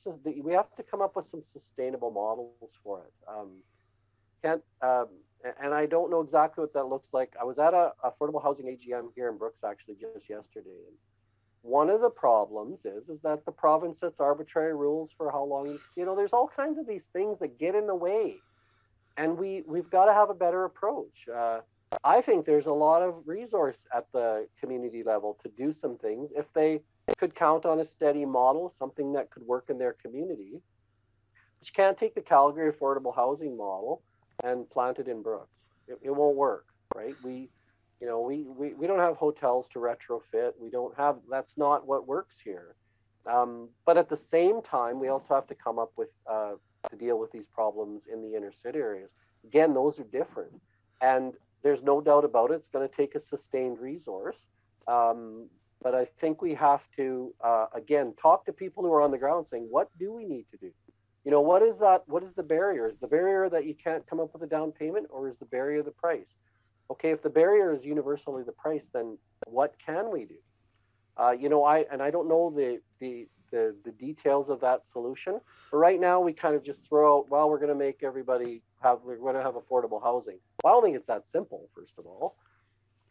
We 0.42 0.52
have 0.52 0.74
to 0.76 0.82
come 0.82 1.02
up 1.02 1.16
with 1.16 1.28
some 1.28 1.42
sustainable 1.52 2.10
models 2.10 2.72
for 2.82 3.00
it. 3.00 3.12
Um, 3.28 3.50
can't 4.42 4.62
um, 4.82 5.08
and 5.62 5.74
I 5.74 5.86
don't 5.86 6.10
know 6.10 6.20
exactly 6.20 6.62
what 6.62 6.72
that 6.74 6.86
looks 6.86 7.08
like. 7.12 7.34
I 7.40 7.44
was 7.44 7.58
at 7.58 7.74
a 7.74 7.92
affordable 8.04 8.42
housing 8.42 8.66
AGM 8.66 9.08
here 9.14 9.28
in 9.28 9.38
Brooks 9.38 9.62
actually 9.64 9.96
just 10.00 10.28
yesterday, 10.28 10.80
and 10.88 10.96
one 11.66 11.90
of 11.90 12.00
the 12.00 12.10
problems 12.10 12.78
is 12.84 13.08
is 13.08 13.20
that 13.22 13.44
the 13.44 13.52
province 13.52 13.98
sets 13.98 14.20
arbitrary 14.20 14.74
rules 14.74 15.10
for 15.16 15.30
how 15.32 15.44
long 15.44 15.66
you, 15.66 15.80
you 15.96 16.04
know 16.06 16.14
there's 16.14 16.32
all 16.32 16.48
kinds 16.54 16.78
of 16.78 16.86
these 16.86 17.04
things 17.12 17.38
that 17.40 17.58
get 17.58 17.74
in 17.74 17.86
the 17.86 17.94
way. 17.94 18.36
And 19.16 19.36
we 19.36 19.62
we've 19.66 19.90
got 19.90 20.06
to 20.06 20.12
have 20.12 20.30
a 20.30 20.34
better 20.34 20.64
approach. 20.64 21.28
Uh, 21.34 21.60
i 22.02 22.20
think 22.20 22.44
there's 22.44 22.66
a 22.66 22.72
lot 22.72 23.00
of 23.00 23.14
resource 23.26 23.78
at 23.94 24.06
the 24.12 24.46
community 24.60 25.02
level 25.04 25.38
to 25.42 25.48
do 25.56 25.74
some 25.80 25.96
things. 25.98 26.30
If 26.36 26.46
they 26.52 26.80
could 27.18 27.34
count 27.34 27.64
on 27.64 27.80
a 27.80 27.86
steady 27.86 28.24
model 28.24 28.74
something 28.78 29.12
that 29.12 29.30
could 29.30 29.44
work 29.46 29.66
in 29.68 29.78
their 29.78 29.92
community 29.92 30.60
but 31.58 31.68
you 31.68 31.72
can't 31.72 31.96
take 31.96 32.14
the 32.16 32.20
calgary 32.20 32.72
affordable 32.72 33.14
housing 33.14 33.56
model 33.56 34.02
and 34.42 34.68
plant 34.68 34.98
it 34.98 35.06
in 35.06 35.22
brooks. 35.22 35.54
It, 35.86 35.98
it 36.02 36.10
won't 36.10 36.36
work 36.36 36.66
right? 36.94 37.14
We 37.22 37.48
you 38.00 38.06
know, 38.06 38.20
we, 38.20 38.42
we, 38.42 38.74
we 38.74 38.86
don't 38.86 38.98
have 38.98 39.16
hotels 39.16 39.66
to 39.72 39.78
retrofit. 39.78 40.52
We 40.60 40.70
don't 40.70 40.96
have, 40.96 41.16
that's 41.30 41.56
not 41.56 41.86
what 41.86 42.06
works 42.06 42.36
here. 42.42 42.74
Um, 43.30 43.68
but 43.84 43.96
at 43.96 44.08
the 44.08 44.16
same 44.16 44.62
time, 44.62 45.00
we 45.00 45.08
also 45.08 45.34
have 45.34 45.46
to 45.48 45.54
come 45.54 45.78
up 45.78 45.92
with, 45.96 46.10
uh, 46.30 46.52
to 46.90 46.96
deal 46.96 47.18
with 47.18 47.32
these 47.32 47.46
problems 47.46 48.04
in 48.12 48.22
the 48.22 48.36
inner 48.36 48.52
city 48.52 48.78
areas. 48.78 49.10
Again, 49.44 49.74
those 49.74 49.98
are 49.98 50.04
different. 50.04 50.52
And 51.00 51.32
there's 51.62 51.82
no 51.82 52.00
doubt 52.00 52.24
about 52.24 52.50
it, 52.50 52.54
it's 52.54 52.68
going 52.68 52.88
to 52.88 52.94
take 52.94 53.14
a 53.14 53.20
sustained 53.20 53.80
resource. 53.80 54.36
Um, 54.86 55.48
but 55.82 55.94
I 55.94 56.06
think 56.20 56.40
we 56.40 56.54
have 56.54 56.82
to, 56.96 57.34
uh, 57.42 57.66
again, 57.74 58.14
talk 58.20 58.44
to 58.46 58.52
people 58.52 58.84
who 58.84 58.92
are 58.92 59.02
on 59.02 59.10
the 59.10 59.18
ground 59.18 59.46
saying, 59.50 59.66
what 59.70 59.88
do 59.98 60.12
we 60.12 60.24
need 60.24 60.46
to 60.52 60.56
do? 60.58 60.70
You 61.24 61.32
know, 61.32 61.40
what 61.40 61.62
is 61.62 61.76
that? 61.80 62.04
What 62.06 62.22
is 62.22 62.32
the 62.36 62.42
barrier? 62.42 62.88
Is 62.88 62.98
the 63.00 63.08
barrier 63.08 63.50
that 63.50 63.66
you 63.66 63.74
can't 63.74 64.06
come 64.06 64.20
up 64.20 64.32
with 64.32 64.42
a 64.42 64.46
down 64.46 64.70
payment 64.70 65.08
or 65.10 65.28
is 65.28 65.36
the 65.38 65.44
barrier 65.46 65.82
the 65.82 65.90
price? 65.90 66.28
Okay, 66.90 67.10
if 67.10 67.22
the 67.22 67.30
barrier 67.30 67.72
is 67.72 67.84
universally 67.84 68.42
the 68.42 68.52
price, 68.52 68.86
then 68.92 69.18
what 69.46 69.74
can 69.84 70.10
we 70.10 70.24
do? 70.24 70.36
Uh, 71.16 71.30
you 71.30 71.48
know, 71.48 71.64
I 71.64 71.86
and 71.90 72.02
I 72.02 72.10
don't 72.10 72.28
know 72.28 72.50
the, 72.50 72.80
the 73.00 73.28
the 73.50 73.74
the 73.84 73.92
details 73.92 74.50
of 74.50 74.60
that 74.60 74.86
solution, 74.86 75.40
but 75.70 75.76
right 75.78 75.98
now 75.98 76.20
we 76.20 76.32
kind 76.32 76.54
of 76.54 76.64
just 76.64 76.80
throw 76.86 77.18
out, 77.18 77.30
well, 77.30 77.48
we're 77.48 77.58
going 77.58 77.70
to 77.70 77.74
make 77.74 78.02
everybody 78.02 78.62
have 78.82 78.98
we're 79.02 79.16
going 79.16 79.34
to 79.34 79.42
have 79.42 79.54
affordable 79.54 80.02
housing. 80.02 80.38
Well, 80.62 80.72
I 80.72 80.76
don't 80.76 80.84
think 80.84 80.96
it's 80.96 81.06
that 81.06 81.30
simple, 81.30 81.68
first 81.74 81.92
of 81.98 82.06
all, 82.06 82.36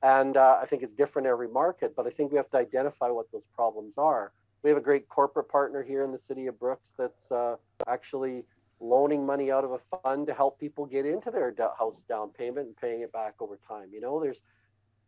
and 0.04 0.38
uh, 0.38 0.60
I 0.62 0.66
think 0.68 0.84
it's 0.84 0.94
different 0.94 1.28
every 1.28 1.48
market. 1.48 1.96
But 1.96 2.06
I 2.06 2.12
think 2.12 2.32
we 2.32 2.38
have 2.38 2.50
to 2.52 2.58
identify 2.58 3.10
what 3.10 3.32
those 3.32 3.46
problems 3.56 3.94
are. 3.98 4.32
We 4.62 4.70
have 4.70 4.78
a 4.78 4.82
great 4.82 5.08
corporate 5.10 5.50
partner 5.50 5.84
here 5.84 6.04
in 6.04 6.12
the 6.12 6.20
city 6.20 6.48
of 6.48 6.60
Brooks 6.60 6.90
that's 6.98 7.32
uh, 7.32 7.56
actually 7.88 8.44
loaning 8.89 9.26
money 9.26 9.52
out 9.52 9.63
of 9.63 9.71
a 9.71 9.98
fund 10.02 10.28
to 10.28 10.34
help 10.34 10.60
people 10.60 10.86
get 10.86 11.06
into 11.06 11.32
their 11.32 11.54
house 11.78 12.02
down 12.08 12.30
payment 12.30 12.67
and 12.67 12.78
paying 12.78 13.02
it 13.02 13.12
back 13.12 13.36
over 13.39 13.58
time. 13.67 13.89
You 13.91 14.02
know, 14.02 14.19
there's 14.19 14.38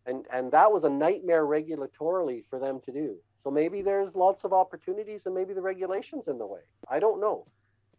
and 0.06 0.26
and 0.32 0.52
that 0.52 0.72
was 0.72 0.84
a 0.84 0.90
nightmare 0.90 1.46
regulatorily 1.46 2.44
for 2.50 2.60
them 2.60 2.80
to 2.86 2.92
do. 2.92 3.18
So 3.44 3.52
maybe 3.52 3.82
there's 3.82 4.16
lots 4.16 4.44
of 4.44 4.54
opportunities 4.54 5.22
and 5.26 5.34
maybe 5.36 5.54
the 5.54 5.62
regulations 5.62 6.24
in 6.28 6.38
the 6.38 6.46
way. 6.46 6.62
I 6.90 7.00
don't 7.00 7.22
know. 7.22 7.46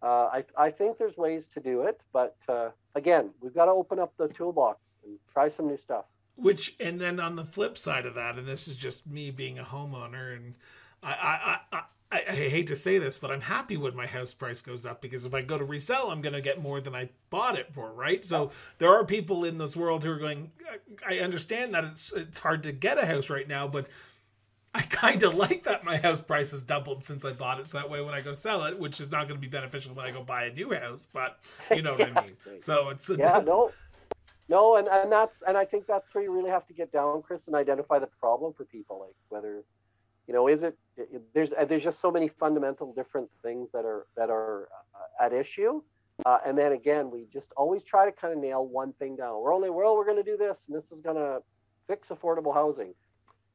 Uh, 0.02 0.06
I, 0.06 0.44
I 0.56 0.70
think 0.70 0.98
there's 0.98 1.16
ways 1.16 1.48
to 1.54 1.60
do 1.60 1.82
it, 1.82 2.00
but 2.12 2.36
uh, 2.48 2.68
again, 2.94 3.30
we've 3.40 3.54
got 3.54 3.64
to 3.64 3.72
open 3.72 3.98
up 3.98 4.12
the 4.16 4.28
toolbox 4.28 4.78
and 5.04 5.18
try 5.32 5.48
some 5.48 5.66
new 5.66 5.76
stuff. 5.76 6.04
Which, 6.36 6.76
and 6.78 7.00
then 7.00 7.18
on 7.18 7.34
the 7.34 7.44
flip 7.44 7.76
side 7.76 8.06
of 8.06 8.14
that, 8.14 8.38
and 8.38 8.46
this 8.46 8.68
is 8.68 8.76
just 8.76 9.08
me 9.08 9.32
being 9.32 9.58
a 9.58 9.64
homeowner, 9.64 10.36
and 10.36 10.54
I, 11.02 11.10
I, 11.10 11.58
I, 11.72 11.78
I, 11.78 11.82
I, 12.10 12.20
hate 12.20 12.66
to 12.68 12.76
say 12.76 12.96
this, 12.96 13.18
but 13.18 13.30
I'm 13.30 13.42
happy 13.42 13.76
when 13.76 13.94
my 13.94 14.06
house 14.06 14.32
price 14.32 14.62
goes 14.62 14.86
up 14.86 15.02
because 15.02 15.26
if 15.26 15.34
I 15.34 15.42
go 15.42 15.58
to 15.58 15.64
resell, 15.64 16.10
I'm 16.10 16.22
going 16.22 16.32
to 16.32 16.40
get 16.40 16.60
more 16.60 16.80
than 16.80 16.94
I 16.94 17.10
bought 17.28 17.58
it 17.58 17.74
for, 17.74 17.92
right? 17.92 18.24
So 18.24 18.50
there 18.78 18.90
are 18.94 19.04
people 19.04 19.44
in 19.44 19.58
this 19.58 19.76
world 19.76 20.04
who 20.04 20.12
are 20.12 20.18
going. 20.18 20.52
I 21.06 21.18
understand 21.18 21.74
that 21.74 21.84
it's 21.84 22.12
it's 22.12 22.38
hard 22.38 22.62
to 22.62 22.72
get 22.72 22.98
a 22.98 23.04
house 23.04 23.28
right 23.28 23.46
now, 23.46 23.68
but 23.68 23.88
I 24.74 24.82
kind 24.82 25.22
of 25.22 25.34
like 25.34 25.64
that 25.64 25.84
my 25.84 25.98
house 25.98 26.22
price 26.22 26.52
has 26.52 26.62
doubled 26.62 27.04
since 27.04 27.26
I 27.26 27.32
bought 27.32 27.60
it. 27.60 27.70
So 27.70 27.78
that 27.78 27.90
way, 27.90 28.00
when 28.00 28.14
I 28.14 28.22
go 28.22 28.32
sell 28.32 28.64
it, 28.64 28.78
which 28.78 29.00
is 29.00 29.10
not 29.10 29.28
going 29.28 29.38
to 29.38 29.46
be 29.46 29.48
beneficial 29.48 29.94
when 29.94 30.06
I 30.06 30.10
go 30.10 30.22
buy 30.22 30.44
a 30.44 30.52
new 30.52 30.72
house, 30.72 31.06
but 31.12 31.38
you 31.74 31.82
know 31.82 31.92
what 31.92 32.00
yeah, 32.00 32.20
I 32.20 32.24
mean. 32.24 32.36
So 32.60 32.88
it's 32.88 33.10
yeah, 33.18 33.40
no, 33.44 33.72
no, 34.48 34.76
and 34.76 34.88
and 34.88 35.12
that's 35.12 35.42
and 35.46 35.58
I 35.58 35.66
think 35.66 35.86
that's 35.86 36.06
where 36.12 36.24
you 36.24 36.32
really 36.32 36.50
have 36.50 36.66
to 36.68 36.72
get 36.72 36.90
down, 36.90 37.20
Chris, 37.20 37.42
and 37.46 37.54
identify 37.54 37.98
the 37.98 38.08
problem 38.18 38.54
for 38.54 38.64
people, 38.64 39.00
like 39.00 39.14
whether 39.28 39.62
you 40.28 40.34
know 40.34 40.46
is 40.46 40.62
it, 40.62 40.76
it 40.96 41.22
there's 41.34 41.50
uh, 41.58 41.64
there's 41.64 41.82
just 41.82 42.00
so 42.00 42.12
many 42.12 42.28
fundamental 42.28 42.92
different 42.92 43.28
things 43.42 43.70
that 43.72 43.84
are 43.84 44.06
that 44.16 44.30
are 44.30 44.68
uh, 44.94 45.24
at 45.24 45.32
issue. 45.32 45.82
Uh, 46.26 46.38
and 46.44 46.58
then 46.58 46.72
again 46.72 47.10
we 47.10 47.26
just 47.32 47.52
always 47.56 47.82
try 47.82 48.04
to 48.04 48.12
kind 48.12 48.34
of 48.34 48.38
nail 48.38 48.66
one 48.66 48.92
thing 48.94 49.16
down. 49.16 49.40
We're 49.40 49.54
only 49.54 49.70
well 49.70 49.96
we're 49.96 50.04
going 50.04 50.22
to 50.22 50.30
do 50.30 50.36
this 50.36 50.56
and 50.68 50.76
this 50.76 50.84
is 50.92 51.00
going 51.02 51.16
to 51.16 51.40
fix 51.88 52.08
affordable 52.08 52.52
housing. 52.52 52.92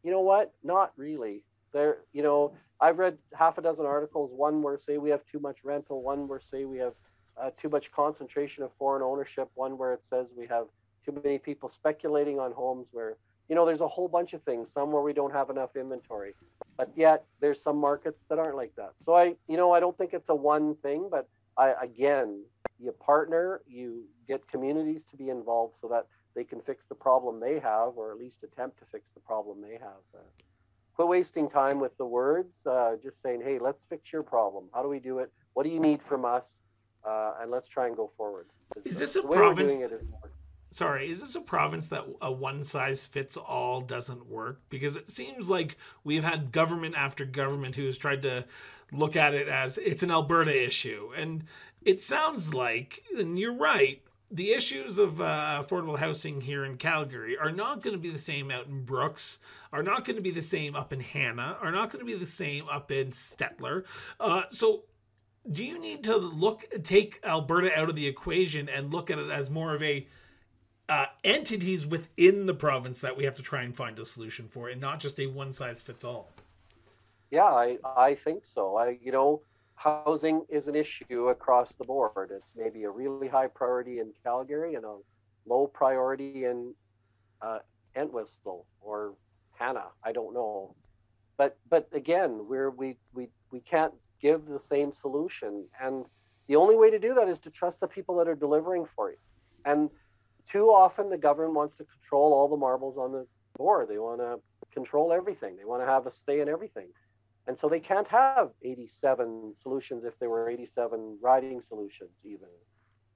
You 0.03 0.11
know 0.11 0.21
what? 0.21 0.51
Not 0.63 0.91
really. 0.97 1.43
There 1.71 1.99
you 2.11 2.21
know 2.21 2.53
i've 2.81 2.99
read 2.99 3.17
half 3.33 3.57
a 3.57 3.61
dozen 3.61 3.85
articles 3.85 4.29
one 4.35 4.61
where 4.61 4.77
say 4.77 4.97
we 4.97 5.09
have 5.09 5.21
too 5.31 5.39
much 5.39 5.57
rental 5.63 6.03
one 6.03 6.27
where 6.27 6.39
say 6.39 6.65
we 6.65 6.77
have 6.77 6.93
uh, 7.41 7.49
too 7.59 7.69
much 7.69 7.91
concentration 7.91 8.63
of 8.63 8.71
foreign 8.77 9.01
ownership 9.01 9.49
one 9.55 9.77
where 9.77 9.93
it 9.93 10.03
says 10.07 10.27
we 10.35 10.45
have 10.45 10.65
too 11.03 11.19
many 11.23 11.39
people 11.39 11.71
speculating 11.71 12.39
on 12.39 12.51
homes 12.51 12.87
where 12.91 13.17
you 13.49 13.55
know, 13.55 13.65
there's 13.65 13.81
a 13.81 13.87
whole 13.87 14.07
bunch 14.07 14.33
of 14.33 14.41
things, 14.43 14.69
some 14.73 14.91
where 14.91 15.01
we 15.01 15.13
don't 15.13 15.33
have 15.33 15.49
enough 15.49 15.75
inventory, 15.75 16.33
but 16.77 16.91
yet 16.95 17.25
there's 17.39 17.61
some 17.61 17.77
markets 17.77 18.23
that 18.29 18.39
aren't 18.39 18.55
like 18.55 18.75
that. 18.75 18.93
So 19.03 19.15
I, 19.15 19.35
you 19.47 19.57
know, 19.57 19.71
I 19.71 19.79
don't 19.79 19.97
think 19.97 20.13
it's 20.13 20.29
a 20.29 20.35
one 20.35 20.75
thing, 20.75 21.07
but 21.09 21.27
I, 21.57 21.73
again, 21.81 22.43
you 22.79 22.91
partner, 22.91 23.61
you 23.67 24.03
get 24.27 24.47
communities 24.47 25.03
to 25.11 25.17
be 25.17 25.29
involved 25.29 25.77
so 25.79 25.87
that 25.89 26.07
they 26.35 26.43
can 26.43 26.61
fix 26.61 26.85
the 26.85 26.95
problem 26.95 27.39
they 27.39 27.59
have, 27.59 27.93
or 27.95 28.11
at 28.11 28.17
least 28.17 28.37
attempt 28.43 28.79
to 28.79 28.85
fix 28.91 29.05
the 29.13 29.19
problem 29.19 29.61
they 29.61 29.73
have. 29.73 30.03
Uh, 30.15 30.19
quit 30.95 31.07
wasting 31.07 31.49
time 31.49 31.79
with 31.79 31.95
the 31.97 32.05
words, 32.05 32.53
uh, 32.65 32.93
just 33.03 33.21
saying, 33.21 33.41
hey, 33.43 33.59
let's 33.59 33.83
fix 33.89 34.11
your 34.11 34.23
problem. 34.23 34.65
How 34.73 34.81
do 34.81 34.89
we 34.89 34.99
do 34.99 35.19
it? 35.19 35.31
What 35.53 35.63
do 35.63 35.69
you 35.69 35.79
need 35.79 36.01
from 36.07 36.25
us? 36.25 36.43
Uh, 37.07 37.33
and 37.41 37.51
let's 37.51 37.67
try 37.67 37.87
and 37.87 37.95
go 37.95 38.11
forward. 38.17 38.47
Is 38.85 38.97
this 38.97 39.15
a 39.15 39.21
province? 39.21 39.73
Sorry, 40.73 41.09
is 41.09 41.21
this 41.21 41.35
a 41.35 41.41
province 41.41 41.87
that 41.87 42.05
a 42.21 42.31
one 42.31 42.63
size 42.63 43.05
fits 43.05 43.37
all 43.37 43.81
doesn't 43.81 44.27
work? 44.27 44.61
Because 44.69 44.95
it 44.95 45.09
seems 45.09 45.49
like 45.49 45.77
we've 46.03 46.23
had 46.23 46.51
government 46.51 46.95
after 46.95 47.25
government 47.25 47.75
who 47.75 47.85
has 47.85 47.97
tried 47.97 48.21
to 48.23 48.45
look 48.91 49.15
at 49.15 49.33
it 49.33 49.47
as 49.47 49.77
it's 49.77 50.03
an 50.03 50.11
Alberta 50.11 50.65
issue. 50.65 51.11
And 51.15 51.45
it 51.81 52.01
sounds 52.01 52.53
like, 52.53 53.03
and 53.17 53.37
you're 53.37 53.53
right, 53.53 54.01
the 54.31 54.51
issues 54.51 54.97
of 54.97 55.21
uh, 55.21 55.63
affordable 55.63 55.99
housing 55.99 56.41
here 56.41 56.65
in 56.65 56.77
Calgary 56.77 57.37
are 57.37 57.51
not 57.51 57.81
going 57.81 57.95
to 57.95 58.01
be 58.01 58.09
the 58.09 58.17
same 58.17 58.49
out 58.49 58.65
in 58.65 58.83
Brooks, 58.83 59.37
are 59.71 59.83
not 59.83 60.05
going 60.05 60.15
to 60.15 60.21
be 60.21 60.31
the 60.31 60.41
same 60.41 60.75
up 60.75 60.91
in 60.91 61.01
Hanna, 61.01 61.57
are 61.61 61.71
not 61.71 61.91
going 61.91 61.99
to 61.99 62.11
be 62.11 62.17
the 62.17 62.25
same 62.25 62.67
up 62.67 62.91
in 62.91 63.11
Stettler. 63.11 63.83
Uh, 64.19 64.43
so 64.49 64.85
do 65.51 65.63
you 65.63 65.77
need 65.79 66.03
to 66.05 66.17
look 66.17 66.63
take 66.83 67.19
Alberta 67.23 67.77
out 67.77 67.89
of 67.89 67.95
the 67.95 68.07
equation 68.07 68.69
and 68.69 68.93
look 68.93 69.11
at 69.11 69.19
it 69.19 69.29
as 69.29 69.49
more 69.49 69.75
of 69.75 69.83
a 69.83 70.07
uh, 70.89 71.05
entities 71.23 71.87
within 71.87 72.45
the 72.45 72.53
province 72.53 72.99
that 72.99 73.15
we 73.15 73.23
have 73.23 73.35
to 73.35 73.43
try 73.43 73.61
and 73.61 73.75
find 73.75 73.97
a 73.99 74.05
solution 74.05 74.47
for, 74.47 74.67
and 74.67 74.81
not 74.81 74.99
just 74.99 75.19
a 75.19 75.27
one 75.27 75.53
size 75.53 75.81
fits 75.81 76.03
all. 76.03 76.31
Yeah, 77.31 77.45
I, 77.45 77.77
I 77.83 78.15
think 78.15 78.43
so. 78.53 78.75
I 78.75 78.97
you 79.01 79.11
know, 79.11 79.41
housing 79.75 80.45
is 80.49 80.67
an 80.67 80.75
issue 80.75 81.29
across 81.29 81.73
the 81.75 81.85
board. 81.85 82.31
It's 82.31 82.53
maybe 82.55 82.83
a 82.83 82.89
really 82.89 83.27
high 83.27 83.47
priority 83.47 83.99
in 83.99 84.11
Calgary 84.23 84.75
and 84.75 84.85
a 84.85 84.97
low 85.45 85.67
priority 85.67 86.45
in 86.45 86.73
uh, 87.41 87.59
Entwistle 87.95 88.65
or 88.81 89.13
Hanna. 89.57 89.85
I 90.03 90.11
don't 90.11 90.33
know, 90.33 90.75
but 91.37 91.57
but 91.69 91.87
again, 91.93 92.45
we're 92.47 92.69
we 92.69 92.97
we 93.13 93.29
we 93.51 93.61
can't 93.61 93.93
give 94.21 94.45
the 94.45 94.59
same 94.59 94.93
solution, 94.93 95.65
and 95.81 96.05
the 96.47 96.57
only 96.57 96.75
way 96.75 96.91
to 96.91 96.99
do 96.99 97.13
that 97.15 97.29
is 97.29 97.39
to 97.41 97.49
trust 97.49 97.79
the 97.79 97.87
people 97.87 98.17
that 98.17 98.27
are 98.27 98.35
delivering 98.35 98.85
for 98.95 99.11
you, 99.11 99.17
and 99.65 99.89
too 100.51 100.67
often 100.67 101.09
the 101.09 101.17
government 101.17 101.55
wants 101.55 101.75
to 101.77 101.85
control 101.85 102.33
all 102.33 102.47
the 102.47 102.57
marbles 102.57 102.97
on 102.97 103.11
the 103.11 103.25
board. 103.57 103.87
They 103.89 103.97
want 103.97 104.19
to 104.19 104.39
control 104.73 105.11
everything. 105.11 105.57
They 105.57 105.65
want 105.65 105.81
to 105.81 105.85
have 105.85 106.07
a 106.07 106.11
stay 106.11 106.41
in 106.41 106.49
everything. 106.49 106.87
And 107.47 107.57
so 107.57 107.67
they 107.67 107.79
can't 107.79 108.07
have 108.07 108.51
87 108.63 109.55
solutions 109.61 110.05
if 110.05 110.17
there 110.19 110.29
were 110.29 110.49
87 110.49 111.17
riding 111.21 111.61
solutions 111.61 112.11
even. 112.23 112.47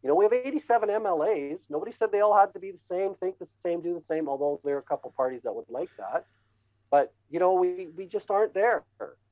You 0.04 0.10
know, 0.10 0.16
we 0.16 0.26
have 0.26 0.34
87 0.34 0.90
MLAs. 0.90 1.60
Nobody 1.70 1.92
said 1.92 2.12
they 2.12 2.20
all 2.20 2.38
had 2.38 2.54
to 2.54 2.60
be 2.60 2.72
the 2.72 2.80
same, 2.90 3.16
think 3.16 3.40
the 3.40 3.48
same, 3.64 3.82
do 3.82 3.94
the 3.94 4.06
same, 4.06 4.28
although 4.30 4.60
there 4.64 4.76
are 4.76 4.80
a 4.80 4.84
couple 4.84 5.12
parties 5.16 5.42
that 5.44 5.54
would 5.54 5.70
like 5.70 5.90
that. 5.98 6.26
But, 6.90 7.14
you 7.30 7.40
know, 7.40 7.54
we, 7.54 7.88
we 7.96 8.06
just 8.06 8.30
aren't 8.30 8.54
there. 8.54 8.84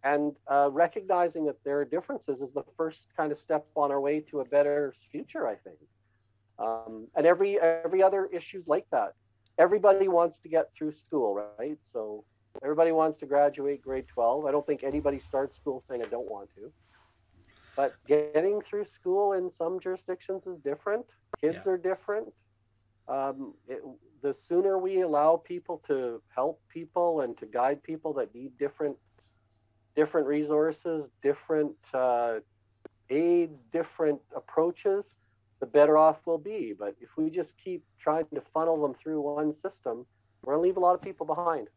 And 0.03 0.35
uh, 0.47 0.69
recognizing 0.71 1.45
that 1.45 1.63
there 1.63 1.79
are 1.79 1.85
differences 1.85 2.41
is 2.41 2.53
the 2.53 2.63
first 2.75 3.03
kind 3.15 3.31
of 3.31 3.39
step 3.39 3.65
on 3.75 3.91
our 3.91 4.01
way 4.01 4.19
to 4.31 4.41
a 4.41 4.45
better 4.45 4.93
future, 5.11 5.47
I 5.47 5.55
think. 5.55 5.77
Um, 6.59 7.07
and 7.15 7.25
every 7.25 7.59
every 7.59 8.01
other 8.01 8.27
issues 8.31 8.67
like 8.67 8.85
that. 8.91 9.13
Everybody 9.57 10.07
wants 10.07 10.39
to 10.39 10.49
get 10.49 10.71
through 10.77 10.93
school, 10.93 11.49
right? 11.57 11.77
So 11.93 12.25
everybody 12.63 12.91
wants 12.91 13.19
to 13.19 13.25
graduate 13.25 13.81
grade 13.81 14.05
12. 14.07 14.45
I 14.45 14.51
don't 14.51 14.65
think 14.65 14.83
anybody 14.83 15.19
starts 15.19 15.55
school 15.55 15.83
saying 15.87 16.03
I 16.03 16.09
don't 16.09 16.29
want 16.29 16.49
to. 16.55 16.71
But 17.75 17.93
getting 18.07 18.61
through 18.61 18.85
school 18.85 19.33
in 19.33 19.49
some 19.51 19.79
jurisdictions 19.79 20.47
is 20.47 20.57
different. 20.59 21.05
Kids 21.41 21.59
yeah. 21.65 21.71
are 21.73 21.77
different. 21.77 22.33
Um, 23.07 23.53
it, 23.67 23.81
the 24.21 24.35
sooner 24.47 24.77
we 24.77 25.01
allow 25.01 25.37
people 25.37 25.81
to 25.87 26.21
help 26.33 26.61
people 26.69 27.21
and 27.21 27.37
to 27.37 27.45
guide 27.45 27.83
people 27.83 28.13
that 28.13 28.33
need 28.33 28.57
different 28.57 28.97
different 29.95 30.27
resources, 30.27 31.05
different 31.23 31.73
uh, 31.93 32.39
aids, 33.09 33.57
different 33.71 34.19
approaches, 34.35 35.05
the 35.59 35.65
better 35.65 35.97
off 35.97 36.17
we'll 36.25 36.37
be. 36.37 36.73
But 36.77 36.95
if 37.01 37.09
we 37.17 37.29
just 37.29 37.53
keep 37.57 37.83
trying 37.99 38.25
to 38.33 38.41
funnel 38.53 38.81
them 38.81 38.93
through 38.93 39.21
one 39.21 39.53
system, 39.53 40.05
we're 40.43 40.53
going 40.53 40.63
to 40.63 40.67
leave 40.67 40.77
a 40.77 40.81
lot 40.81 40.95
of 40.95 41.01
people 41.01 41.25
behind 41.25 41.67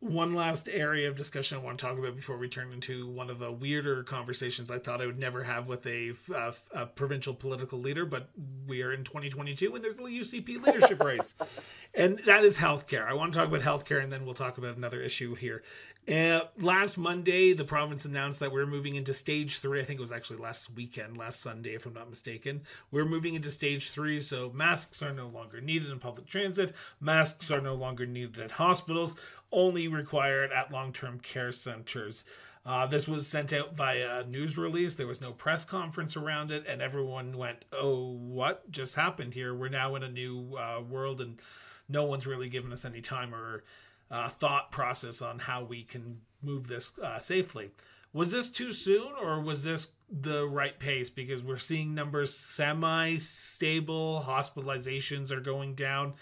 one 0.00 0.34
last 0.34 0.68
area 0.68 1.08
of 1.08 1.16
discussion 1.16 1.56
I 1.56 1.60
want 1.60 1.78
to 1.78 1.86
talk 1.86 1.98
about 1.98 2.14
before 2.14 2.36
we 2.36 2.48
turn 2.48 2.70
into 2.72 3.08
one 3.08 3.30
of 3.30 3.38
the 3.38 3.50
weirder 3.50 4.02
conversations 4.02 4.70
I 4.70 4.78
thought 4.78 5.00
I 5.00 5.06
would 5.06 5.18
never 5.18 5.44
have 5.44 5.68
with 5.68 5.86
a, 5.86 6.12
uh, 6.34 6.52
a 6.72 6.86
provincial 6.86 7.34
political 7.34 7.78
leader, 7.78 8.04
but 8.04 8.28
we 8.66 8.82
are 8.82 8.92
in 8.92 9.04
2022 9.04 9.74
and 9.74 9.82
there's 9.82 9.98
a 9.98 10.02
UCP 10.02 10.62
leadership 10.62 11.02
race, 11.02 11.34
and 11.94 12.18
that 12.26 12.44
is 12.44 12.58
healthcare. 12.58 13.06
I 13.06 13.14
want 13.14 13.32
to 13.32 13.38
talk 13.38 13.48
about 13.48 13.62
healthcare 13.62 14.02
and 14.02 14.12
then 14.12 14.24
we'll 14.24 14.34
talk 14.34 14.58
about 14.58 14.76
another 14.76 15.00
issue 15.00 15.34
here. 15.34 15.62
Uh, 16.08 16.42
last 16.60 16.96
Monday, 16.96 17.52
the 17.52 17.64
province 17.64 18.04
announced 18.04 18.38
that 18.38 18.52
we're 18.52 18.66
moving 18.66 18.94
into 18.94 19.12
stage 19.12 19.58
three. 19.58 19.80
I 19.80 19.84
think 19.84 19.98
it 19.98 20.02
was 20.02 20.12
actually 20.12 20.36
last 20.36 20.72
weekend, 20.72 21.16
last 21.16 21.40
Sunday, 21.40 21.74
if 21.74 21.84
I'm 21.84 21.94
not 21.94 22.08
mistaken. 22.08 22.62
We're 22.92 23.04
moving 23.04 23.34
into 23.34 23.50
stage 23.50 23.90
three, 23.90 24.20
so 24.20 24.52
masks 24.54 25.02
are 25.02 25.12
no 25.12 25.26
longer 25.26 25.60
needed 25.60 25.90
in 25.90 25.98
public 25.98 26.28
transit. 26.28 26.72
Masks 27.00 27.50
are 27.50 27.60
no 27.60 27.74
longer 27.74 28.06
needed 28.06 28.38
at 28.38 28.52
hospitals, 28.52 29.16
only 29.50 29.88
required 29.88 30.52
at 30.52 30.70
long 30.70 30.92
term 30.92 31.18
care 31.18 31.50
centers. 31.50 32.24
Uh, 32.64 32.86
this 32.86 33.08
was 33.08 33.26
sent 33.26 33.52
out 33.52 33.74
by 33.74 33.94
a 33.94 34.24
news 34.24 34.56
release. 34.56 34.94
There 34.94 35.08
was 35.08 35.20
no 35.20 35.32
press 35.32 35.64
conference 35.64 36.16
around 36.16 36.52
it, 36.52 36.64
and 36.68 36.80
everyone 36.80 37.36
went, 37.36 37.64
Oh, 37.72 38.12
what 38.12 38.70
just 38.70 38.94
happened 38.94 39.34
here? 39.34 39.52
We're 39.52 39.68
now 39.68 39.96
in 39.96 40.04
a 40.04 40.10
new 40.10 40.54
uh, 40.56 40.82
world, 40.88 41.20
and 41.20 41.40
no 41.88 42.04
one's 42.04 42.28
really 42.28 42.48
given 42.48 42.72
us 42.72 42.84
any 42.84 43.00
time 43.00 43.34
or 43.34 43.64
uh, 44.10 44.28
thought 44.28 44.70
process 44.70 45.20
on 45.22 45.40
how 45.40 45.62
we 45.62 45.82
can 45.82 46.20
move 46.42 46.68
this 46.68 46.98
uh, 46.98 47.18
safely. 47.18 47.70
Was 48.12 48.32
this 48.32 48.48
too 48.48 48.72
soon, 48.72 49.12
or 49.20 49.40
was 49.40 49.64
this 49.64 49.88
the 50.10 50.46
right 50.46 50.78
pace? 50.78 51.10
Because 51.10 51.42
we're 51.42 51.58
seeing 51.58 51.94
numbers 51.94 52.32
semi 52.32 53.16
stable, 53.16 54.24
hospitalizations 54.26 55.30
are 55.30 55.40
going 55.40 55.74
down. 55.74 56.14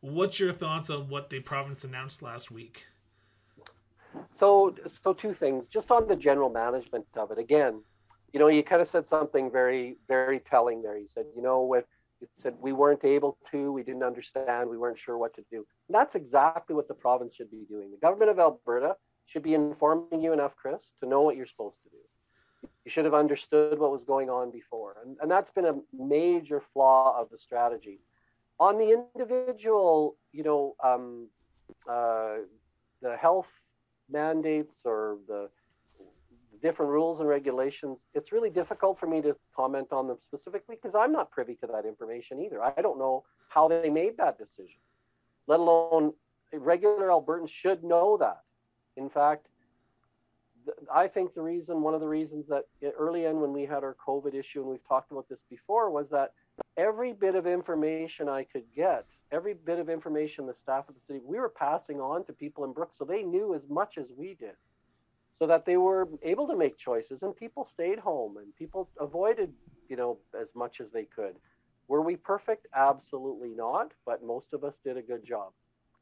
What's 0.00 0.38
your 0.38 0.52
thoughts 0.52 0.90
on 0.90 1.08
what 1.08 1.30
the 1.30 1.40
province 1.40 1.84
announced 1.84 2.22
last 2.22 2.50
week? 2.50 2.86
So, 4.38 4.74
so 5.02 5.12
two 5.12 5.34
things. 5.34 5.64
Just 5.72 5.90
on 5.90 6.08
the 6.08 6.16
general 6.16 6.50
management 6.50 7.06
of 7.16 7.30
it. 7.30 7.38
Again, 7.38 7.82
you 8.32 8.40
know, 8.40 8.48
you 8.48 8.62
kind 8.62 8.80
of 8.80 8.88
said 8.88 9.06
something 9.06 9.50
very, 9.50 9.96
very 10.08 10.40
telling 10.40 10.82
there. 10.82 10.96
You 10.96 11.08
said, 11.12 11.26
you 11.34 11.42
know, 11.42 11.62
with 11.62 11.84
it 12.20 12.28
said 12.36 12.54
we 12.60 12.72
weren't 12.72 13.04
able 13.04 13.38
to, 13.50 13.72
we 13.72 13.82
didn't 13.82 14.02
understand, 14.02 14.68
we 14.68 14.78
weren't 14.78 14.98
sure 14.98 15.18
what 15.18 15.34
to 15.34 15.44
do. 15.50 15.66
And 15.88 15.94
that's 15.94 16.14
exactly 16.14 16.74
what 16.74 16.88
the 16.88 16.94
province 16.94 17.34
should 17.34 17.50
be 17.50 17.64
doing. 17.68 17.90
The 17.90 18.06
government 18.06 18.30
of 18.30 18.38
Alberta 18.38 18.96
should 19.26 19.42
be 19.42 19.54
informing 19.54 20.22
you 20.22 20.32
enough, 20.32 20.54
Chris, 20.56 20.92
to 21.00 21.08
know 21.08 21.22
what 21.22 21.36
you're 21.36 21.46
supposed 21.46 21.76
to 21.84 21.90
do. 21.90 22.68
You 22.84 22.90
should 22.90 23.04
have 23.04 23.14
understood 23.14 23.78
what 23.78 23.90
was 23.90 24.02
going 24.02 24.28
on 24.28 24.50
before. 24.50 24.96
And, 25.04 25.16
and 25.22 25.30
that's 25.30 25.50
been 25.50 25.66
a 25.66 25.76
major 25.96 26.62
flaw 26.72 27.18
of 27.20 27.30
the 27.30 27.38
strategy. 27.38 28.00
On 28.58 28.76
the 28.76 29.04
individual, 29.16 30.16
you 30.32 30.42
know, 30.42 30.74
um, 30.84 31.28
uh, 31.88 32.36
the 33.00 33.16
health 33.16 33.48
mandates 34.10 34.80
or 34.84 35.18
the 35.26 35.48
different 36.60 36.90
rules 36.90 37.20
and 37.20 37.28
regulations, 37.28 38.00
it's 38.14 38.32
really 38.32 38.50
difficult 38.50 38.98
for 38.98 39.06
me 39.06 39.20
to 39.22 39.36
comment 39.54 39.88
on 39.92 40.08
them 40.08 40.18
specifically 40.22 40.76
because 40.80 40.94
I'm 40.94 41.12
not 41.12 41.30
privy 41.30 41.54
to 41.56 41.66
that 41.68 41.84
information 41.84 42.40
either. 42.40 42.62
I 42.62 42.80
don't 42.82 42.98
know 42.98 43.24
how 43.48 43.68
they 43.68 43.90
made 43.90 44.16
that 44.18 44.38
decision, 44.38 44.80
let 45.46 45.60
alone 45.60 46.12
regular 46.52 47.08
Albertans 47.08 47.50
should 47.50 47.84
know 47.84 48.16
that. 48.18 48.42
In 48.96 49.08
fact, 49.08 49.46
I 50.92 51.08
think 51.08 51.34
the 51.34 51.42
reason, 51.42 51.80
one 51.80 51.94
of 51.94 52.00
the 52.00 52.08
reasons 52.08 52.46
that 52.48 52.66
early 52.98 53.26
on 53.26 53.40
when 53.40 53.52
we 53.52 53.64
had 53.64 53.82
our 53.82 53.96
COVID 54.06 54.34
issue, 54.34 54.60
and 54.60 54.68
we've 54.68 54.86
talked 54.86 55.10
about 55.10 55.28
this 55.28 55.38
before, 55.48 55.90
was 55.90 56.08
that 56.10 56.32
every 56.76 57.12
bit 57.12 57.34
of 57.34 57.46
information 57.46 58.28
I 58.28 58.44
could 58.44 58.64
get, 58.74 59.06
every 59.32 59.54
bit 59.54 59.78
of 59.78 59.88
information 59.88 60.46
the 60.46 60.54
staff 60.62 60.88
of 60.88 60.94
the 60.94 61.00
city, 61.06 61.20
we 61.24 61.38
were 61.38 61.48
passing 61.48 62.00
on 62.00 62.24
to 62.26 62.32
people 62.32 62.64
in 62.64 62.72
Brooks, 62.72 62.96
so 62.98 63.04
they 63.04 63.22
knew 63.22 63.54
as 63.54 63.62
much 63.68 63.96
as 63.96 64.06
we 64.16 64.34
did 64.34 64.54
so 65.40 65.46
that 65.46 65.64
they 65.64 65.78
were 65.78 66.06
able 66.22 66.46
to 66.46 66.56
make 66.56 66.76
choices 66.76 67.22
and 67.22 67.34
people 67.34 67.66
stayed 67.72 67.98
home 67.98 68.36
and 68.36 68.54
people 68.56 68.90
avoided, 69.00 69.52
you 69.88 69.96
know, 69.96 70.18
as 70.38 70.48
much 70.54 70.80
as 70.80 70.88
they 70.92 71.04
could. 71.04 71.34
Were 71.88 72.02
we 72.02 72.14
perfect? 72.14 72.66
Absolutely 72.76 73.48
not, 73.48 73.90
but 74.04 74.22
most 74.22 74.52
of 74.52 74.64
us 74.64 74.74
did 74.84 74.98
a 74.98 75.02
good 75.02 75.24
job. 75.24 75.52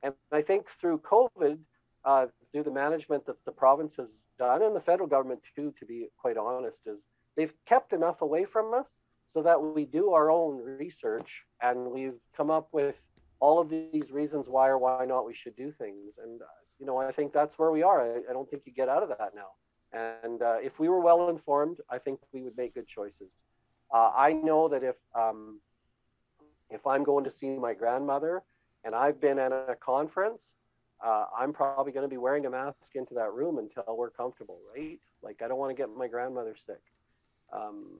And 0.02 0.12
I 0.32 0.42
think 0.42 0.66
through 0.80 0.98
COVID, 0.98 1.58
uh, 2.04 2.26
through 2.52 2.64
the 2.64 2.72
management 2.72 3.26
that 3.26 3.42
the 3.44 3.52
province 3.52 3.92
has 3.96 4.08
done 4.38 4.62
and 4.62 4.74
the 4.74 4.80
federal 4.80 5.08
government 5.08 5.40
too, 5.54 5.72
to 5.78 5.86
be 5.86 6.08
quite 6.18 6.36
honest, 6.36 6.78
is 6.84 6.98
they've 7.36 7.54
kept 7.66 7.92
enough 7.92 8.22
away 8.22 8.44
from 8.44 8.74
us 8.74 8.86
so 9.34 9.42
that 9.42 9.62
we 9.62 9.84
do 9.84 10.12
our 10.12 10.30
own 10.30 10.56
research 10.64 11.28
and 11.62 11.86
we've 11.86 12.18
come 12.36 12.50
up 12.50 12.68
with 12.72 12.96
all 13.40 13.60
of 13.60 13.70
these 13.70 14.10
reasons 14.10 14.46
why 14.48 14.66
or 14.68 14.78
why 14.78 15.04
not 15.04 15.24
we 15.26 15.34
should 15.34 15.54
do 15.54 15.72
things. 15.78 16.14
And 16.22 16.42
uh, 16.42 16.44
you 16.78 16.86
know, 16.86 16.98
I 16.98 17.12
think 17.12 17.32
that's 17.32 17.58
where 17.58 17.70
we 17.70 17.82
are. 17.82 18.02
I, 18.02 18.18
I 18.30 18.32
don't 18.32 18.48
think 18.48 18.62
you 18.66 18.72
get 18.72 18.88
out 18.88 19.02
of 19.02 19.08
that 19.10 19.32
now. 19.34 19.48
And 19.92 20.42
uh, 20.42 20.56
if 20.62 20.78
we 20.78 20.88
were 20.88 21.00
well 21.00 21.28
informed, 21.28 21.78
I 21.90 21.98
think 21.98 22.20
we 22.32 22.42
would 22.42 22.56
make 22.56 22.74
good 22.74 22.86
choices. 22.86 23.30
Uh, 23.92 24.12
I 24.14 24.32
know 24.32 24.68
that 24.68 24.82
if 24.84 24.96
um, 25.14 25.60
if 26.70 26.86
I'm 26.86 27.04
going 27.04 27.24
to 27.24 27.30
see 27.30 27.48
my 27.48 27.74
grandmother 27.74 28.42
and 28.84 28.94
I've 28.94 29.20
been 29.20 29.38
at 29.38 29.52
a 29.52 29.74
conference, 29.74 30.42
uh, 31.04 31.24
I'm 31.36 31.52
probably 31.52 31.92
going 31.92 32.04
to 32.04 32.08
be 32.08 32.18
wearing 32.18 32.44
a 32.46 32.50
mask 32.50 32.94
into 32.94 33.14
that 33.14 33.32
room 33.32 33.58
until 33.58 33.96
we're 33.96 34.10
comfortable, 34.10 34.58
right? 34.76 34.98
Like 35.22 35.40
I 35.42 35.48
don't 35.48 35.58
want 35.58 35.74
to 35.74 35.80
get 35.80 35.88
my 35.96 36.06
grandmother 36.08 36.54
sick 36.66 36.82
um, 37.52 37.98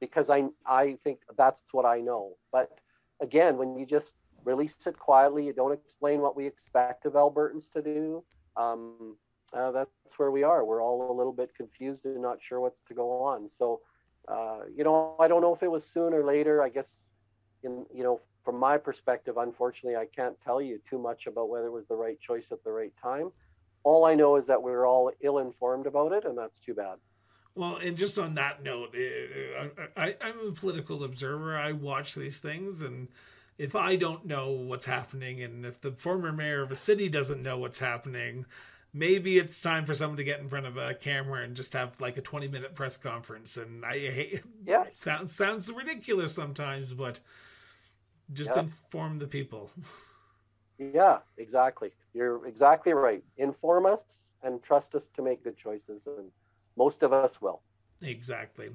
because 0.00 0.28
I 0.28 0.46
I 0.66 0.98
think 1.04 1.20
that's 1.36 1.62
what 1.72 1.84
I 1.84 2.00
know. 2.00 2.32
But 2.50 2.78
again, 3.20 3.56
when 3.56 3.76
you 3.76 3.86
just 3.86 4.14
release 4.48 4.74
it 4.86 4.98
quietly. 4.98 5.46
You 5.46 5.52
don't 5.52 5.72
explain 5.72 6.20
what 6.20 6.34
we 6.34 6.46
expect 6.46 7.04
of 7.04 7.12
Albertans 7.12 7.70
to 7.74 7.82
do. 7.82 8.24
Um, 8.56 9.16
uh, 9.52 9.70
that's 9.70 9.90
where 10.16 10.30
we 10.30 10.42
are. 10.42 10.64
We're 10.64 10.82
all 10.82 11.10
a 11.10 11.16
little 11.16 11.32
bit 11.32 11.54
confused 11.54 12.04
and 12.04 12.22
not 12.22 12.38
sure 12.40 12.60
what's 12.60 12.82
to 12.88 12.94
go 12.94 13.22
on. 13.22 13.48
So, 13.58 13.80
uh, 14.26 14.60
you 14.74 14.84
know, 14.84 15.16
I 15.20 15.28
don't 15.28 15.42
know 15.42 15.54
if 15.54 15.62
it 15.62 15.70
was 15.70 15.84
soon 15.84 16.12
or 16.12 16.24
later. 16.24 16.62
I 16.62 16.68
guess, 16.68 16.90
in 17.62 17.86
you 17.94 18.02
know, 18.02 18.20
from 18.44 18.58
my 18.58 18.76
perspective, 18.78 19.36
unfortunately, 19.36 19.96
I 19.96 20.06
can't 20.06 20.36
tell 20.44 20.60
you 20.60 20.80
too 20.88 20.98
much 20.98 21.26
about 21.26 21.48
whether 21.50 21.66
it 21.66 21.72
was 21.72 21.86
the 21.88 21.96
right 21.96 22.18
choice 22.20 22.46
at 22.50 22.62
the 22.64 22.72
right 22.72 22.92
time. 23.02 23.30
All 23.84 24.04
I 24.04 24.14
know 24.14 24.36
is 24.36 24.46
that 24.46 24.62
we 24.62 24.72
are 24.72 24.86
all 24.86 25.12
ill-informed 25.20 25.86
about 25.86 26.12
it, 26.12 26.24
and 26.24 26.36
that's 26.36 26.58
too 26.58 26.74
bad. 26.74 26.96
Well, 27.54 27.76
and 27.76 27.96
just 27.96 28.18
on 28.18 28.34
that 28.34 28.62
note, 28.62 28.94
eh, 28.94 29.68
eh, 29.78 29.86
I, 29.96 30.16
I'm 30.20 30.48
a 30.48 30.52
political 30.52 31.02
observer. 31.04 31.56
I 31.56 31.72
watch 31.72 32.14
these 32.14 32.38
things, 32.38 32.82
and 32.82 33.08
if 33.58 33.74
I 33.74 33.96
don't 33.96 34.24
know 34.24 34.50
what's 34.50 34.86
happening 34.86 35.42
and 35.42 35.66
if 35.66 35.80
the 35.80 35.90
former 35.90 36.32
mayor 36.32 36.62
of 36.62 36.70
a 36.70 36.76
city 36.76 37.08
doesn't 37.08 37.42
know 37.42 37.58
what's 37.58 37.80
happening, 37.80 38.46
maybe 38.92 39.36
it's 39.36 39.60
time 39.60 39.84
for 39.84 39.94
someone 39.94 40.16
to 40.16 40.24
get 40.24 40.40
in 40.40 40.48
front 40.48 40.66
of 40.66 40.76
a 40.76 40.94
camera 40.94 41.42
and 41.42 41.56
just 41.56 41.72
have 41.72 42.00
like 42.00 42.16
a 42.16 42.22
20 42.22 42.48
minute 42.48 42.74
press 42.76 42.96
conference. 42.96 43.56
And 43.56 43.84
I 43.84 43.98
hate 43.98 44.42
yeah. 44.66 44.84
sounds 44.92 45.34
sounds 45.34 45.70
ridiculous 45.72 46.32
sometimes, 46.32 46.94
but 46.94 47.20
just 48.32 48.52
yeah. 48.54 48.62
inform 48.62 49.18
the 49.18 49.26
people. 49.26 49.70
Yeah, 50.78 51.18
exactly. 51.36 51.90
You're 52.14 52.46
exactly 52.46 52.92
right. 52.92 53.24
Inform 53.36 53.86
us 53.86 54.02
and 54.44 54.62
trust 54.62 54.94
us 54.94 55.08
to 55.16 55.22
make 55.22 55.42
good 55.42 55.56
choices 55.56 56.02
and 56.06 56.30
most 56.76 57.02
of 57.02 57.12
us 57.12 57.40
will. 57.42 57.62
Exactly. 58.00 58.70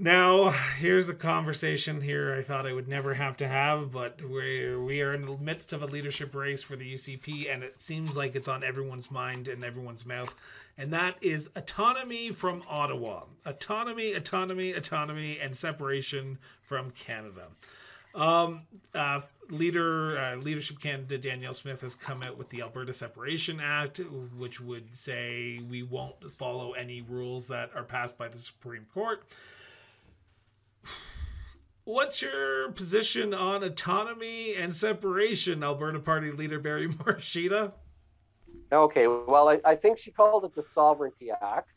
Now, 0.00 0.50
here's 0.50 1.08
a 1.08 1.14
conversation 1.14 2.00
here 2.02 2.32
I 2.32 2.42
thought 2.42 2.66
I 2.66 2.72
would 2.72 2.86
never 2.86 3.14
have 3.14 3.36
to 3.38 3.48
have, 3.48 3.90
but 3.90 4.22
we 4.22 4.76
we 4.76 5.00
are 5.02 5.12
in 5.12 5.26
the 5.26 5.36
midst 5.38 5.72
of 5.72 5.82
a 5.82 5.86
leadership 5.86 6.34
race 6.34 6.62
for 6.62 6.76
the 6.76 6.94
UCP, 6.94 7.52
and 7.52 7.64
it 7.64 7.80
seems 7.80 8.16
like 8.16 8.36
it's 8.36 8.46
on 8.48 8.62
everyone's 8.62 9.10
mind 9.10 9.48
and 9.48 9.64
everyone's 9.64 10.06
mouth, 10.06 10.32
and 10.76 10.92
that 10.92 11.16
is 11.20 11.50
autonomy 11.56 12.30
from 12.30 12.62
Ottawa. 12.68 13.24
Autonomy, 13.44 14.12
autonomy, 14.12 14.72
autonomy, 14.72 15.38
and 15.40 15.56
separation 15.56 16.38
from 16.62 16.92
Canada. 16.92 17.48
Um, 18.14 18.62
uh, 18.94 19.22
leader, 19.50 20.16
uh, 20.16 20.36
leadership 20.36 20.78
candidate 20.78 21.22
Danielle 21.22 21.54
Smith 21.54 21.80
has 21.80 21.96
come 21.96 22.22
out 22.22 22.38
with 22.38 22.50
the 22.50 22.62
Alberta 22.62 22.94
Separation 22.94 23.58
Act, 23.60 23.98
which 24.36 24.60
would 24.60 24.94
say 24.94 25.60
we 25.68 25.82
won't 25.82 26.32
follow 26.32 26.72
any 26.72 27.00
rules 27.00 27.48
that 27.48 27.70
are 27.74 27.84
passed 27.84 28.16
by 28.16 28.28
the 28.28 28.38
Supreme 28.38 28.86
Court 28.94 29.24
What's 31.88 32.20
your 32.20 32.70
position 32.72 33.32
on 33.32 33.64
autonomy 33.64 34.54
and 34.54 34.76
separation, 34.76 35.64
Alberta 35.64 35.98
Party 35.98 36.30
leader 36.30 36.58
Barry 36.60 36.86
Morishita? 36.88 37.72
Okay, 38.70 39.06
well, 39.06 39.48
I, 39.48 39.58
I 39.64 39.74
think 39.74 39.96
she 39.96 40.10
called 40.10 40.44
it 40.44 40.54
the 40.54 40.66
Sovereignty 40.74 41.30
Act. 41.30 41.70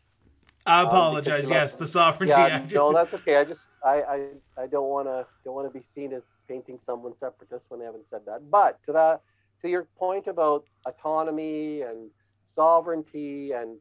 I 0.65 0.81
um, 0.81 0.87
apologize. 0.87 1.45
Um, 1.45 1.51
yes, 1.51 1.75
the 1.75 1.87
Sovereignty 1.87 2.35
yeah, 2.37 2.57
Act. 2.57 2.73
no, 2.73 2.91
that's 2.91 3.13
okay. 3.23 3.37
I 3.37 3.45
just 3.45 3.61
I 3.85 4.01
I, 4.01 4.27
I 4.63 4.67
don't 4.67 4.89
want 4.89 5.07
to 5.07 5.25
don't 5.45 5.55
want 5.55 5.71
to 5.71 5.79
be 5.79 5.85
seen 5.95 6.11
as 6.11 6.23
painting 6.45 6.77
someone 6.85 7.13
separatist 7.21 7.63
when 7.69 7.79
they 7.79 7.85
haven't 7.85 8.03
said 8.09 8.23
that. 8.25 8.51
But 8.51 8.83
to 8.87 8.91
that 8.91 9.21
to 9.61 9.69
your 9.69 9.87
point 9.97 10.27
about 10.27 10.65
autonomy 10.85 11.83
and 11.83 12.09
sovereignty 12.53 13.53
and 13.53 13.77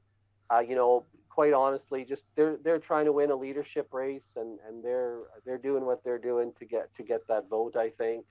uh, 0.48 0.60
you 0.60 0.76
know 0.76 1.06
quite 1.30 1.52
honestly, 1.52 2.04
just 2.04 2.24
they're 2.34 2.58
they're 2.62 2.78
trying 2.78 3.06
to 3.06 3.12
win 3.12 3.30
a 3.30 3.36
leadership 3.36 3.88
race, 3.92 4.36
and 4.36 4.58
and 4.66 4.84
they're 4.84 5.20
they're 5.46 5.58
doing 5.58 5.86
what 5.86 6.04
they're 6.04 6.18
doing 6.18 6.52
to 6.58 6.64
get 6.66 6.94
to 6.96 7.02
get 7.02 7.26
that 7.28 7.48
vote. 7.48 7.76
I 7.76 7.90
think, 7.90 8.24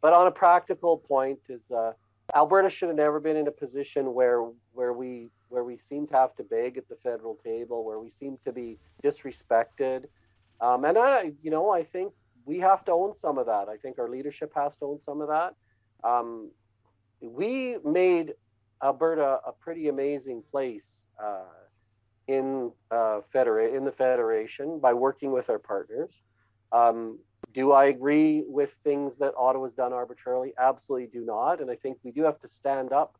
but 0.00 0.12
on 0.12 0.26
a 0.26 0.30
practical 0.30 0.98
point, 0.98 1.40
is 1.48 1.62
uh, 1.74 1.92
Alberta 2.34 2.70
should 2.70 2.88
have 2.88 2.96
never 2.96 3.18
been 3.18 3.36
in 3.36 3.48
a 3.48 3.52
position 3.52 4.14
where 4.14 4.44
where 4.72 4.92
we 4.92 5.30
where 5.48 5.64
we 5.64 5.78
seem 5.88 6.06
to 6.08 6.14
have 6.14 6.36
to 6.36 6.44
beg 6.44 6.76
at 6.76 6.88
the 6.88 6.96
federal 7.02 7.36
table, 7.36 7.84
where 7.84 7.98
we 7.98 8.10
seem 8.10 8.38
to 8.44 8.52
be 8.52 8.78
disrespected, 9.02 10.04
um, 10.60 10.84
and 10.84 10.98
I 10.98 11.32
you 11.42 11.50
know 11.50 11.70
I 11.70 11.82
think 11.82 12.12
we 12.44 12.58
have 12.60 12.84
to 12.84 12.92
own 12.92 13.14
some 13.20 13.38
of 13.38 13.46
that. 13.46 13.68
I 13.68 13.76
think 13.76 13.98
our 13.98 14.08
leadership 14.08 14.52
has 14.54 14.76
to 14.78 14.84
own 14.84 15.00
some 15.04 15.20
of 15.20 15.28
that. 15.28 15.54
Um, 16.04 16.50
we 17.20 17.78
made 17.84 18.34
Alberta 18.82 19.40
a 19.44 19.52
pretty 19.52 19.88
amazing 19.88 20.42
place. 20.50 20.84
Uh, 21.20 21.44
in 22.28 22.72
uh, 22.90 23.20
federa- 23.34 23.74
in 23.76 23.84
the 23.84 23.92
federation 23.92 24.78
by 24.78 24.92
working 24.92 25.32
with 25.32 25.48
our 25.50 25.58
partners. 25.58 26.10
Um, 26.72 27.18
do 27.54 27.72
I 27.72 27.86
agree 27.86 28.44
with 28.46 28.70
things 28.84 29.12
that 29.20 29.32
Ottawa's 29.36 29.72
done 29.74 29.92
arbitrarily? 29.92 30.52
Absolutely 30.58 31.06
do 31.06 31.24
not. 31.24 31.60
And 31.60 31.70
I 31.70 31.76
think 31.76 31.98
we 32.02 32.10
do 32.10 32.22
have 32.24 32.40
to 32.40 32.48
stand 32.48 32.92
up 32.92 33.16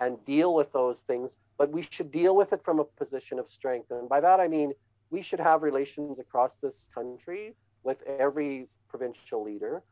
and 0.00 0.22
deal 0.24 0.54
with 0.54 0.72
those 0.72 0.98
things, 1.06 1.30
but 1.58 1.70
we 1.70 1.86
should 1.90 2.10
deal 2.10 2.36
with 2.36 2.52
it 2.52 2.60
from 2.64 2.78
a 2.78 2.84
position 2.84 3.38
of 3.38 3.50
strength. 3.50 3.90
And 3.90 4.08
by 4.08 4.20
that, 4.20 4.40
I 4.40 4.48
mean 4.48 4.72
we 5.10 5.22
should 5.22 5.40
have 5.40 5.62
relations 5.62 6.18
across 6.18 6.56
this 6.62 6.86
country 6.94 7.54
with 7.82 7.98
every 8.06 8.68
provincial 8.88 9.42
leader. 9.42 9.82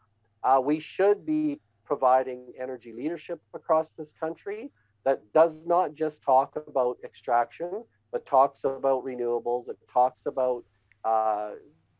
Uh, 0.45 0.61
we 0.63 0.79
should 0.79 1.27
be 1.27 1.61
providing 1.85 2.53
energy 2.61 2.93
leadership 2.93 3.41
across 3.55 3.91
this 3.99 4.13
country 4.21 4.71
that 5.05 5.21
does 5.33 5.67
not 5.67 5.95
just 5.95 6.23
talk 6.23 6.55
about 6.69 6.99
extraction, 7.03 7.85
but 8.13 8.27
talks 8.27 8.65
about 8.65 9.05
renewables. 9.05 9.69
It 9.69 9.79
talks 9.93 10.27
about 10.27 10.65
uh, 11.05 11.51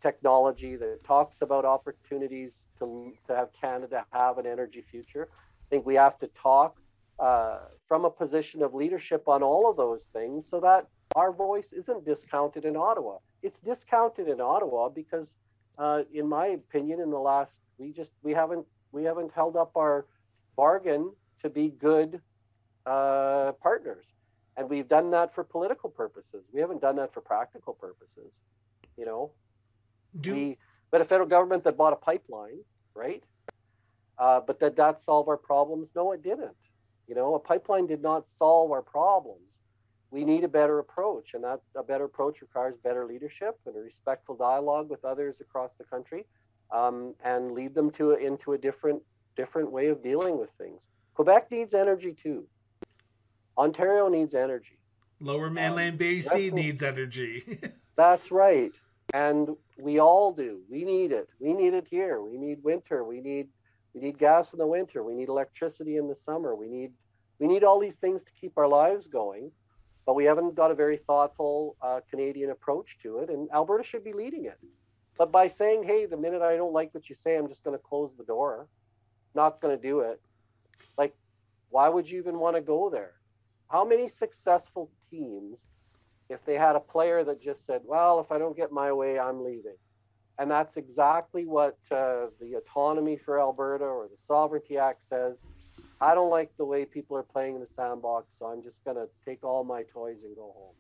technology. 0.03 0.77
That 0.77 1.05
talks 1.05 1.39
about 1.43 1.65
opportunities 1.65 2.55
to, 2.79 3.13
to 3.27 3.37
have 3.37 3.49
Canada 3.61 4.05
have 4.13 4.39
an 4.39 4.47
energy 4.47 4.85
future. 4.91 5.29
I 5.33 5.67
think 5.71 5.87
we 5.87 5.95
have 5.97 6.19
to 6.21 6.29
talk 6.41 6.77
uh, 7.19 7.59
from 7.87 8.05
a 8.05 8.11
position 8.11 8.63
of 8.63 8.75
leadership 8.75 9.29
on 9.29 9.43
all 9.43 9.69
of 9.69 9.77
those 9.77 10.05
things 10.13 10.47
so 10.49 10.61
that 10.61 10.87
our 11.17 11.33
voice 11.33 11.73
isn't 11.73 12.05
discounted 12.05 12.65
in 12.65 12.77
Ottawa. 12.77 13.19
It's 13.43 13.61
discounted 13.61 14.29
in 14.29 14.41
Ottawa 14.41 14.89
because, 14.89 15.27
uh, 15.79 16.03
in 16.13 16.29
my 16.29 16.49
opinion, 16.49 17.01
in 17.01 17.11
the 17.11 17.19
last 17.19 17.59
we 17.79 17.93
just 17.93 18.13
we 18.23 18.33
haven't 18.33 18.67
we 18.93 19.05
haven't 19.05 19.33
held 19.33 19.57
up 19.57 19.73
our 19.77 20.07
bargain 20.57 21.13
to 21.43 21.49
be 21.49 21.69
good 21.69 22.21
uh, 22.87 23.53
partners. 23.63 24.05
And 24.59 24.69
we've 24.69 24.89
done 24.89 25.13
that 25.13 25.35
for 25.37 25.45
political 25.45 25.89
purposes. 25.89 26.43
We 26.53 26.61
haven't 26.61 26.81
done 26.81 26.97
that 26.97 27.15
for 27.15 27.21
practical 27.21 27.75
purposes. 27.75 28.33
You 28.97 29.07
know, 29.07 29.31
Do... 30.21 30.35
we 30.35 30.59
but 30.91 31.01
a 31.01 31.05
federal 31.05 31.29
government 31.29 31.65
that 31.65 31.77
bought 31.77 31.93
a 31.93 31.97
pipeline, 31.97 32.59
right? 32.95 33.23
Uh, 34.19 34.41
but 34.41 34.59
did 34.59 34.75
that 34.77 35.03
solve 35.03 35.29
our 35.29 35.37
problems? 35.37 35.89
No, 35.95 36.13
it 36.13 36.23
didn't. 36.23 36.57
You 37.07 37.15
know, 37.15 37.35
a 37.35 37.39
pipeline 37.39 37.87
did 37.87 38.03
not 38.03 38.25
solve 38.37 38.73
our 38.73 38.83
problems. 38.83 39.43
We 40.11 40.25
need 40.25 40.43
a 40.45 40.49
better 40.49 40.79
approach, 40.79 41.35
and 41.35 41.45
that 41.45 41.61
a 41.77 41.83
better 41.83 42.05
approach 42.05 42.41
requires 42.41 42.75
better 42.83 43.07
leadership 43.07 43.61
and 43.67 43.77
a 43.77 43.81
respectful 43.81 44.35
dialogue 44.35 44.89
with 44.91 45.05
others 45.05 45.37
across 45.41 45.71
the 45.79 45.85
country, 45.85 46.25
um, 46.75 47.15
and 47.23 47.53
lead 47.53 47.75
them 47.75 47.91
to 47.93 48.13
a, 48.13 48.17
into 48.17 48.55
a 48.55 48.59
different 48.59 49.03
different 49.37 49.71
way 49.71 49.87
of 49.87 50.03
dealing 50.03 50.37
with 50.37 50.51
things. 50.59 50.81
Quebec 51.15 51.51
needs 51.51 51.75
energy 51.75 52.17
too. 52.21 52.45
Ontario 53.59 54.09
needs 54.09 54.35
energy. 54.35 54.79
Lower 55.21 55.51
mainland 55.51 55.99
BC 55.99 56.53
needs 56.53 56.83
energy. 56.83 57.59
that's 57.97 58.31
right. 58.31 58.71
And 59.13 59.57
we 59.81 59.99
all 59.99 60.33
do. 60.33 60.61
We 60.71 60.85
need 60.85 61.11
it. 61.11 61.29
We 61.41 61.53
need 61.55 61.75
it 61.75 61.87
here. 61.91 62.23
We 62.23 62.39
need 62.39 62.63
winter. 62.63 63.03
We 63.03 63.21
need 63.21 63.49
we 63.95 64.01
need 64.01 64.19
gas 64.19 64.53
in 64.53 64.59
the 64.59 64.67
winter. 64.67 65.03
We 65.03 65.15
need 65.15 65.29
electricity 65.29 65.97
in 65.97 66.09
the 66.09 66.15
summer. 66.25 66.55
We 66.55 66.69
need 66.69 66.93
we 67.41 67.49
need 67.49 67.65
all 67.65 67.81
these 67.81 67.97
things 68.01 68.23
to 68.23 68.31
keep 68.41 68.57
our 68.57 68.69
lives 68.69 69.09
going. 69.09 69.51
But 70.07 70.15
we 70.15 70.25
haven't 70.25 70.55
got 70.55 70.71
a 70.71 70.75
very 70.75 70.99
thoughtful 70.99 71.77
uh, 71.83 72.01
Canadian 72.09 72.51
approach 72.51 72.97
to 73.03 73.19
it, 73.19 73.29
and 73.29 73.51
Alberta 73.53 73.85
should 73.85 74.05
be 74.05 74.13
leading 74.13 74.47
it. 74.47 74.59
But 75.19 75.33
by 75.33 75.49
saying, 75.49 75.83
"Hey, 75.83 76.07
the 76.07 76.17
minute 76.17 76.43
I 76.43 76.57
don't 76.57 76.73
like 76.73 76.95
what 76.95 77.11
you 77.11 77.17
say, 77.25 77.37
I'm 77.37 77.49
just 77.49 77.65
going 77.65 77.77
to 77.77 77.83
close 77.83 78.13
the 78.17 78.25
door," 78.25 78.69
not 79.35 79.61
going 79.61 79.77
to 79.77 79.83
do 79.83 80.01
it. 80.01 80.21
Like, 80.97 81.15
why 81.71 81.89
would 81.89 82.09
you 82.09 82.19
even 82.19 82.39
want 82.39 82.57
to 82.57 82.63
go 82.63 82.89
there? 82.89 83.18
How 83.69 83.85
many 83.85 84.09
successful 84.09 84.91
teams, 85.11 85.59
if 86.29 86.45
they 86.45 86.55
had 86.55 86.77
a 86.77 86.81
player 86.81 87.25
that 87.25 87.43
just 87.43 87.67
said, 87.67 87.83
well, 87.85 88.21
if 88.21 88.33
I 88.33 88.39
don't 88.39 88.57
get 88.57 88.73
my 88.73 88.93
way, 88.93 89.19
I'm 89.19 89.45
leaving. 89.45 89.77
And 90.39 90.51
that's 90.51 90.77
exactly 90.77 91.47
what 91.47 91.77
uh, 91.91 92.27
the 92.41 92.55
autonomy 92.59 93.17
for 93.17 93.41
Alberta 93.41 93.85
or 93.85 94.09
the 94.09 94.17
Sovereignty 94.27 94.79
Act 94.79 95.03
says. 95.09 95.39
I 96.01 96.15
don't 96.15 96.31
like 96.31 96.57
the 96.57 96.65
way 96.65 96.85
people 96.85 97.17
are 97.17 97.25
playing 97.25 97.57
in 97.57 97.61
the 97.61 97.67
sandbox, 97.75 98.29
so 98.39 98.47
I'm 98.47 98.63
just 98.63 98.83
going 98.85 98.97
to 98.97 99.09
take 99.25 99.43
all 99.43 99.65
my 99.65 99.83
toys 99.93 100.19
and 100.25 100.37
go 100.37 100.55
home. 100.57 100.75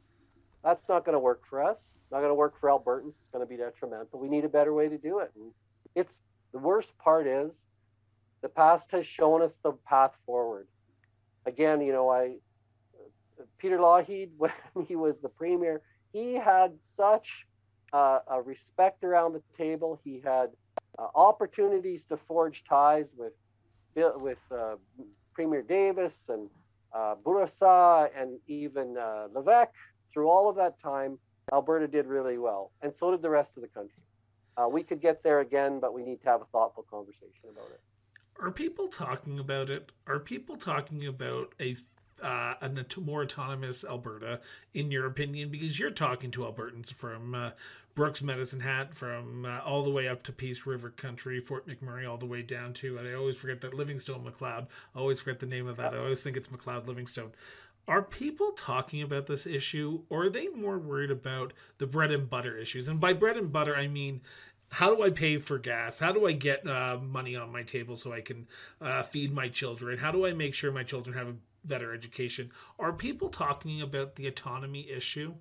That's 0.62 0.82
not 0.88 1.04
going 1.04 1.14
to 1.14 1.20
work 1.20 1.42
for 1.48 1.62
us. 1.62 1.78
Not 2.12 2.18
going 2.18 2.30
to 2.30 2.34
work 2.34 2.54
for 2.60 2.70
Albertans. 2.70 3.14
It's 3.20 3.30
going 3.32 3.44
to 3.44 3.48
be 3.48 3.56
detrimental. 3.56 4.20
We 4.20 4.28
need 4.28 4.44
a 4.44 4.48
better 4.48 4.72
way 4.72 4.88
to 4.88 4.96
do 4.96 5.18
it. 5.18 5.32
And 5.34 5.52
it's 5.94 6.14
the 6.52 6.58
worst 6.58 6.96
part 6.98 7.26
is 7.26 7.52
the 8.42 8.48
past 8.48 8.92
has 8.92 9.06
shown 9.06 9.42
us 9.42 9.52
the 9.62 9.72
path 9.72 10.12
forward. 10.24 10.68
Again, 11.46 11.80
you 11.80 11.92
know, 11.92 12.08
I 12.10 12.36
Peter 13.58 13.78
Lougheed, 13.78 14.30
when 14.38 14.52
he 14.86 14.96
was 14.96 15.16
the 15.22 15.28
premier, 15.28 15.80
he 16.12 16.34
had 16.34 16.72
such 16.96 17.46
uh, 17.92 18.20
a 18.28 18.42
respect 18.42 19.04
around 19.04 19.32
the 19.32 19.42
table. 19.56 19.98
He 20.04 20.20
had 20.24 20.50
uh, 20.98 21.06
opportunities 21.14 22.04
to 22.06 22.16
forge 22.16 22.64
ties 22.68 23.08
with 23.16 23.32
with 23.94 24.38
uh, 24.52 24.76
Premier 25.34 25.62
Davis 25.62 26.22
and 26.28 26.48
uh, 26.92 27.16
Bourassa 27.24 28.08
and 28.16 28.38
even 28.46 28.96
uh, 28.96 29.26
Levesque. 29.34 29.72
Through 30.12 30.28
all 30.28 30.48
of 30.48 30.56
that 30.56 30.80
time, 30.80 31.18
Alberta 31.52 31.88
did 31.88 32.06
really 32.06 32.38
well, 32.38 32.70
and 32.82 32.94
so 32.94 33.10
did 33.10 33.22
the 33.22 33.30
rest 33.30 33.52
of 33.56 33.62
the 33.62 33.68
country. 33.68 34.02
Uh, 34.56 34.68
we 34.68 34.82
could 34.82 35.00
get 35.00 35.22
there 35.22 35.40
again, 35.40 35.78
but 35.80 35.94
we 35.94 36.02
need 36.02 36.20
to 36.22 36.28
have 36.28 36.42
a 36.42 36.46
thoughtful 36.46 36.84
conversation 36.90 37.48
about 37.50 37.70
it. 37.70 37.80
Are 38.40 38.50
people 38.50 38.88
talking 38.88 39.38
about 39.38 39.70
it? 39.70 39.90
Are 40.06 40.18
people 40.18 40.56
talking 40.56 41.06
about 41.06 41.54
a 41.60 41.74
uh, 42.22 42.54
a 42.60 43.00
more 43.00 43.22
autonomous 43.22 43.84
Alberta, 43.84 44.40
in 44.74 44.90
your 44.90 45.06
opinion? 45.06 45.50
Because 45.50 45.78
you're 45.78 45.90
talking 45.90 46.30
to 46.32 46.40
Albertans 46.40 46.92
from 46.92 47.34
uh, 47.34 47.50
Brooks 47.94 48.22
Medicine 48.22 48.60
Hat, 48.60 48.94
from 48.94 49.44
uh, 49.44 49.60
all 49.60 49.82
the 49.82 49.90
way 49.90 50.08
up 50.08 50.22
to 50.24 50.32
Peace 50.32 50.66
River 50.66 50.90
Country, 50.90 51.40
Fort 51.40 51.66
McMurray, 51.66 52.08
all 52.08 52.16
the 52.16 52.26
way 52.26 52.42
down 52.42 52.72
to, 52.74 52.98
and 52.98 53.08
I 53.08 53.14
always 53.14 53.36
forget 53.36 53.60
that 53.62 53.74
Livingstone 53.74 54.24
Macleod. 54.24 54.66
I 54.94 54.98
always 54.98 55.20
forget 55.20 55.40
the 55.40 55.46
name 55.46 55.66
of 55.66 55.76
that. 55.78 55.94
I 55.94 55.98
always 55.98 56.22
think 56.22 56.36
it's 56.36 56.50
Macleod 56.50 56.86
Livingstone. 56.86 57.32
Are 57.88 58.02
people 58.02 58.52
talking 58.52 59.00
about 59.00 59.26
this 59.26 59.46
issue, 59.46 60.02
or 60.10 60.24
are 60.24 60.30
they 60.30 60.48
more 60.48 60.78
worried 60.78 61.10
about 61.10 61.54
the 61.78 61.86
bread 61.86 62.10
and 62.10 62.28
butter 62.28 62.56
issues? 62.56 62.86
And 62.86 63.00
by 63.00 63.14
bread 63.14 63.36
and 63.36 63.50
butter, 63.50 63.74
I 63.74 63.88
mean 63.88 64.20
how 64.70 64.94
do 64.94 65.02
I 65.02 65.10
pay 65.10 65.38
for 65.38 65.58
gas? 65.58 65.98
How 65.98 66.12
do 66.12 66.26
I 66.26 66.32
get 66.32 66.66
uh, 66.66 66.98
money 66.98 67.34
on 67.34 67.50
my 67.50 67.62
table 67.62 67.96
so 67.96 68.12
I 68.12 68.20
can 68.20 68.46
uh, 68.80 69.02
feed 69.02 69.32
my 69.32 69.48
children? 69.48 69.98
How 69.98 70.12
do 70.12 70.26
I 70.26 70.32
make 70.32 70.54
sure 70.54 70.70
my 70.70 70.82
children 70.82 71.16
have 71.16 71.28
a 71.28 71.34
better 71.68 71.92
education. 71.92 72.50
Are 72.78 72.92
people 72.92 73.28
talking 73.28 73.80
about 73.80 74.16
the 74.16 74.26
autonomy 74.26 74.88
issue? 74.90 75.34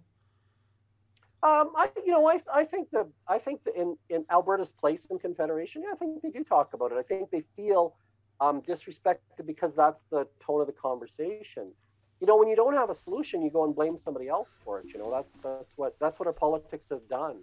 Um, 1.44 1.72
I, 1.76 1.90
you 2.06 2.12
know, 2.12 2.28
I, 2.28 2.42
I 2.52 2.66
think 2.66 2.90
that 2.92 3.08
I 3.28 3.38
think 3.38 3.64
that 3.66 3.76
in, 3.76 3.96
in 4.10 4.26
Alberta's 4.32 4.72
place 4.72 5.02
in 5.12 5.20
Confederation, 5.20 5.84
yeah, 5.84 5.94
I 5.94 5.96
think 5.96 6.22
they 6.22 6.30
do 6.30 6.44
talk 6.44 6.74
about 6.74 6.92
it. 6.92 6.98
I 6.98 7.04
think 7.04 7.30
they 7.30 7.44
feel 7.56 7.96
um, 8.42 8.62
disrespected 8.62 9.46
because 9.46 9.76
that's 9.76 10.02
the 10.10 10.28
tone 10.44 10.62
of 10.62 10.68
the 10.68 10.74
conversation. 10.74 11.72
You 12.20 12.26
know, 12.26 12.38
when 12.38 12.48
you 12.48 12.56
don't 12.56 12.74
have 12.74 12.90
a 12.90 12.98
solution, 13.04 13.44
you 13.44 13.52
go 13.52 13.64
and 13.64 13.76
blame 13.76 14.00
somebody 14.04 14.28
else 14.28 14.50
for 14.66 14.80
it. 14.80 14.88
You 14.92 14.98
know, 14.98 15.12
that's 15.12 15.30
that's 15.44 15.72
what 15.76 15.96
that's 16.00 16.20
what 16.20 16.26
our 16.26 16.34
politics 16.34 16.88
have 16.90 17.08
done. 17.08 17.38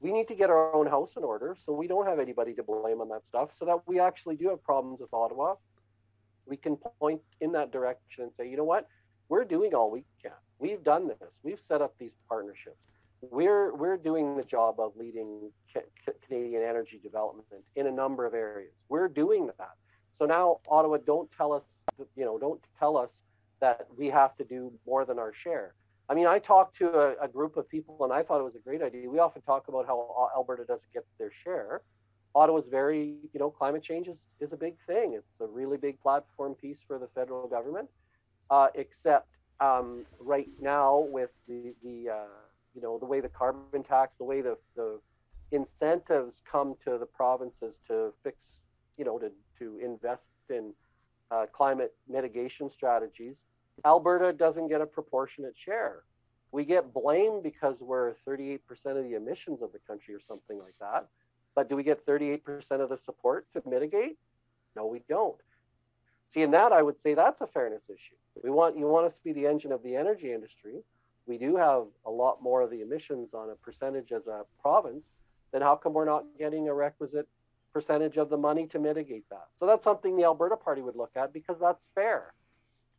We 0.00 0.12
need 0.12 0.28
to 0.28 0.34
get 0.34 0.48
our 0.48 0.74
own 0.74 0.86
house 0.86 1.12
in 1.16 1.24
order, 1.24 1.56
so 1.64 1.72
we 1.72 1.86
don't 1.86 2.06
have 2.06 2.18
anybody 2.18 2.54
to 2.54 2.62
blame 2.62 3.02
on 3.02 3.08
that 3.10 3.24
stuff. 3.26 3.50
So 3.58 3.66
that 3.66 3.80
we 3.86 4.00
actually 4.00 4.36
do 4.36 4.48
have 4.48 4.62
problems 4.62 5.00
with 5.00 5.12
Ottawa, 5.12 5.56
we 6.46 6.56
can 6.56 6.76
point 6.76 7.20
in 7.40 7.52
that 7.52 7.72
direction 7.72 8.24
and 8.24 8.32
say, 8.38 8.48
you 8.48 8.56
know 8.56 8.64
what, 8.64 8.88
we're 9.28 9.44
doing 9.44 9.74
all 9.74 9.90
we 9.90 10.04
can. 10.22 10.32
We've 10.58 10.82
done 10.82 11.08
this. 11.08 11.30
We've 11.42 11.60
set 11.68 11.82
up 11.82 11.94
these 11.98 12.12
partnerships 12.28 12.76
we're 13.30 13.74
we're 13.74 13.96
doing 13.96 14.36
the 14.36 14.42
job 14.42 14.78
of 14.78 14.92
leading 14.96 15.50
Canadian 16.26 16.62
energy 16.62 17.00
development 17.02 17.46
in 17.74 17.86
a 17.86 17.90
number 17.90 18.26
of 18.26 18.34
areas. 18.34 18.72
We're 18.88 19.08
doing 19.08 19.46
that. 19.58 19.74
So 20.18 20.26
now 20.26 20.60
Ottawa, 20.68 20.98
don't 21.04 21.28
tell 21.36 21.52
us, 21.52 21.62
you 22.16 22.24
know, 22.24 22.38
don't 22.38 22.60
tell 22.78 22.96
us 22.96 23.10
that 23.60 23.86
we 23.96 24.08
have 24.08 24.36
to 24.36 24.44
do 24.44 24.72
more 24.86 25.04
than 25.04 25.18
our 25.18 25.32
share. 25.44 25.74
I 26.08 26.14
mean, 26.14 26.26
I 26.26 26.38
talked 26.38 26.76
to 26.78 26.88
a, 26.88 27.24
a 27.24 27.28
group 27.28 27.56
of 27.56 27.68
people, 27.68 28.04
and 28.04 28.12
I 28.12 28.22
thought 28.22 28.40
it 28.40 28.44
was 28.44 28.54
a 28.54 28.60
great 28.60 28.82
idea. 28.82 29.10
We 29.10 29.18
often 29.18 29.42
talk 29.42 29.68
about 29.68 29.86
how 29.86 30.30
Alberta 30.34 30.64
doesn't 30.64 30.92
get 30.94 31.04
their 31.18 31.32
share. 31.42 31.82
Ottawa's 32.36 32.68
very, 32.68 33.16
you 33.32 33.40
know, 33.40 33.50
climate 33.50 33.82
change 33.82 34.08
is, 34.08 34.18
is 34.40 34.52
a 34.52 34.56
big 34.56 34.74
thing. 34.86 35.14
It's 35.14 35.40
a 35.40 35.46
really 35.46 35.78
big 35.78 35.98
platform 36.02 36.54
piece 36.54 36.78
for 36.86 36.98
the 36.98 37.08
federal 37.14 37.48
government. 37.48 37.88
Uh, 38.50 38.68
except 38.74 39.28
um, 39.60 40.04
right 40.20 40.48
now 40.60 40.98
with 41.10 41.30
the 41.48 41.74
the 41.82 42.10
uh, 42.10 42.36
you 42.74 42.82
know 42.82 42.98
the 42.98 43.06
way 43.06 43.20
the 43.20 43.28
carbon 43.28 43.82
tax, 43.82 44.12
the 44.18 44.24
way 44.24 44.42
the 44.42 44.56
the 44.76 45.00
incentives 45.50 46.42
come 46.50 46.76
to 46.84 46.98
the 46.98 47.06
provinces 47.06 47.78
to 47.88 48.12
fix, 48.22 48.52
you 48.98 49.04
know, 49.04 49.18
to 49.18 49.32
to 49.58 49.78
invest 49.82 50.22
in 50.50 50.74
uh, 51.30 51.46
climate 51.52 51.94
mitigation 52.06 52.70
strategies. 52.70 53.36
Alberta 53.84 54.32
doesn't 54.32 54.68
get 54.68 54.80
a 54.80 54.86
proportionate 54.86 55.54
share. 55.56 56.02
We 56.52 56.64
get 56.64 56.92
blamed 56.92 57.42
because 57.42 57.76
we're 57.80 58.14
38% 58.26 58.60
of 58.86 59.04
the 59.04 59.14
emissions 59.14 59.60
of 59.62 59.72
the 59.72 59.80
country 59.86 60.14
or 60.14 60.20
something 60.28 60.58
like 60.58 60.74
that. 60.80 61.08
But 61.56 61.68
do 61.68 61.74
we 61.74 61.82
get 61.82 62.06
38% 62.06 62.42
of 62.70 62.90
the 62.90 62.98
support 62.98 63.46
to 63.54 63.62
mitigate? 63.68 64.16
No, 64.76 64.86
we 64.86 65.02
don't. 65.08 65.40
See, 66.32 66.42
in 66.42 66.52
that, 66.52 66.70
I 66.70 66.82
would 66.82 66.96
say 67.02 67.14
that's 67.14 67.40
a 67.40 67.48
fairness 67.48 67.82
issue. 67.88 68.14
We 68.44 68.50
want 68.50 68.78
you 68.78 68.86
want 68.86 69.06
us 69.06 69.14
to 69.14 69.24
be 69.24 69.32
the 69.32 69.46
engine 69.46 69.72
of 69.72 69.82
the 69.82 69.96
energy 69.96 70.32
industry 70.32 70.84
we 71.26 71.38
do 71.38 71.56
have 71.56 71.84
a 72.04 72.10
lot 72.10 72.42
more 72.42 72.62
of 72.62 72.70
the 72.70 72.82
emissions 72.82 73.34
on 73.34 73.50
a 73.50 73.54
percentage 73.56 74.12
as 74.12 74.26
a 74.26 74.44
province, 74.62 75.04
then 75.52 75.60
how 75.60 75.74
come 75.76 75.92
we're 75.92 76.04
not 76.04 76.24
getting 76.38 76.68
a 76.68 76.74
requisite 76.74 77.28
percentage 77.72 78.16
of 78.16 78.30
the 78.30 78.36
money 78.36 78.66
to 78.68 78.78
mitigate 78.78 79.28
that? 79.30 79.48
So 79.58 79.66
that's 79.66 79.84
something 79.84 80.16
the 80.16 80.24
Alberta 80.24 80.56
Party 80.56 80.82
would 80.82 80.96
look 80.96 81.10
at 81.16 81.32
because 81.32 81.56
that's 81.60 81.84
fair. 81.94 82.32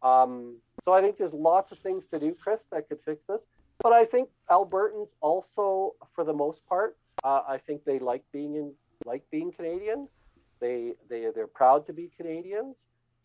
Um, 0.03 0.57
so 0.85 0.93
I 0.93 1.01
think 1.01 1.17
there's 1.17 1.33
lots 1.33 1.71
of 1.71 1.79
things 1.79 2.05
to 2.07 2.19
do, 2.19 2.35
Chris, 2.35 2.59
that 2.71 2.87
could 2.87 2.99
fix 3.03 3.23
this. 3.27 3.41
But 3.81 3.93
I 3.93 4.05
think 4.05 4.29
Albertans 4.49 5.09
also, 5.21 5.95
for 6.13 6.23
the 6.23 6.33
most 6.33 6.65
part, 6.67 6.97
uh, 7.23 7.41
I 7.47 7.57
think 7.57 7.83
they 7.83 7.99
like 7.99 8.23
being 8.31 8.55
in, 8.55 8.73
like 9.05 9.23
being 9.31 9.51
Canadian. 9.51 10.07
They 10.59 10.93
they 11.09 11.27
they're 11.33 11.47
proud 11.47 11.85
to 11.87 11.93
be 11.93 12.09
Canadians. 12.17 12.77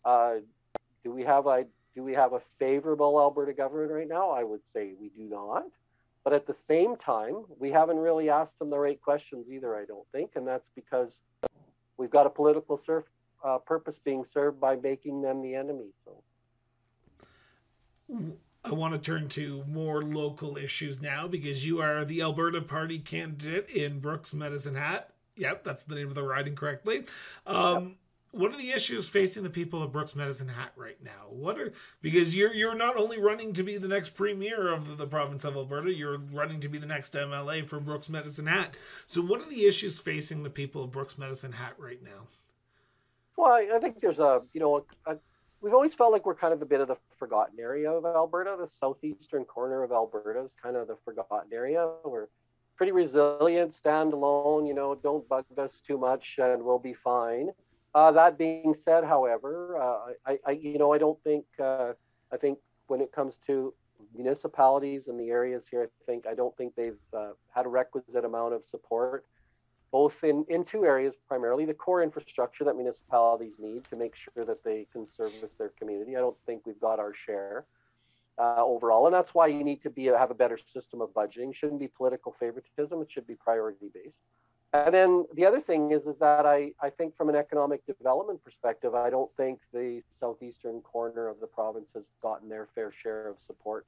Uh, 0.05 0.35
do 1.03 1.11
we 1.11 1.23
have 1.23 1.47
a 1.47 1.65
do 1.95 2.03
we 2.03 2.13
have 2.13 2.33
a 2.33 2.41
favorable 2.59 3.19
Alberta 3.19 3.53
government 3.53 3.91
right 3.91 4.07
now? 4.07 4.31
I 4.31 4.43
would 4.43 4.65
say 4.71 4.93
we 4.99 5.09
do 5.09 5.23
not. 5.23 5.65
But 6.23 6.33
at 6.33 6.47
the 6.47 6.53
same 6.53 6.95
time, 6.95 7.43
we 7.59 7.69
haven't 7.69 7.97
really 7.97 8.29
asked 8.29 8.57
them 8.57 8.69
the 8.69 8.79
right 8.79 8.99
questions 9.01 9.47
either, 9.51 9.75
I 9.75 9.83
don't 9.83 10.07
think. 10.13 10.31
And 10.35 10.47
that's 10.47 10.69
because 10.73 11.17
we've 11.97 12.09
got 12.09 12.25
a 12.25 12.29
political 12.29 12.77
surf, 12.85 13.03
uh, 13.43 13.57
purpose 13.57 13.99
being 14.03 14.23
served 14.33 14.59
by 14.59 14.77
making 14.77 15.21
them 15.21 15.41
the 15.41 15.53
enemy. 15.53 15.87
So. 16.05 16.23
I 18.65 18.71
want 18.71 18.93
to 18.93 18.99
turn 18.99 19.27
to 19.29 19.63
more 19.67 20.03
local 20.03 20.57
issues 20.57 21.01
now 21.01 21.27
because 21.27 21.65
you 21.65 21.81
are 21.81 22.05
the 22.05 22.21
Alberta 22.21 22.61
Party 22.61 22.99
candidate 22.99 23.69
in 23.69 23.99
Brooks 23.99 24.33
Medicine 24.33 24.75
Hat. 24.75 25.09
Yep, 25.35 25.63
that's 25.63 25.83
the 25.83 25.95
name 25.95 26.07
of 26.07 26.15
the 26.15 26.23
riding 26.23 26.55
correctly. 26.55 27.05
Um, 27.45 27.83
yep 27.83 27.91
what 28.33 28.51
are 28.51 28.57
the 28.57 28.71
issues 28.71 29.07
facing 29.07 29.43
the 29.43 29.49
people 29.49 29.83
of 29.83 29.91
Brooks 29.91 30.15
Medicine 30.15 30.49
Hat 30.49 30.73
right 30.75 30.97
now? 31.03 31.27
What 31.29 31.59
are 31.59 31.71
because 32.01 32.35
you're 32.35 32.51
you're 32.51 32.75
not 32.75 32.97
only 32.97 33.19
running 33.19 33.53
to 33.53 33.63
be 33.63 33.77
the 33.77 33.87
next 33.87 34.15
premier 34.15 34.73
of 34.73 34.87
the, 34.87 34.95
the, 34.95 35.05
province 35.05 35.43
of 35.43 35.55
Alberta, 35.55 35.93
you're 35.93 36.17
running 36.17 36.59
to 36.61 36.67
be 36.67 36.79
the 36.79 36.87
next 36.87 37.13
MLA 37.13 37.67
for 37.67 37.79
Brooks 37.79 38.09
Medicine 38.09 38.47
Hat. 38.47 38.75
So, 39.05 39.21
what 39.21 39.39
are 39.39 39.49
the 39.49 39.65
issues 39.65 39.99
facing 39.99 40.41
the 40.41 40.49
people 40.49 40.83
of 40.83 40.91
Brooks 40.91 41.15
Medicine 41.15 41.53
Hat 41.53 41.75
right 41.77 42.03
now? 42.03 42.27
Well, 43.37 43.51
I, 43.51 43.69
I 43.75 43.79
think 43.79 44.01
there's 44.01 44.17
a 44.17 44.41
you 44.51 44.59
know 44.59 44.83
a, 45.05 45.11
a, 45.11 45.17
we've 45.63 45.73
always 45.73 45.93
felt 45.93 46.11
like 46.11 46.25
we're 46.25 46.35
kind 46.35 46.53
of 46.53 46.61
a 46.61 46.65
bit 46.65 46.81
of 46.81 46.89
the 46.89 46.97
forgotten 47.17 47.57
area 47.59 47.89
of 47.89 48.05
Alberta. 48.05 48.57
The 48.59 48.67
southeastern 48.69 49.45
corner 49.45 49.81
of 49.81 49.93
Alberta 49.93 50.43
is 50.43 50.53
kind 50.61 50.75
of 50.75 50.87
the 50.87 50.97
forgotten 51.05 51.51
area. 51.53 51.89
We're 52.03 52.27
pretty 52.75 52.91
resilient, 52.91 53.73
stand 53.73 54.11
alone. 54.11 54.65
You 54.65 54.73
know, 54.73 54.93
don't 54.93 55.27
bug 55.29 55.45
us 55.57 55.81
too 55.87 55.97
much, 55.97 56.35
and 56.37 56.61
we'll 56.61 56.79
be 56.79 56.93
fine. 56.93 57.49
Uh, 57.95 58.11
that 58.11 58.37
being 58.37 58.75
said, 58.75 59.05
however, 59.05 59.77
uh, 59.81 60.13
I, 60.25 60.39
I, 60.45 60.51
you 60.51 60.77
know, 60.77 60.91
I 60.93 60.97
don't 60.97 61.21
think, 61.23 61.45
uh, 61.61 61.93
I 62.31 62.37
think 62.37 62.59
when 62.87 62.99
it 62.99 63.11
comes 63.11 63.39
to 63.47 63.73
municipalities 64.13 65.07
and 65.07 65.17
the 65.19 65.29
areas 65.29 65.65
here, 65.69 65.83
I 65.83 66.05
think, 66.05 66.25
I 66.27 66.33
don't 66.33 66.55
think 66.57 66.73
they've 66.75 66.97
uh, 67.15 67.29
had 67.55 67.65
a 67.67 67.69
requisite 67.69 68.25
amount 68.25 68.53
of 68.53 68.63
support, 68.69 69.25
both 69.93 70.23
in, 70.23 70.43
in 70.49 70.65
two 70.65 70.83
areas, 70.83 71.13
primarily 71.27 71.65
the 71.65 71.73
core 71.73 72.01
infrastructure 72.01 72.63
that 72.65 72.75
municipalities 72.75 73.53
need 73.59 73.83
to 73.85 73.95
make 73.95 74.15
sure 74.15 74.43
that 74.43 74.63
they 74.63 74.87
can 74.91 75.07
service 75.09 75.53
their 75.59 75.69
community. 75.79 76.17
I 76.17 76.19
don't 76.19 76.35
think 76.47 76.65
we've 76.65 76.81
got 76.81 76.99
our 76.99 77.13
share. 77.13 77.65
Uh, 78.39 78.65
overall, 78.65 79.05
and 79.05 79.13
that's 79.13 79.35
why 79.35 79.45
you 79.45 79.63
need 79.63 79.79
to 79.83 79.91
be 79.91 80.05
have 80.05 80.31
a 80.31 80.33
better 80.33 80.57
system 80.57 81.01
of 81.01 81.09
budgeting. 81.09 81.51
It 81.51 81.55
shouldn't 81.55 81.79
be 81.79 81.87
political 81.87 82.35
favoritism; 82.39 82.99
it 82.99 83.11
should 83.11 83.27
be 83.27 83.35
priority 83.35 83.91
based. 83.93 84.17
And 84.73 84.91
then 84.91 85.25
the 85.35 85.45
other 85.45 85.61
thing 85.61 85.91
is, 85.91 86.07
is 86.07 86.17
that 86.19 86.47
I, 86.47 86.71
I 86.81 86.89
think 86.89 87.15
from 87.15 87.29
an 87.29 87.35
economic 87.35 87.85
development 87.85 88.43
perspective, 88.43 88.95
I 88.95 89.11
don't 89.11 89.29
think 89.37 89.59
the 89.71 90.01
southeastern 90.19 90.81
corner 90.81 91.27
of 91.27 91.39
the 91.39 91.45
province 91.45 91.89
has 91.93 92.05
gotten 92.23 92.49
their 92.49 92.67
fair 92.73 92.91
share 93.03 93.27
of 93.27 93.35
support 93.45 93.85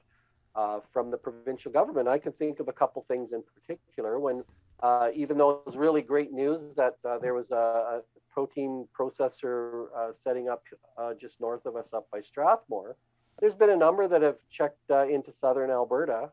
uh, 0.56 0.80
from 0.94 1.10
the 1.10 1.18
provincial 1.18 1.72
government. 1.72 2.08
I 2.08 2.20
can 2.20 2.34
think 2.34 2.60
of 2.60 2.68
a 2.68 2.74
couple 2.74 3.04
things 3.08 3.34
in 3.34 3.42
particular 3.42 4.20
when, 4.20 4.44
uh, 4.82 5.10
even 5.16 5.38
though 5.38 5.52
it 5.52 5.66
was 5.66 5.76
really 5.76 6.02
great 6.02 6.32
news 6.32 6.76
that 6.76 6.98
uh, 7.08 7.18
there 7.20 7.34
was 7.34 7.52
a, 7.52 7.56
a, 7.56 8.02
protein 8.32 8.86
processor 8.94 9.86
uh, 9.98 10.12
setting 10.22 10.50
up 10.50 10.62
uh, 10.98 11.14
just 11.14 11.40
north 11.40 11.66
of 11.66 11.78
us 11.78 11.94
up 11.94 12.06
by 12.12 12.20
Strathmore, 12.20 12.98
there's 13.40 13.56
been 13.56 13.70
a 13.70 13.78
number 13.78 14.10
that 14.10 14.22
have 14.22 14.36
checked 14.52 14.78
uh, 14.90 15.08
into 15.08 15.32
southern 15.32 15.72
Alberta 15.72 16.30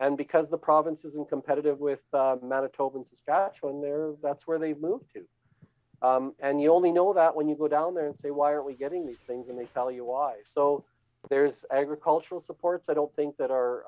and 0.00 0.16
because 0.16 0.50
the 0.50 0.58
province 0.58 1.04
isn't 1.04 1.28
competitive 1.30 1.80
with 1.80 2.00
uh, 2.12 2.36
Manitoba 2.42 2.98
and 2.98 3.06
Saskatchewan, 3.08 3.80
there 3.80 4.12
that's 4.22 4.46
where 4.46 4.58
they've 4.58 4.78
moved 4.78 5.06
to. 5.14 6.06
Um, 6.06 6.34
and 6.38 6.60
you 6.60 6.70
only 6.72 6.92
know 6.92 7.14
that 7.14 7.34
when 7.34 7.48
you 7.48 7.56
go 7.56 7.66
down 7.66 7.94
there 7.94 8.06
and 8.06 8.16
say, 8.22 8.30
why 8.30 8.52
aren't 8.52 8.66
we 8.66 8.74
getting 8.74 9.06
these 9.06 9.18
things? 9.26 9.48
And 9.48 9.58
they 9.58 9.64
tell 9.74 9.90
you 9.90 10.04
why. 10.04 10.36
So 10.44 10.84
there's 11.30 11.54
agricultural 11.72 12.44
supports. 12.46 12.90
I 12.90 12.94
don't 12.94 13.14
think 13.16 13.38
that 13.38 13.50
are 13.50 13.84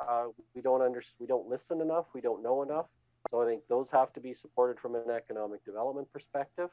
we 0.54 0.62
don't 0.62 0.80
under 0.82 1.02
we 1.20 1.26
don't 1.26 1.46
listen 1.46 1.80
enough. 1.80 2.06
We 2.14 2.20
don't 2.20 2.42
know 2.42 2.62
enough. 2.62 2.86
So 3.30 3.42
I 3.42 3.46
think 3.46 3.62
those 3.68 3.88
have 3.92 4.12
to 4.14 4.20
be 4.20 4.34
supported 4.34 4.80
from 4.80 4.94
an 4.94 5.10
economic 5.14 5.64
development 5.64 6.12
perspective. 6.12 6.70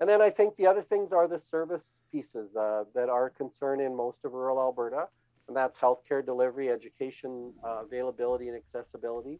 And 0.00 0.08
then 0.08 0.20
I 0.20 0.30
think 0.30 0.56
the 0.56 0.66
other 0.66 0.82
things 0.82 1.12
are 1.12 1.26
the 1.26 1.40
service 1.50 1.82
pieces 2.12 2.54
uh, 2.56 2.84
that 2.94 3.08
are 3.08 3.30
concern 3.30 3.80
in 3.80 3.94
most 3.94 4.18
of 4.24 4.32
rural 4.32 4.58
Alberta 4.58 5.08
and 5.48 5.56
that's 5.56 5.76
healthcare 5.78 6.24
delivery, 6.24 6.70
education 6.70 7.52
uh, 7.64 7.82
availability, 7.84 8.48
and 8.48 8.56
accessibility. 8.56 9.38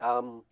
Um, 0.00 0.42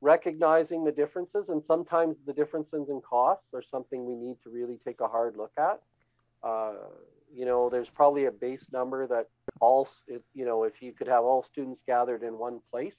recognizing 0.00 0.84
the 0.84 0.92
differences, 0.92 1.48
and 1.48 1.64
sometimes 1.64 2.16
the 2.26 2.32
differences 2.32 2.88
in 2.88 3.00
costs 3.00 3.48
are 3.54 3.62
something 3.62 4.04
we 4.04 4.14
need 4.14 4.36
to 4.44 4.50
really 4.50 4.78
take 4.84 5.00
a 5.00 5.08
hard 5.08 5.36
look 5.36 5.52
at. 5.58 5.80
Uh, 6.42 6.74
you 7.34 7.44
know, 7.44 7.68
there's 7.68 7.88
probably 7.88 8.26
a 8.26 8.30
base 8.30 8.66
number 8.70 9.06
that 9.06 9.28
all, 9.60 9.88
you 10.34 10.44
know, 10.44 10.64
if 10.64 10.80
you 10.80 10.92
could 10.92 11.08
have 11.08 11.24
all 11.24 11.42
students 11.42 11.82
gathered 11.86 12.22
in 12.22 12.38
one 12.38 12.60
place 12.70 12.96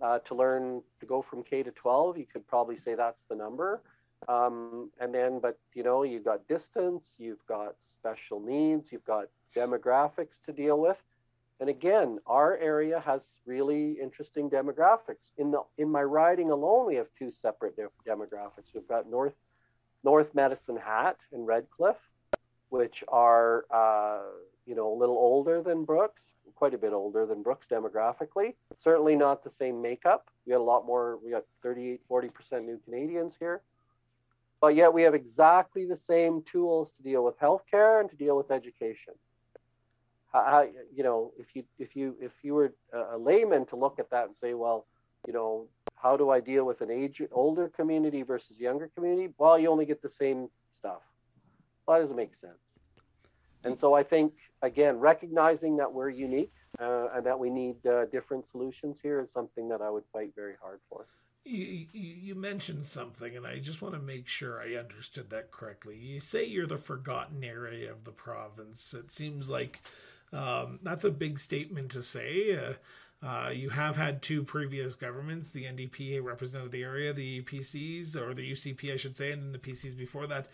uh, 0.00 0.18
to 0.20 0.34
learn 0.34 0.82
to 1.00 1.06
go 1.06 1.22
from 1.22 1.42
K 1.42 1.62
to 1.62 1.70
12, 1.70 2.18
you 2.18 2.26
could 2.32 2.46
probably 2.46 2.78
say 2.84 2.94
that's 2.94 3.22
the 3.28 3.34
number. 3.34 3.82
Um, 4.28 4.90
and 5.00 5.14
then, 5.14 5.40
but 5.40 5.58
you 5.74 5.82
know, 5.82 6.02
you've 6.02 6.24
got 6.24 6.46
distance, 6.46 7.14
you've 7.18 7.44
got 7.46 7.74
special 7.86 8.40
needs, 8.40 8.92
you've 8.92 9.04
got 9.04 9.26
demographics 9.56 10.40
to 10.46 10.52
deal 10.52 10.78
with. 10.78 10.98
And 11.58 11.68
again, 11.68 12.18
our 12.26 12.56
area 12.56 13.00
has 13.00 13.26
really 13.44 13.92
interesting 14.00 14.48
demographics. 14.48 15.30
In 15.36 15.50
the 15.50 15.62
in 15.78 15.90
my 15.90 16.02
riding 16.02 16.50
alone, 16.50 16.86
we 16.86 16.94
have 16.96 17.08
two 17.18 17.30
separate 17.30 17.76
de- 17.76 17.88
demographics. 18.06 18.72
We've 18.74 18.88
got 18.88 19.10
North 19.10 19.34
North 20.02 20.34
Medicine 20.34 20.78
Hat 20.78 21.16
and 21.32 21.46
Redcliffe, 21.46 22.00
which 22.70 23.04
are 23.08 23.64
uh, 23.70 24.20
you 24.70 24.76
know, 24.76 24.92
a 24.92 24.96
little 24.96 25.16
older 25.16 25.62
than 25.62 25.84
Brooks, 25.84 26.22
quite 26.60 26.74
a 26.74 26.78
bit 26.78 26.92
older 26.92 27.24
than 27.24 27.42
Brooks 27.42 27.66
demographically. 27.70 28.52
Certainly 28.76 29.16
not 29.16 29.42
the 29.42 29.50
same 29.50 29.80
makeup. 29.80 30.28
We 30.44 30.52
had 30.52 30.58
a 30.58 30.62
lot 30.62 30.84
more, 30.84 31.18
we 31.24 31.30
got 31.30 31.44
38, 31.62 32.02
40% 32.06 32.66
new 32.66 32.78
Canadians 32.84 33.32
here. 33.40 33.62
But 34.60 34.74
yet 34.74 34.92
we 34.92 35.00
have 35.04 35.14
exactly 35.14 35.86
the 35.86 35.96
same 35.96 36.42
tools 36.42 36.90
to 36.98 37.02
deal 37.02 37.24
with 37.24 37.40
healthcare 37.40 37.98
and 38.00 38.10
to 38.10 38.16
deal 38.16 38.36
with 38.36 38.50
education. 38.50 39.14
You 40.94 41.02
know, 41.02 41.32
if 41.38 41.46
you 41.54 41.64
if 41.78 41.96
you 41.96 42.14
if 42.20 42.32
you 42.42 42.52
were 42.52 42.74
a 42.92 43.16
layman 43.16 43.64
to 43.66 43.76
look 43.76 43.98
at 43.98 44.10
that 44.10 44.26
and 44.26 44.36
say, 44.36 44.52
well, 44.52 44.84
you 45.26 45.32
know, 45.32 45.66
how 45.96 46.18
do 46.18 46.28
I 46.28 46.40
deal 46.40 46.66
with 46.66 46.82
an 46.82 46.90
age 46.90 47.22
older 47.32 47.68
community 47.68 48.22
versus 48.22 48.60
younger 48.60 48.90
community? 48.94 49.32
Well, 49.38 49.58
you 49.58 49.70
only 49.70 49.86
get 49.86 50.02
the 50.02 50.10
same 50.10 50.50
stuff. 50.78 51.00
Well, 51.86 51.98
doesn't 52.02 52.14
make 52.14 52.36
sense. 52.38 52.69
And 53.64 53.78
so 53.78 53.94
I 53.94 54.02
think 54.02 54.32
again, 54.62 54.98
recognizing 54.98 55.76
that 55.78 55.92
we're 55.92 56.10
unique 56.10 56.52
uh, 56.80 57.08
and 57.14 57.24
that 57.26 57.38
we 57.38 57.50
need 57.50 57.84
uh, 57.86 58.06
different 58.06 58.46
solutions 58.46 58.98
here 59.02 59.20
is 59.20 59.30
something 59.30 59.68
that 59.68 59.80
I 59.80 59.90
would 59.90 60.04
fight 60.12 60.32
very 60.34 60.54
hard 60.60 60.80
for. 60.88 61.06
You, 61.44 61.86
you, 61.92 62.34
mentioned 62.34 62.84
something, 62.84 63.34
and 63.34 63.46
I 63.46 63.60
just 63.60 63.80
want 63.80 63.94
to 63.94 64.00
make 64.00 64.28
sure 64.28 64.60
I 64.60 64.74
understood 64.74 65.30
that 65.30 65.50
correctly. 65.50 65.96
You 65.96 66.20
say 66.20 66.44
you're 66.44 66.66
the 66.66 66.76
forgotten 66.76 67.42
area 67.42 67.90
of 67.90 68.04
the 68.04 68.12
province. 68.12 68.92
It 68.92 69.10
seems 69.10 69.48
like 69.48 69.80
um, 70.34 70.80
that's 70.82 71.04
a 71.04 71.10
big 71.10 71.38
statement 71.38 71.92
to 71.92 72.02
say. 72.02 72.56
Uh, 72.56 73.26
uh, 73.26 73.50
you 73.50 73.70
have 73.70 73.96
had 73.96 74.20
two 74.20 74.44
previous 74.44 74.94
governments. 74.94 75.50
The 75.50 75.64
NDP 75.64 76.22
represented 76.22 76.72
the 76.72 76.82
area, 76.82 77.14
the 77.14 77.42
PCs, 77.42 78.16
or 78.16 78.34
the 78.34 78.52
UCP, 78.52 78.92
I 78.92 78.96
should 78.96 79.16
say, 79.16 79.32
and 79.32 79.42
then 79.42 79.52
the 79.52 79.58
PCs 79.58 79.96
before 79.96 80.26
that. 80.26 80.46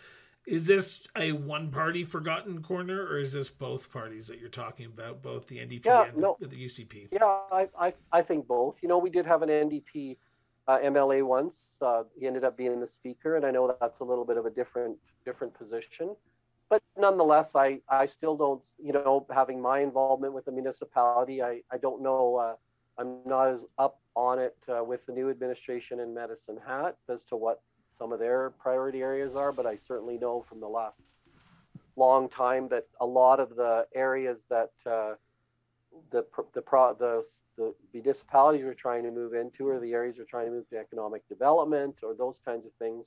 Is 0.46 0.66
this 0.66 1.06
a 1.16 1.32
one 1.32 1.70
party 1.70 2.04
forgotten 2.04 2.62
corner, 2.62 3.02
or 3.02 3.18
is 3.18 3.32
this 3.32 3.50
both 3.50 3.92
parties 3.92 4.28
that 4.28 4.38
you're 4.38 4.48
talking 4.48 4.86
about, 4.86 5.22
both 5.22 5.48
the 5.48 5.58
NDP 5.58 5.86
yeah, 5.86 6.04
and 6.04 6.18
no. 6.18 6.36
the, 6.40 6.46
the, 6.46 6.66
UCP? 6.66 7.08
Yeah, 7.10 7.24
I, 7.24 7.68
I, 7.78 7.94
I 8.12 8.22
think 8.22 8.46
both. 8.46 8.76
You 8.80 8.88
know, 8.88 8.98
we 8.98 9.10
did 9.10 9.26
have 9.26 9.42
an 9.42 9.48
NDP 9.48 10.16
uh, 10.68 10.78
MLA 10.78 11.26
once. 11.26 11.58
Uh, 11.82 12.04
he 12.18 12.26
ended 12.26 12.44
up 12.44 12.56
being 12.56 12.78
the 12.80 12.86
speaker, 12.86 13.36
and 13.36 13.44
I 13.44 13.50
know 13.50 13.76
that's 13.80 14.00
a 14.00 14.04
little 14.04 14.24
bit 14.24 14.36
of 14.36 14.46
a 14.46 14.50
different 14.50 14.96
different 15.24 15.52
position 15.58 16.14
but 16.68 16.82
nonetheless, 16.98 17.54
I, 17.54 17.80
I 17.88 18.06
still 18.06 18.36
don't, 18.36 18.62
you 18.82 18.92
know, 18.92 19.26
having 19.32 19.60
my 19.60 19.80
involvement 19.80 20.32
with 20.32 20.46
the 20.46 20.52
municipality, 20.52 21.42
I, 21.42 21.60
I 21.70 21.78
don't 21.78 22.02
know, 22.02 22.36
uh, 22.36 22.54
I'm 22.98 23.18
not 23.26 23.48
as 23.48 23.64
up 23.78 24.00
on 24.16 24.38
it 24.38 24.56
uh, 24.68 24.82
with 24.82 25.04
the 25.06 25.12
new 25.12 25.30
administration 25.30 26.00
in 26.00 26.14
Medicine 26.14 26.58
Hat 26.66 26.96
as 27.08 27.22
to 27.24 27.36
what 27.36 27.62
some 27.98 28.12
of 28.12 28.18
their 28.18 28.50
priority 28.50 29.02
areas 29.02 29.34
are, 29.34 29.52
but 29.52 29.66
I 29.66 29.78
certainly 29.86 30.18
know 30.18 30.44
from 30.48 30.60
the 30.60 30.68
last 30.68 31.00
long 31.96 32.28
time 32.28 32.68
that 32.68 32.86
a 33.00 33.06
lot 33.06 33.40
of 33.40 33.56
the 33.56 33.86
areas 33.94 34.44
that 34.50 34.72
uh, 34.84 35.14
the, 36.10 36.26
the, 36.54 36.60
pro, 36.60 36.94
the, 36.94 37.24
the 37.56 37.74
municipalities 37.94 38.64
are 38.64 38.74
trying 38.74 39.02
to 39.04 39.10
move 39.10 39.32
into 39.32 39.66
or 39.66 39.80
the 39.80 39.92
areas 39.92 40.18
are 40.18 40.24
trying 40.24 40.46
to 40.46 40.52
move 40.52 40.68
to 40.70 40.76
economic 40.76 41.26
development 41.28 41.96
or 42.02 42.14
those 42.14 42.38
kinds 42.44 42.66
of 42.66 42.72
things 42.78 43.06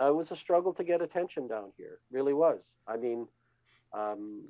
uh, 0.00 0.08
it 0.08 0.14
was 0.14 0.30
a 0.30 0.36
struggle 0.36 0.72
to 0.74 0.84
get 0.84 1.02
attention 1.02 1.46
down 1.46 1.70
here. 1.76 1.98
Really 2.10 2.32
was. 2.32 2.60
I 2.86 2.96
mean, 2.96 3.26
um, 3.92 4.42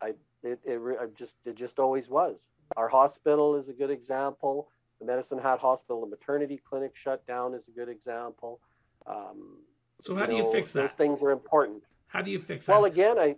I 0.00 0.14
it, 0.42 0.60
it, 0.64 0.80
it 0.80 1.16
just 1.18 1.34
it 1.44 1.56
just 1.56 1.78
always 1.78 2.08
was. 2.08 2.36
Our 2.76 2.88
hospital 2.88 3.56
is 3.56 3.68
a 3.68 3.72
good 3.72 3.90
example. 3.90 4.68
The 4.98 5.06
Medicine 5.06 5.38
Hat 5.38 5.58
Hospital, 5.60 6.02
the 6.02 6.06
maternity 6.06 6.60
clinic 6.68 6.92
shut 7.02 7.26
down 7.26 7.54
is 7.54 7.62
a 7.68 7.70
good 7.70 7.88
example. 7.88 8.60
Um, 9.06 9.58
so 10.02 10.14
how 10.14 10.22
you 10.22 10.26
do 10.26 10.38
know, 10.38 10.46
you 10.46 10.52
fix 10.52 10.70
that? 10.72 10.80
Those 10.80 10.96
things 10.96 11.22
are 11.22 11.30
important. 11.30 11.82
How 12.06 12.22
do 12.22 12.30
you 12.30 12.38
fix 12.38 12.66
that? 12.66 12.72
Well, 12.72 12.84
again, 12.84 13.18
I. 13.18 13.36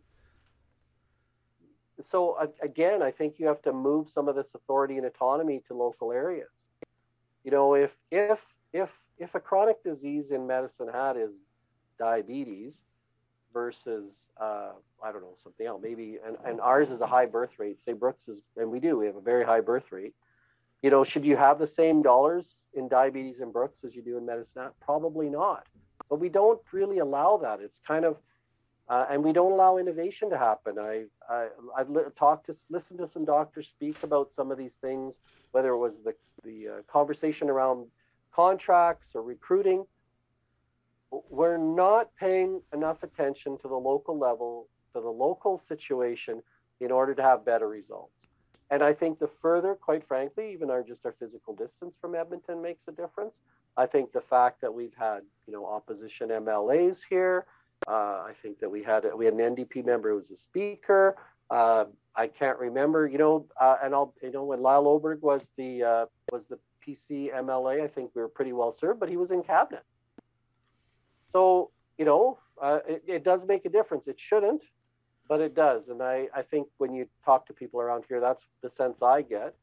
So 2.04 2.36
again, 2.60 3.02
I 3.02 3.10
think 3.10 3.38
you 3.38 3.46
have 3.46 3.62
to 3.62 3.72
move 3.72 4.08
some 4.08 4.28
of 4.28 4.34
this 4.34 4.46
authority 4.54 4.96
and 4.96 5.06
autonomy 5.06 5.62
to 5.68 5.74
local 5.74 6.10
areas. 6.12 6.48
You 7.44 7.50
know, 7.50 7.74
if 7.74 7.90
if 8.10 8.40
if 8.72 8.88
if 9.18 9.34
a 9.34 9.40
chronic 9.40 9.82
disease 9.84 10.30
in 10.30 10.46
Medicine 10.46 10.88
Hat 10.92 11.16
is 11.16 11.30
diabetes 11.98 12.80
versus 13.52 14.28
uh, 14.40 14.70
I 15.02 15.12
don't 15.12 15.22
know 15.22 15.34
something 15.42 15.66
else, 15.66 15.80
maybe 15.82 16.18
and, 16.26 16.36
and 16.44 16.60
ours 16.60 16.90
is 16.90 17.00
a 17.00 17.06
high 17.06 17.26
birth 17.26 17.50
rate. 17.58 17.78
Say 17.84 17.92
Brooks 17.92 18.28
is, 18.28 18.38
and 18.56 18.70
we 18.70 18.80
do. 18.80 18.98
We 18.98 19.06
have 19.06 19.16
a 19.16 19.20
very 19.20 19.44
high 19.44 19.60
birth 19.60 19.92
rate. 19.92 20.14
You 20.82 20.90
know, 20.90 21.04
should 21.04 21.24
you 21.24 21.36
have 21.36 21.58
the 21.58 21.66
same 21.66 22.02
dollars 22.02 22.54
in 22.74 22.88
diabetes 22.88 23.40
and 23.40 23.52
Brooks 23.52 23.84
as 23.84 23.94
you 23.94 24.02
do 24.02 24.16
in 24.16 24.26
Medicine 24.26 24.70
Probably 24.80 25.28
not. 25.28 25.66
But 26.10 26.18
we 26.20 26.28
don't 26.28 26.60
really 26.72 26.98
allow 26.98 27.36
that. 27.38 27.60
It's 27.60 27.78
kind 27.86 28.04
of 28.04 28.16
uh, 28.88 29.06
and 29.08 29.22
we 29.22 29.32
don't 29.32 29.52
allow 29.52 29.78
innovation 29.78 30.28
to 30.28 30.36
happen. 30.36 30.76
I, 30.78 31.04
I 31.30 31.46
have 31.78 31.88
li- 31.88 32.02
talked 32.18 32.46
to 32.46 32.54
listened 32.68 32.98
to 32.98 33.08
some 33.08 33.24
doctors 33.24 33.68
speak 33.68 34.02
about 34.02 34.34
some 34.34 34.50
of 34.50 34.58
these 34.58 34.74
things, 34.82 35.20
whether 35.52 35.70
it 35.70 35.78
was 35.78 35.94
the 36.04 36.14
the 36.44 36.68
uh, 36.68 36.82
conversation 36.92 37.48
around 37.48 37.86
contracts 38.34 39.10
or 39.14 39.22
recruiting, 39.22 39.84
we're 41.28 41.58
not 41.58 42.08
paying 42.18 42.60
enough 42.72 43.02
attention 43.02 43.58
to 43.58 43.68
the 43.68 43.76
local 43.76 44.18
level, 44.18 44.68
to 44.94 45.00
the 45.00 45.08
local 45.08 45.60
situation 45.68 46.42
in 46.80 46.90
order 46.90 47.14
to 47.14 47.22
have 47.22 47.44
better 47.44 47.68
results. 47.68 48.21
And 48.72 48.82
I 48.82 48.94
think 48.94 49.18
the 49.18 49.28
further, 49.42 49.74
quite 49.74 50.08
frankly, 50.08 50.50
even 50.50 50.70
our 50.70 50.82
just 50.82 51.04
our 51.04 51.14
physical 51.20 51.54
distance 51.54 51.94
from 52.00 52.14
Edmonton 52.14 52.62
makes 52.62 52.88
a 52.88 52.92
difference. 52.92 53.34
I 53.76 53.84
think 53.84 54.12
the 54.12 54.22
fact 54.22 54.62
that 54.62 54.72
we've 54.72 54.94
had, 54.98 55.20
you 55.46 55.52
know, 55.52 55.66
opposition 55.66 56.30
MLAs 56.30 57.02
here. 57.06 57.44
Uh, 57.86 58.24
I 58.24 58.32
think 58.40 58.60
that 58.60 58.70
we 58.70 58.82
had 58.82 59.04
we 59.14 59.26
had 59.26 59.34
an 59.34 59.40
NDP 59.40 59.84
member 59.84 60.08
who 60.08 60.16
was 60.16 60.30
a 60.30 60.36
speaker. 60.36 61.16
Uh, 61.50 61.84
I 62.16 62.28
can't 62.28 62.58
remember, 62.58 63.06
you 63.06 63.18
know, 63.18 63.44
uh, 63.60 63.76
and 63.82 63.94
I'll, 63.94 64.14
you 64.22 64.32
know, 64.32 64.44
when 64.44 64.62
Lyle 64.62 64.88
Oberg 64.88 65.20
was 65.20 65.42
the 65.58 65.82
uh, 65.82 66.06
was 66.32 66.44
the 66.48 66.58
PC 66.86 67.30
MLA, 67.30 67.84
I 67.84 67.88
think 67.88 68.12
we 68.14 68.22
were 68.22 68.28
pretty 68.28 68.54
well 68.54 68.72
served, 68.72 69.00
but 69.00 69.10
he 69.10 69.18
was 69.18 69.30
in 69.30 69.42
cabinet. 69.42 69.84
So, 71.32 71.70
you 71.98 72.06
know, 72.06 72.38
uh, 72.60 72.78
it, 72.88 73.04
it 73.06 73.24
does 73.24 73.44
make 73.44 73.66
a 73.66 73.68
difference. 73.68 74.06
It 74.06 74.18
shouldn't, 74.18 74.62
but 75.32 75.40
it 75.40 75.54
does. 75.54 75.88
And 75.88 76.02
I, 76.02 76.28
I 76.36 76.42
think 76.42 76.68
when 76.76 76.92
you 76.92 77.08
talk 77.24 77.46
to 77.46 77.54
people 77.54 77.80
around 77.80 78.04
here, 78.06 78.20
that's 78.20 78.44
the 78.62 78.68
sense 78.68 79.00
I 79.00 79.22
get. 79.22 79.54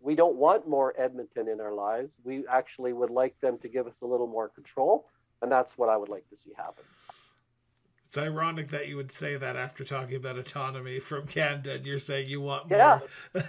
We 0.00 0.14
don't 0.14 0.36
want 0.36 0.66
more 0.66 0.94
Edmonton 0.96 1.48
in 1.48 1.60
our 1.60 1.74
lives. 1.74 2.12
We 2.24 2.46
actually 2.50 2.94
would 2.94 3.10
like 3.10 3.38
them 3.42 3.58
to 3.58 3.68
give 3.68 3.86
us 3.86 3.92
a 4.00 4.06
little 4.06 4.26
more 4.26 4.48
control. 4.48 5.10
And 5.42 5.52
that's 5.52 5.76
what 5.76 5.90
I 5.90 5.98
would 5.98 6.08
like 6.08 6.26
to 6.30 6.36
see 6.42 6.52
happen. 6.56 6.82
It's 8.06 8.16
ironic 8.16 8.70
that 8.70 8.88
you 8.88 8.96
would 8.96 9.12
say 9.12 9.36
that 9.36 9.54
after 9.54 9.84
talking 9.84 10.16
about 10.16 10.38
autonomy 10.38 10.98
from 10.98 11.26
Canada, 11.26 11.74
and 11.74 11.84
you're 11.84 11.98
saying 11.98 12.30
you 12.30 12.40
want 12.40 12.70
more. 12.70 12.78
Yeah, 12.78 13.00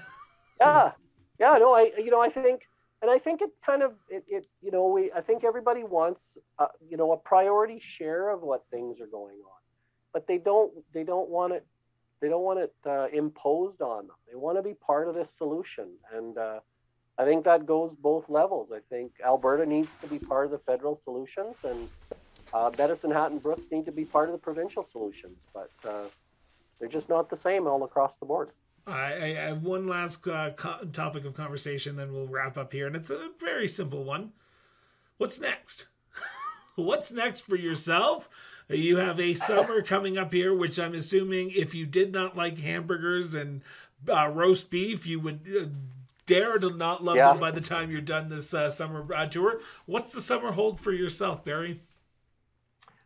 yeah, 0.60 0.92
yeah. 1.40 1.58
No, 1.60 1.74
I, 1.74 1.94
you 1.98 2.12
know, 2.12 2.20
I 2.20 2.28
think 2.28 2.64
and 3.02 3.10
I 3.10 3.20
think 3.20 3.42
it 3.42 3.52
kind 3.66 3.84
of 3.84 3.94
it, 4.10 4.26
it 4.28 4.48
you 4.62 4.72
know 4.72 4.90
we 4.90 5.14
I 5.14 5.22
think 5.22 5.46
everybody 5.46 5.86
wants 5.86 6.38
uh, 6.58 6.66
you 6.90 6.98
know 6.98 7.14
a 7.14 7.18
priority 7.18 7.82
share 7.98 8.32
of 8.32 8.42
what 8.42 8.66
things 8.70 9.00
are 9.00 9.08
going 9.08 9.38
on, 9.38 9.59
but 10.14 10.28
they 10.28 10.38
don't 10.38 10.72
they 10.94 11.04
don't 11.04 11.30
want 11.30 11.54
it 11.54 11.66
they 12.22 12.28
don't 12.28 12.44
want 12.44 12.60
it 12.60 12.74
uh, 12.86 13.08
imposed 13.14 13.82
on 13.82 14.08
them. 14.08 14.16
They 14.30 14.36
want 14.36 14.58
to 14.58 14.62
be 14.62 14.74
part 14.74 15.08
of 15.08 15.16
this 15.16 15.30
solution, 15.38 15.88
and 16.14 16.38
uh, 16.38 16.60
I 17.18 17.24
think 17.24 17.46
that 17.46 17.66
goes 17.66 17.94
both 17.94 18.30
levels. 18.30 18.72
I 18.74 18.80
think 18.90 19.14
Alberta 19.26 19.66
needs 19.66 19.90
to 20.02 20.08
be 20.08 20.20
part 20.20 20.46
of 20.46 20.52
the 20.52 20.58
federal 20.60 21.00
solutions, 21.04 21.56
and 21.64 21.90
uh, 22.54 22.72
Hat 22.72 23.32
and 23.32 23.42
Brooks 23.42 23.64
need 23.72 23.86
to 23.86 23.92
be 23.92 24.06
part 24.06 24.28
of 24.28 24.34
the 24.34 24.40
provincial 24.40 24.88
solutions, 24.92 25.38
but 25.54 25.72
uh, 25.88 26.06
they're 26.80 26.90
just 26.90 27.10
not 27.10 27.30
the 27.30 27.38
same 27.38 27.68
all 27.68 27.84
across 27.84 28.16
the 28.18 28.26
board. 28.26 28.50
I, 28.88 29.14
I 29.14 29.28
have 29.36 29.64
one 29.64 29.88
last 29.88 30.28
uh, 30.28 30.52
co- 30.52 30.86
topic 30.92 31.26
of 31.26 31.36
conversation, 31.36 31.96
then 31.96 32.12
we'll 32.12 32.28
wrap 32.28 32.58
up 32.58 32.74
here, 32.74 32.88
and 32.88 32.96
it's 32.96 33.10
a 33.10 33.30
very 33.40 33.68
simple 33.68 34.04
one. 34.04 34.32
What's 35.18 35.40
next? 35.40 35.88
What's 36.76 37.12
next 37.12 37.42
for 37.42 37.56
yourself? 37.56 38.30
You 38.70 38.98
have 38.98 39.20
a 39.20 39.34
summer 39.34 39.82
coming 39.82 40.18
up 40.18 40.32
here, 40.32 40.54
which 40.54 40.80
I'm 40.80 40.94
assuming 40.94 41.50
if 41.50 41.74
you 41.74 41.88
did 41.88 42.12
not 42.12 42.38
like 42.38 42.60
hamburgers 42.60 43.34
and 43.34 43.62
uh, 44.08 44.28
roast 44.28 44.70
beef, 44.70 45.08
you 45.08 45.20
would 45.20 45.40
uh, 45.60 45.66
dare 46.28 46.60
to 46.60 46.70
not 46.70 47.04
love 47.04 47.16
yeah. 47.16 47.30
them 47.30 47.40
by 47.40 47.50
the 47.50 47.62
time 47.62 47.90
you're 47.90 48.00
done 48.00 48.30
this 48.30 48.54
uh, 48.54 48.70
summer 48.70 49.12
uh, 49.12 49.26
tour. 49.26 49.60
What's 49.88 50.14
the 50.14 50.22
summer 50.22 50.52
hold 50.52 50.80
for 50.80 50.92
yourself, 50.92 51.44
Barry? 51.44 51.82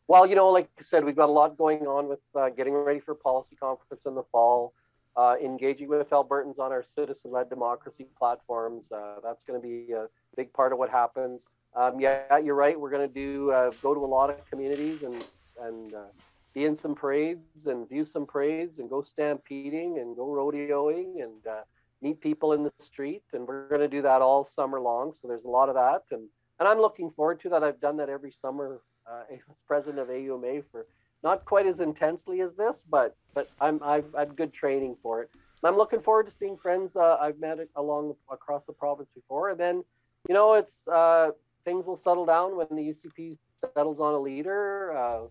Well, 0.07 0.27
you 0.27 0.35
know, 0.35 0.49
like 0.49 0.69
I 0.77 0.81
said, 0.81 1.05
we've 1.05 1.15
got 1.15 1.29
a 1.29 1.31
lot 1.31 1.57
going 1.57 1.87
on 1.87 2.09
with 2.09 2.19
uh, 2.35 2.49
getting 2.49 2.73
ready 2.73 2.99
for 2.99 3.15
policy 3.15 3.55
conference 3.55 4.03
in 4.05 4.15
the 4.15 4.23
fall 4.23 4.73
uh, 5.15 5.35
engaging 5.41 5.87
with 5.87 6.09
Albertans 6.09 6.59
on 6.59 6.73
our 6.73 6.83
citizen-led 6.83 7.49
democracy 7.49 8.07
platforms. 8.17 8.91
Uh, 8.91 9.15
that's 9.23 9.43
going 9.43 9.61
to 9.61 9.65
be 9.65 9.93
a 9.93 10.07
big 10.35 10.51
part 10.51 10.73
of 10.73 10.79
what 10.79 10.89
happens. 10.89 11.43
Um, 11.73 12.01
yeah, 12.01 12.37
you're 12.37 12.55
right. 12.55 12.77
We're 12.79 12.89
going 12.89 13.07
to 13.07 13.13
do 13.13 13.51
uh, 13.51 13.71
go 13.81 13.93
to 13.93 14.03
a 14.03 14.05
lot 14.05 14.29
of 14.29 14.45
communities 14.49 15.03
and 15.03 15.25
and 15.61 15.93
uh, 15.93 16.11
be 16.53 16.65
in 16.65 16.77
some 16.77 16.95
parades 16.95 17.65
and 17.65 17.87
view 17.89 18.05
some 18.05 18.25
parades 18.25 18.79
and 18.79 18.89
go 18.89 19.01
stampeding 19.01 19.99
and 19.99 20.15
go 20.15 20.27
rodeoing 20.27 21.23
and 21.23 21.45
uh, 21.47 21.61
meet 22.01 22.21
people 22.21 22.53
in 22.53 22.63
the 22.63 22.71
street. 22.79 23.23
And 23.33 23.47
we're 23.47 23.67
going 23.67 23.81
to 23.81 23.87
do 23.87 24.01
that 24.03 24.21
all 24.21 24.45
summer 24.45 24.79
long. 24.79 25.13
So 25.19 25.27
there's 25.27 25.45
a 25.45 25.49
lot 25.49 25.69
of 25.69 25.75
that, 25.75 26.03
and 26.11 26.27
and 26.59 26.67
I'm 26.67 26.79
looking 26.79 27.11
forward 27.11 27.41
to 27.41 27.49
that. 27.49 27.63
I've 27.63 27.81
done 27.81 27.97
that 27.97 28.09
every 28.09 28.33
summer 28.41 28.81
uh, 29.09 29.23
as 29.33 29.39
president 29.67 29.99
of 29.99 30.09
AUMA 30.09 30.61
for 30.71 30.85
not 31.23 31.45
quite 31.45 31.65
as 31.65 31.79
intensely 31.79 32.41
as 32.41 32.55
this, 32.55 32.83
but 32.89 33.15
but 33.33 33.49
I'm 33.59 33.81
I've 33.83 34.35
good 34.35 34.53
training 34.53 34.97
for 35.01 35.21
it. 35.23 35.29
I'm 35.63 35.77
looking 35.77 36.01
forward 36.01 36.25
to 36.25 36.31
seeing 36.33 36.57
friends 36.57 36.95
uh, 36.95 37.17
I've 37.19 37.39
met 37.39 37.57
along 37.77 38.15
across 38.29 38.63
the 38.65 38.73
province 38.73 39.09
before, 39.15 39.49
and 39.51 39.59
then 39.59 39.83
you 40.27 40.33
know 40.33 40.53
it's 40.55 40.87
uh, 40.87 41.31
things 41.63 41.85
will 41.85 41.97
settle 41.97 42.25
down 42.25 42.57
when 42.57 42.67
the 42.71 42.93
UCP 42.93 43.37
settles 43.73 43.99
on 43.99 44.13
a 44.13 44.19
leader, 44.19 44.91
uh, 44.95 45.21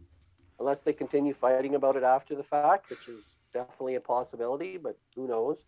unless 0.61 0.81
they 0.81 0.93
continue 0.93 1.35
fighting 1.35 1.75
about 1.75 1.97
it 1.97 2.03
after 2.03 2.35
the 2.35 2.45
fact, 2.45 2.91
which 2.91 3.09
is 3.09 3.25
definitely 3.53 3.97
a 3.97 4.01
possibility, 4.01 4.77
but 4.79 4.97
who 5.15 5.29
knows? 5.29 5.59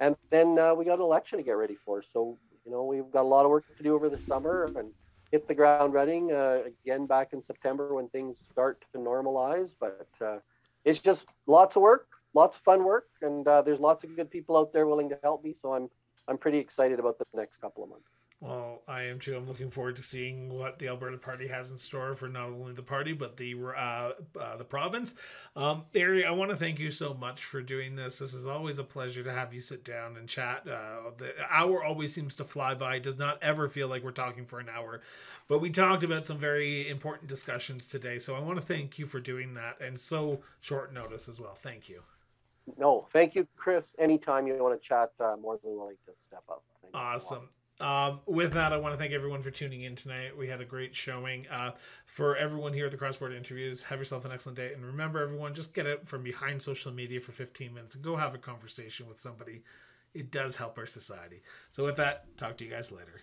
And 0.00 0.16
then 0.30 0.58
uh, 0.58 0.74
we 0.74 0.84
got 0.84 0.94
an 0.94 1.02
election 1.02 1.38
to 1.38 1.44
get 1.44 1.52
ready 1.52 1.76
for, 1.84 2.02
so 2.12 2.38
you 2.64 2.72
know 2.72 2.84
we've 2.84 3.10
got 3.12 3.22
a 3.22 3.28
lot 3.28 3.44
of 3.44 3.50
work 3.50 3.64
to 3.76 3.82
do 3.82 3.94
over 3.94 4.08
the 4.08 4.18
summer 4.18 4.72
and 4.76 4.90
hit 5.30 5.46
the 5.48 5.54
ground 5.54 5.92
running 5.92 6.32
uh, 6.32 6.62
again 6.84 7.06
back 7.06 7.32
in 7.32 7.42
September 7.42 7.94
when 7.94 8.08
things 8.08 8.38
start 8.50 8.84
to 8.92 8.98
normalize. 8.98 9.70
But 9.78 10.06
uh, 10.20 10.38
it's 10.84 10.98
just 11.00 11.26
lots 11.46 11.76
of 11.76 11.82
work, 11.82 12.06
lots 12.34 12.56
of 12.56 12.62
fun 12.62 12.84
work, 12.84 13.06
and 13.22 13.46
uh, 13.46 13.62
there's 13.62 13.80
lots 13.80 14.04
of 14.04 14.16
good 14.16 14.30
people 14.30 14.56
out 14.56 14.72
there 14.72 14.86
willing 14.86 15.10
to 15.10 15.18
help 15.22 15.44
me. 15.44 15.54
So 15.60 15.74
I'm 15.74 15.88
I'm 16.28 16.38
pretty 16.38 16.58
excited 16.58 16.98
about 16.98 17.18
the 17.18 17.24
next 17.34 17.58
couple 17.60 17.84
of 17.84 17.90
months. 17.90 18.13
Well, 18.44 18.82
I 18.86 19.04
am 19.04 19.20
too. 19.20 19.34
I'm 19.34 19.48
looking 19.48 19.70
forward 19.70 19.96
to 19.96 20.02
seeing 20.02 20.52
what 20.52 20.78
the 20.78 20.88
Alberta 20.88 21.16
Party 21.16 21.48
has 21.48 21.70
in 21.70 21.78
store 21.78 22.12
for 22.12 22.28
not 22.28 22.50
only 22.50 22.74
the 22.74 22.82
party 22.82 23.14
but 23.14 23.38
the 23.38 23.54
uh, 23.54 24.12
uh, 24.38 24.56
the 24.58 24.66
province. 24.66 25.14
Um, 25.56 25.84
Barry, 25.92 26.26
I 26.26 26.30
want 26.32 26.50
to 26.50 26.56
thank 26.56 26.78
you 26.78 26.90
so 26.90 27.14
much 27.14 27.42
for 27.42 27.62
doing 27.62 27.96
this. 27.96 28.18
This 28.18 28.34
is 28.34 28.46
always 28.46 28.78
a 28.78 28.84
pleasure 28.84 29.22
to 29.22 29.32
have 29.32 29.54
you 29.54 29.62
sit 29.62 29.82
down 29.82 30.18
and 30.18 30.28
chat. 30.28 30.68
Uh, 30.68 31.12
the 31.16 31.32
hour 31.48 31.82
always 31.82 32.12
seems 32.12 32.34
to 32.34 32.44
fly 32.44 32.74
by. 32.74 32.96
It 32.96 33.02
does 33.02 33.16
not 33.16 33.42
ever 33.42 33.66
feel 33.66 33.88
like 33.88 34.04
we're 34.04 34.10
talking 34.10 34.44
for 34.44 34.60
an 34.60 34.68
hour, 34.68 35.00
but 35.48 35.60
we 35.60 35.70
talked 35.70 36.02
about 36.02 36.26
some 36.26 36.36
very 36.36 36.86
important 36.86 37.30
discussions 37.30 37.86
today. 37.86 38.18
So 38.18 38.34
I 38.34 38.40
want 38.40 38.60
to 38.60 38.66
thank 38.66 38.98
you 38.98 39.06
for 39.06 39.20
doing 39.20 39.54
that 39.54 39.80
and 39.80 39.98
so 39.98 40.42
short 40.60 40.92
notice 40.92 41.30
as 41.30 41.40
well. 41.40 41.54
Thank 41.54 41.88
you. 41.88 42.02
No, 42.78 43.08
thank 43.10 43.34
you, 43.34 43.46
Chris. 43.56 43.86
Anytime 43.98 44.46
you 44.46 44.54
want 44.62 44.78
to 44.78 44.86
chat, 44.86 45.12
uh, 45.18 45.36
more 45.40 45.58
than 45.64 45.74
willing 45.78 45.96
to 46.04 46.12
step 46.28 46.42
up. 46.50 46.62
Thank 46.82 46.94
awesome. 46.94 47.48
Um, 47.80 48.20
with 48.26 48.52
that, 48.52 48.72
I 48.72 48.76
want 48.76 48.94
to 48.94 48.98
thank 48.98 49.12
everyone 49.12 49.42
for 49.42 49.50
tuning 49.50 49.82
in 49.82 49.96
tonight. 49.96 50.36
We 50.36 50.48
had 50.48 50.60
a 50.60 50.64
great 50.64 50.94
showing. 50.94 51.46
Uh, 51.48 51.72
for 52.06 52.36
everyone 52.36 52.72
here 52.72 52.86
at 52.86 52.92
the 52.92 52.96
Cross 52.96 53.16
Border 53.16 53.36
Interviews, 53.36 53.82
have 53.84 53.98
yourself 53.98 54.24
an 54.24 54.32
excellent 54.32 54.56
day. 54.56 54.72
And 54.72 54.84
remember, 54.84 55.20
everyone, 55.20 55.54
just 55.54 55.74
get 55.74 55.86
out 55.86 56.06
from 56.06 56.22
behind 56.22 56.62
social 56.62 56.92
media 56.92 57.20
for 57.20 57.32
15 57.32 57.74
minutes 57.74 57.94
and 57.94 58.04
go 58.04 58.16
have 58.16 58.34
a 58.34 58.38
conversation 58.38 59.08
with 59.08 59.18
somebody. 59.18 59.62
It 60.14 60.30
does 60.30 60.56
help 60.56 60.78
our 60.78 60.86
society. 60.86 61.42
So, 61.70 61.84
with 61.84 61.96
that, 61.96 62.36
talk 62.36 62.56
to 62.58 62.64
you 62.64 62.70
guys 62.70 62.92
later. 62.92 63.22